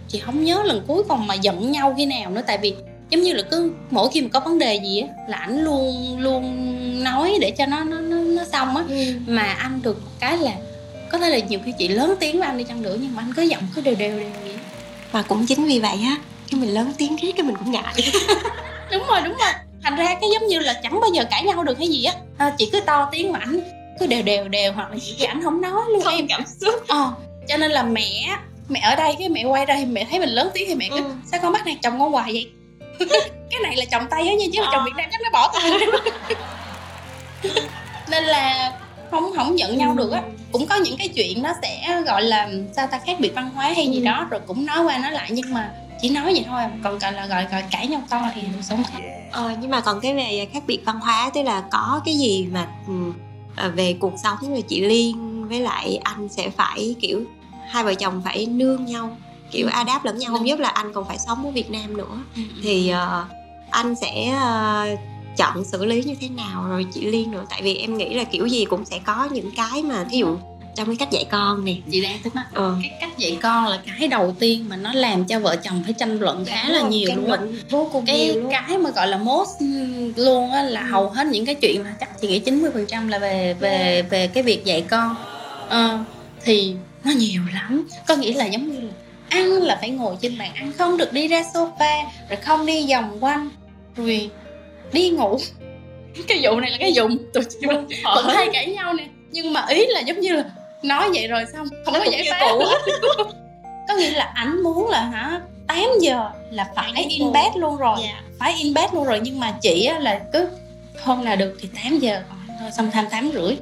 [0.07, 2.41] chị không nhớ lần cuối còn mà giận nhau khi nào nữa.
[2.47, 2.73] Tại vì
[3.09, 6.15] giống như là cứ mỗi khi mà có vấn đề gì á là ảnh luôn
[6.19, 8.83] luôn nói để cho nó nó nó, nó xong á.
[8.89, 8.95] Ừ.
[9.27, 10.51] mà anh được cái là
[11.11, 13.23] có thể là nhiều khi chị lớn tiếng với anh đi chăng nữa nhưng mà
[13.23, 14.53] anh cứ giọng cứ đều đều đều vậy.
[15.11, 17.93] Và cũng chính vì vậy á khi mình lớn tiếng riết cái mình cũng ngại.
[18.91, 19.51] Đúng rồi đúng rồi.
[19.83, 22.13] Thành ra cái giống như là chẳng bao giờ cãi nhau được hay gì á.
[22.37, 23.59] À, chị cứ to tiếng mà ảnh
[23.99, 26.01] cứ đều đều đều hoặc là chị ảnh không nói luôn.
[26.01, 26.87] Không em cảm xúc.
[26.87, 27.13] Ờ
[27.49, 28.37] cho nên là mẹ
[28.69, 30.89] mẹ ở đây cái mẹ quay ra thì mẹ thấy mình lớn tiếng thì mẹ
[30.89, 31.11] cứ ừ.
[31.31, 32.49] sao con bắt nạt chồng con hoài vậy
[33.49, 35.51] cái này là chồng tây á nha chứ mà chồng việt nam chắc nó bỏ
[35.53, 35.71] tay.
[38.09, 38.73] Nên là
[39.11, 40.21] không không nhận nhau được á.
[40.51, 43.65] Cũng có những cái chuyện nó sẽ gọi là sao ta khác biệt văn hóa
[43.75, 45.71] hay gì đó rồi cũng nói qua nói lại nhưng mà
[46.01, 48.83] chỉ nói vậy thôi còn gọi là gọi gọi cãi nhau to thì sống
[49.31, 52.47] Ờ, nhưng mà còn cái về khác biệt văn hóa tức là có cái gì
[52.51, 52.93] mà ừ,
[53.55, 57.23] ờ, về cuộc sống rồi chị Liên với lại anh sẽ phải kiểu
[57.69, 59.17] hai vợ chồng phải nương nhau
[59.51, 59.71] kiểu Ừ.
[59.73, 62.19] adapt lẫn nhau không nhất là anh còn phải sống ở Việt Nam nữa.
[62.63, 63.25] Thì ờ,
[63.69, 64.87] anh sẽ ờ,
[65.37, 67.45] chọn xử lý như thế nào rồi chị Liên nữa?
[67.49, 70.37] Tại vì em nghĩ là kiểu gì cũng sẽ có những cái mà thí dụ
[70.75, 71.73] trong cái cách dạy con nè.
[71.91, 72.75] Chị đang tính nói ờ.
[72.81, 75.93] cái cách dạy con là cái đầu tiên mà nó làm cho vợ chồng phải
[75.93, 78.51] tranh luận khá là nhiều luôn vô cùng cái nhiều luôn.
[78.51, 79.61] cái mà gọi là most
[80.15, 83.53] luôn á là hầu hết những cái chuyện là chắc chị nghĩ 90% là về
[83.59, 85.15] về về cái việc dạy con.
[85.69, 85.99] Ờ,
[86.43, 87.87] thì nó nhiều lắm.
[88.07, 88.93] Có nghĩa là giống như là
[89.29, 92.87] ăn là phải ngồi trên bàn ăn không được đi ra sofa rồi không đi
[92.91, 93.49] vòng quanh
[93.95, 94.29] rồi
[94.93, 95.39] đi ngủ.
[96.27, 99.03] Cái vụ này là cái mà tụi chị vẫn vẫn hay cãi nhau nè.
[99.31, 100.43] Nhưng mà ý là giống như là
[100.83, 102.51] nói vậy rồi xong không Nó có giải pháp.
[103.87, 107.77] có nghĩa là ảnh muốn là hả 8 giờ là phải Phải in bed luôn
[107.77, 107.97] rồi.
[108.03, 108.21] Dạ.
[108.39, 110.47] phải in bed luôn rồi nhưng mà chị á là cứ
[111.03, 112.21] hôm nào được thì 8 giờ
[112.59, 113.57] thôi xong tham tám rưỡi.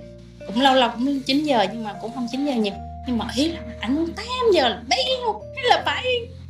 [0.47, 2.73] Cũng lâu lâu cũng 9 giờ nhưng mà cũng không 9 giờ nhiều.
[3.07, 5.15] Nhưng mà ý là ảnh muốn 8 giờ là béo thế
[5.63, 6.05] là phải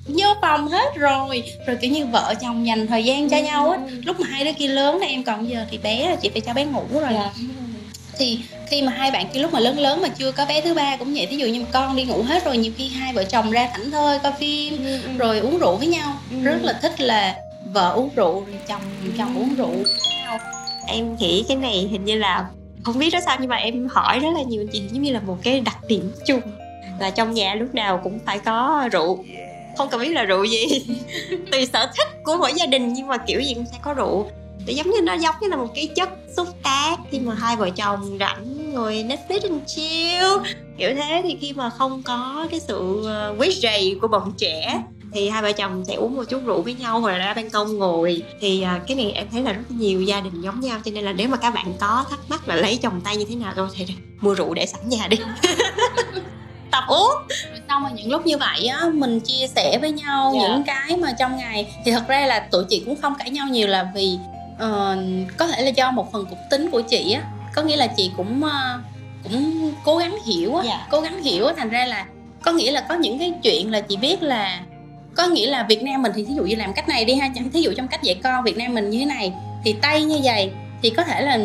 [0.05, 1.43] vô phòng hết rồi.
[1.67, 3.77] Rồi kiểu như vợ chồng dành thời gian cho nhau á.
[4.05, 6.41] Lúc mà hai đứa kia lớn này em còn giờ thì bé là chị phải
[6.41, 7.13] cho bé ngủ rồi.
[7.13, 7.31] Dạ.
[8.17, 8.39] thì
[8.69, 10.97] khi mà hai bạn kia lúc mà lớn lớn mà chưa có bé thứ ba
[10.97, 11.25] cũng vậy.
[11.25, 13.91] Thí dụ như con đi ngủ hết rồi nhiều khi hai vợ chồng ra thảnh
[13.91, 14.85] thơi coi phim
[15.17, 16.13] rồi uống rượu với nhau.
[16.31, 16.37] Ừ.
[16.43, 17.35] rất là thích là
[17.73, 18.81] vợ uống rượu rồi chồng
[19.17, 19.73] chồng uống rượu
[20.87, 22.47] em nghĩ cái này hình như là
[22.83, 25.13] không biết đó sao nhưng mà em hỏi rất là nhiều anh chị giống như
[25.13, 26.41] là một cái đặc điểm chung
[26.99, 29.25] là trong nhà lúc nào cũng phải có rượu.
[29.77, 30.85] Không cần biết là rượu gì.
[31.51, 34.31] Tùy sở thích của mỗi gia đình nhưng mà kiểu gì cũng sẽ có rượu.
[34.65, 37.55] Để giống như nó giống như là một cái chất xúc tác khi mà hai
[37.55, 40.53] vợ chồng rảnh ngồi Netflix and chill.
[40.77, 44.81] Kiểu thế thì khi mà không có cái sự ờ, quấy rầy của bọn trẻ
[45.13, 47.49] thì hai vợ chồng sẽ uống một chút rượu với nhau hoặc là ra ban
[47.49, 48.21] công ngồi.
[48.41, 51.03] Thì à, cái này em thấy là rất nhiều gia đình giống nhau cho nên
[51.03, 53.53] là nếu mà các bạn có thắc mắc là lấy chồng tay như thế nào
[53.55, 53.85] thôi thì
[54.21, 55.17] mua rượu để sẵn nhà đi
[56.80, 57.11] tập uống
[57.51, 60.41] rồi xong rồi những lúc như vậy á mình chia sẻ với nhau Dạ.
[60.47, 63.47] những cái mà trong ngày thì thật ra là tụi chị cũng không cãi nhau
[63.47, 64.17] nhiều là vì
[64.59, 64.97] ờ,
[65.38, 67.21] có thể là do một phần cục tính của chị á
[67.55, 68.80] có nghĩa là chị cũng ờ,
[69.23, 70.88] cũng cố gắng hiểu á Dạ.
[70.91, 72.05] cố gắng hiểu á thành ra là
[72.43, 74.59] có nghĩa là có những cái chuyện là chị biết là
[75.15, 77.30] có nghĩa là Việt Nam mình thì thí dụ như làm cách này đi ha
[77.36, 80.03] chẳng thí dụ trong cách dạy con Việt Nam mình như thế này thì Tây
[80.03, 80.51] như vậy
[80.82, 81.38] thì có thể là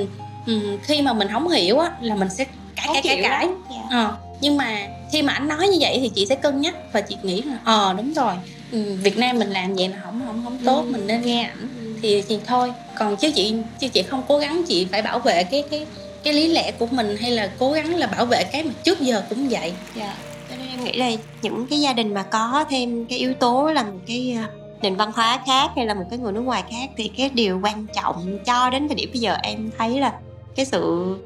[0.47, 2.45] ừm, khi mà mình không hiểu á là mình sẽ
[2.77, 3.65] cãi cãi cãi cãi lắm.
[3.91, 4.11] Dạ.
[4.43, 7.17] Nhưng mà khi mà anh nói như vậy thì chị sẽ cân nhắc và chị
[7.23, 8.35] nghĩ là ờ đúng rồi
[8.73, 10.91] ừ, Việt Nam mình làm vậy là không không không tốt Ừ.
[10.93, 11.69] mình nên nghe ảnh
[12.03, 15.45] thì thì thôi còn chứ chị chứ chị không cố gắng chị phải bảo vệ
[15.45, 15.87] cái cái
[16.25, 19.01] cái lý lẽ của mình hay là cố gắng là bảo vệ cái mà trước
[19.01, 20.15] giờ cũng vậy Dạ.
[20.51, 21.11] Cho nên em nghĩ là
[21.43, 24.49] những cái gia đình mà có thêm cái yếu tố là một cái ờ,
[24.83, 27.61] nền văn hóa khác hay là một cái người nước ngoài khác thì cái điều
[27.63, 30.13] quan trọng cho đến thời điểm bây giờ em thấy là
[30.57, 31.17] cái sự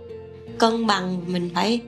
[0.59, 1.81] cân bằng mình phải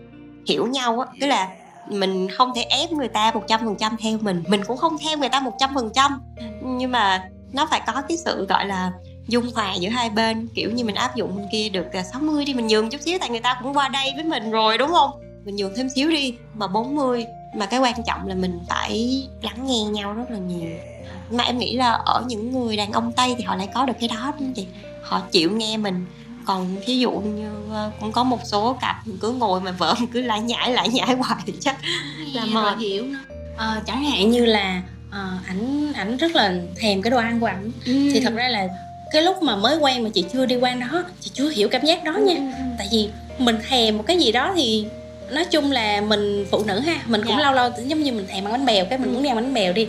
[0.49, 1.49] hiểu nhau á tức là
[1.87, 4.99] mình không thể ép người ta một trăm phần trăm theo mình mình cũng không
[4.99, 6.21] theo người ta một trăm phần trăm.
[6.63, 8.93] Nhưng mà nó phải có cái sự gọi là
[9.29, 12.45] dung hòa giữa hai bên kiểu như mình áp dụng bên kia được à, 60
[12.45, 14.91] đi mình nhường chút xíu tại người ta cũng qua đây với mình rồi đúng
[14.91, 15.11] không?
[15.45, 17.27] Mình nhường thêm xíu đi mà 40
[17.57, 20.71] mà cái quan trọng là mình phải lắng nghe nhau rất là nhiều.
[21.31, 23.95] Mà em nghĩ là ở những người đàn ông tây thì họ lại có được
[24.01, 24.67] cái đó đúng không chị.
[25.03, 26.07] Họ chịu nghe mình
[26.49, 30.21] còn ví dụ như ờ, cũng có một số cặp cứ ngồi mà vợ cứ
[30.23, 31.77] lại nhảy lại nhảy hoài thì chắc
[32.35, 32.79] là mệt.
[32.79, 33.19] hiểu nó
[33.57, 37.47] Ờ, chẳng hạn như là ờ, ảnh ảnh rất là thèm cái đồ ăn của
[37.47, 38.69] ảnh thì thật ra là
[39.13, 41.85] cái lúc mà mới quen mà chị chưa đi qua đó chị chưa hiểu cảm
[41.87, 42.37] giác đó nha
[42.79, 44.87] tại vì mình thèm một cái gì đó thì
[45.31, 47.43] nói chung là mình phụ nữ ha mình cũng Dạ.
[47.43, 49.13] lâu lâu giống như mình thèm ăn bánh bèo cái mình Ừ.
[49.15, 49.87] muốn đi ăn bánh bèo đi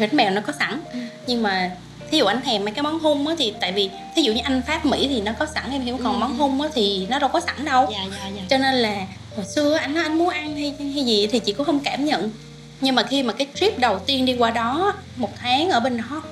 [0.00, 0.98] bánh bèo nó có sẵn Ừ.
[1.26, 1.70] nhưng mà
[2.12, 4.40] thí dụ anh thèm mấy cái món hun á thì tại vì thí dụ như
[4.44, 6.18] anh pháp mỹ thì nó có sẵn em hiểu còn Ừ.
[6.18, 7.88] món hun á thì nó đâu có sẵn đâu.
[7.92, 8.42] Dạ dạ dạ.
[8.50, 9.06] Cho nên là
[9.36, 12.04] hồi xưa anh nói anh muốn ăn hay hay gì thì chị cũng không cảm
[12.04, 12.30] nhận.
[12.80, 15.96] Nhưng mà khi mà cái trip đầu tiên đi qua đó một tháng ở bên
[15.96, 16.22] đó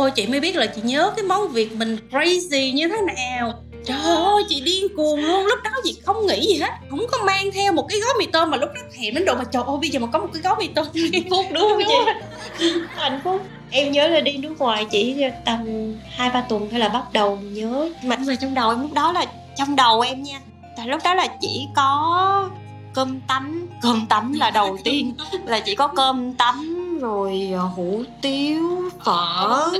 [0.00, 3.54] ơi chị mới biết là chị nhớ cái món việt mình crazy như thế nào
[3.84, 5.46] trời ơi chị điên cuồng luôn.
[5.46, 6.70] Lúc đó chị không nghĩ gì hết.
[6.90, 9.34] Không có mang theo một cái gói mì tôm mà lúc đó thèm đến độ
[9.34, 11.62] mà trời ơi bây giờ mà có một cái gói mì tôm hạnh phúc đúng
[11.62, 12.66] không chị?
[12.96, 16.88] Hạnh phúc em nhớ là đi nước ngoài chỉ tầm hai ba tuần thôi là
[16.88, 17.90] bắt đầu nhớ.
[18.02, 19.26] Mà mà trong đầu em lúc đó là
[19.56, 20.40] trong đầu em nha
[20.76, 22.50] tại lúc đó là chỉ có
[22.94, 25.14] cơm tấm cơm tấm là đầu tiên.
[25.46, 29.70] Là chỉ có cơm tấm rồi ờ, hủ tiếu phở.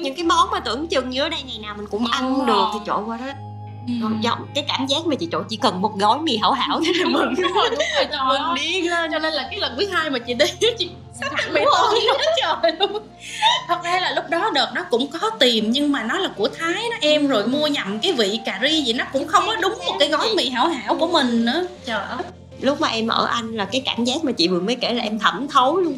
[0.00, 2.46] Những cái món mà tưởng chừng như ở đây ngày nào mình cũng ăn Đúng
[2.46, 2.66] được rồi.
[2.72, 3.24] thì chỗ qua đó
[3.88, 3.92] Ừ.
[4.02, 6.80] Còn giọng cái cảm giác mà chị chỗ chỉ cần một gói mì hảo hảo
[6.86, 7.34] thế là mừng.
[7.42, 9.12] đúng rồi đúng rồi trời mừng điên lên.
[9.12, 10.44] Cho nên là cái lần thứ hai mà chị đi
[10.78, 10.90] chị
[11.20, 11.74] sắp bị luôn.
[11.80, 13.02] tội quá trời luôn.
[13.68, 16.48] Thật ra là lúc đó đợt nó cũng có tìm nhưng mà nó là của
[16.48, 19.56] thái nó em rồi mua nhầm cái vị cà ri gì nó cũng không có
[19.56, 21.66] đúng một cái gói mì hảo hảo của mình nữa.
[21.84, 22.18] Trời ơi.
[22.60, 25.02] Lúc mà em ở anh là cái cảm giác mà chị vừa mới kể là
[25.02, 25.96] em thẩm thấu luôn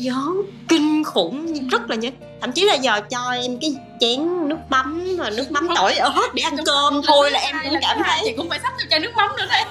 [0.00, 0.32] gió
[0.68, 5.16] kinh khủng rất là nhớ thậm chí là giờ cho em cái chén nước mắm
[5.18, 8.34] và nước mắm tỏi ớt để ăn cơm thôi là em cũng cảm chị thấy
[8.36, 9.64] cũng phải sắp theo chai nước mắm nữa đây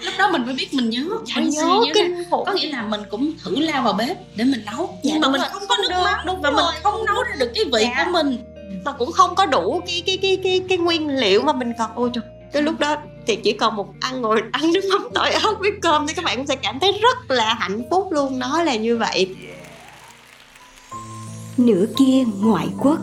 [0.00, 2.44] lúc đó mình mới biết mình nhớ fancy nhớ kinh khủng.
[2.46, 4.98] Có nghĩa là mình cũng thử lao vào bếp để mình nấu.
[5.02, 5.50] Dạ, nhưng mà mình rồi.
[5.52, 6.18] không có nước Được, mắm.
[6.26, 6.72] Đúng và mình rồi.
[6.82, 8.04] không nấu ra được cái vị Dạ.
[8.04, 8.38] của mình.
[8.84, 11.90] Mà cũng không có đủ cái cái cái cái cái nguyên liệu mà mình cần
[11.94, 12.96] ôi trời cái lúc đó
[13.26, 16.24] thì chỉ còn một ăn ngồi ăn nước mắm tỏi ớt với cơm thì các
[16.24, 18.38] bạn cũng sẽ cảm thấy rất là hạnh phúc luôn.
[18.38, 19.34] Nó là như vậy.
[21.56, 22.98] Nửa kia ngoại quốc.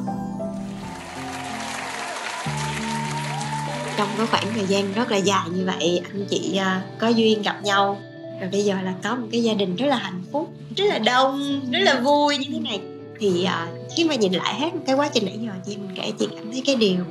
[3.97, 7.41] Trong cái khoảng thời gian rất là dài như vậy anh chị à, có duyên
[7.41, 8.01] gặp nhau.
[8.39, 10.97] Rồi bây giờ là có một cái gia đình rất là hạnh phúc rất là
[10.97, 12.81] đông rất là vui như thế này.
[13.19, 16.11] Thì à, khi mà nhìn lại hết cái quá trình nãy giờ chị mình kể
[16.19, 17.03] chị cảm thấy cái điều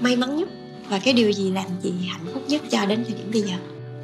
[0.00, 0.48] may mắn nhất
[0.88, 3.54] và cái điều gì làm chị hạnh phúc nhất cho đến thời điểm bây giờ?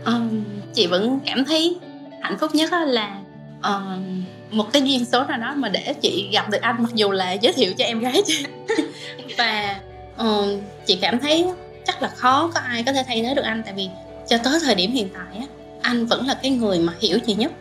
[0.05, 1.77] Ờm, chị vẫn cảm thấy
[2.21, 3.19] hạnh phúc nhất á là
[3.63, 7.11] ờm, một cái duyên số nào đó mà để chị gặp được anh mặc dù
[7.11, 8.45] là giới thiệu cho em gái chị.
[9.39, 9.81] Và
[10.17, 11.47] ờm, chị cảm thấy
[11.87, 13.89] chắc là khó có ai có thể thay thế được anh tại vì
[14.29, 15.47] cho tới thời điểm hiện tại á
[15.83, 17.53] anh vẫn là cái người mà hiểu chị nhất.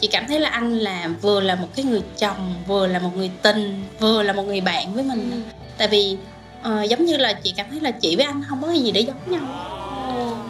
[0.00, 3.10] Chị cảm thấy là anh là vừa là một cái người chồng vừa là một
[3.16, 5.42] người tình vừa là một người bạn với mình.
[5.78, 6.16] Tại vì
[6.62, 9.00] ờ, giống như là chị cảm thấy là chị với anh không có gì để
[9.00, 9.40] giống nhau.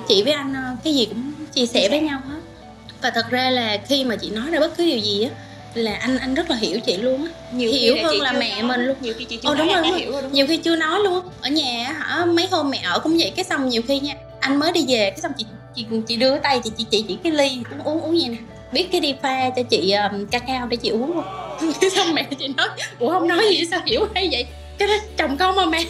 [0.09, 2.39] Chị với anh ờ, cái gì cũng chia sẻ với nhau hết.
[3.03, 5.31] Và thật ra là khi mà chị nói ra bất cứ điều gì á
[5.75, 7.31] là anh anh rất là hiểu chị luôn á.
[7.53, 8.97] Nhiều Hiểu khi hơn là mẹ nói, mình luôn.
[9.01, 10.77] nhiều khi chị chưa Ồ, nói đúng anh rồi, hiểu rồi đúng nhiều khi chưa
[10.77, 11.25] nói luôn.
[11.43, 13.33] Ở nhà á, hả mấy hôm mẹ ở cũng vậy.
[13.37, 15.45] Cái xong nhiều khi nha anh mới đi về cái xong chị
[15.75, 18.37] chị chị đưa tay chị chị chị chỉ cái ly uống uống uống gì nè.
[18.73, 21.25] Biết cái đi pha cho chị um, cacao để chị uống luôn.
[21.97, 24.47] Xong mẹ chị nói ủa không nói gì sao hiểu hay vậy
[24.79, 25.85] cái đó chồng con mà mẹ.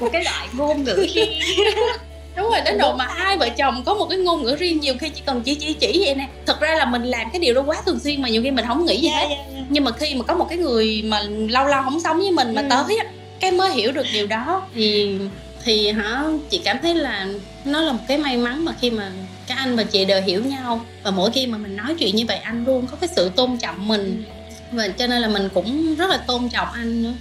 [0.00, 1.32] Một cái loại ngôn ngữ riêng
[2.36, 4.94] đúng rồi đến độ mà hai vợ chồng có một cái ngôn ngữ riêng nhiều
[5.00, 6.28] khi chỉ cần chỉ chỉ chỉ vậy nè.
[6.46, 8.64] Thật ra là mình làm cái điều đó quá thường xuyên mà nhiều khi mình
[8.68, 9.36] không nghĩ gì Dạ, hết.
[9.68, 12.54] nhưng mà khi mà có một cái người mà lâu lâu không sống với mình
[12.54, 12.66] mà Ừ.
[12.70, 13.04] tới á
[13.40, 15.18] cái mới hiểu được điều đó thì
[15.64, 17.26] thì hả chị cảm thấy là
[17.64, 19.12] nó là một cái may mắn mà khi mà
[19.46, 20.80] các anh và chị đều hiểu nhau.
[21.02, 23.58] Và mỗi khi mà mình nói chuyện như vậy anh luôn có cái sự tôn
[23.58, 24.24] trọng mình.
[24.72, 27.12] Và cho nên là mình cũng rất là tôn trọng anh nữa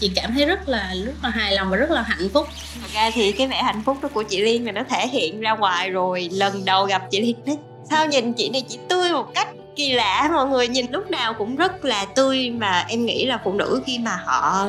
[0.00, 2.48] chị cảm thấy rất là rất là hài lòng và rất là hạnh phúc.
[2.80, 5.40] Thật ra thì cái vẻ hạnh phúc đó của chị Liên là nó thể hiện
[5.40, 6.28] ra ngoài rồi.
[6.32, 7.56] Lần đầu gặp chị Liên đấy
[7.90, 10.30] sao nhìn chị này chị tươi một cách kỳ lạ.
[10.32, 13.82] Mọi người nhìn lúc nào cũng rất là tươi mà em nghĩ là phụ nữ
[13.86, 14.68] khi mà họ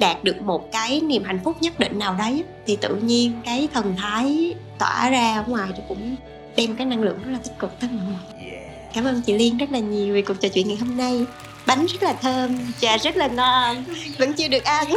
[0.00, 3.68] đạt được một cái niềm hạnh phúc nhất định nào đấy thì tự nhiên cái
[3.74, 6.16] thần thái tỏa ra ở ngoài thì cũng
[6.56, 8.50] đem cái năng lượng rất là tích cực tới mọi người.
[8.94, 11.24] Cảm ơn chị Liên rất là nhiều vì cuộc trò chuyện ngày hôm nay
[11.66, 13.84] bánh rất là thơm, trà rất là ngon,
[14.18, 14.86] vẫn chưa được ăn.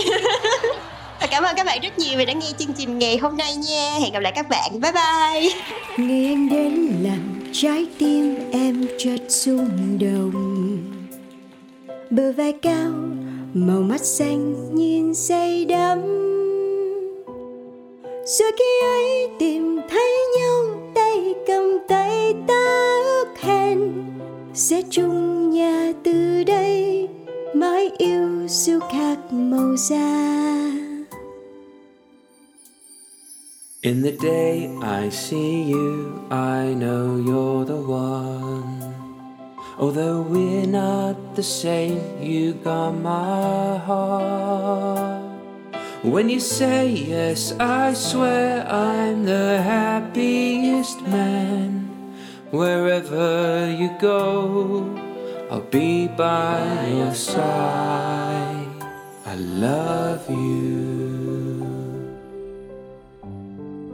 [1.31, 3.97] Cảm ơn các bạn rất nhiều vì đã nghe chương trình ngày hôm nay nha.
[4.01, 4.81] Hẹn gặp lại các bạn.
[4.81, 5.49] Bye bye.
[5.97, 10.59] Nghe anh đến làm trái tim em chợt rung động
[12.09, 12.91] bờ vai cao,
[13.53, 16.01] màu mắt xanh nhìn say đắm.
[18.25, 24.05] Rồi khi ấy tìm thấy nhau, tay cầm tay ta ước hẹn.
[24.59, 27.07] Sẽ chung nhà từ đây
[27.53, 30.29] mãi yêu dù khác màu da
[33.81, 38.93] In the day I see you, I know you're the one.
[39.77, 45.23] Although we're not the same, you got my heart.
[46.03, 51.88] When you say yes, I swear I'm the happiest man.
[52.50, 54.84] Wherever you go,
[55.50, 58.68] I'll be by your side.
[59.26, 61.66] I love you.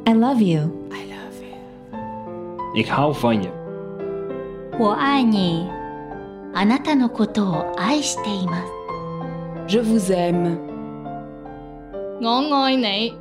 [0.06, 0.70] I love you.
[2.74, 3.50] Ik hou van je.
[4.78, 5.68] 我爱你
[6.54, 8.62] あなたのことを愛していま
[9.66, 10.56] す Je vous aime.
[12.20, 13.14] 我愛你，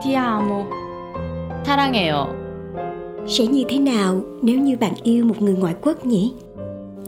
[0.00, 2.28] Ti amo，사랑해요。
[3.27, 6.33] Sẽ như thế nào nếu như bạn yêu một người ngoại quốc nhỉ?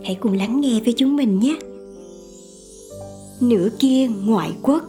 [0.03, 1.57] Hãy cùng lắng nghe với chúng mình nhé.
[3.41, 4.83] Nửa kia ngoại quốc.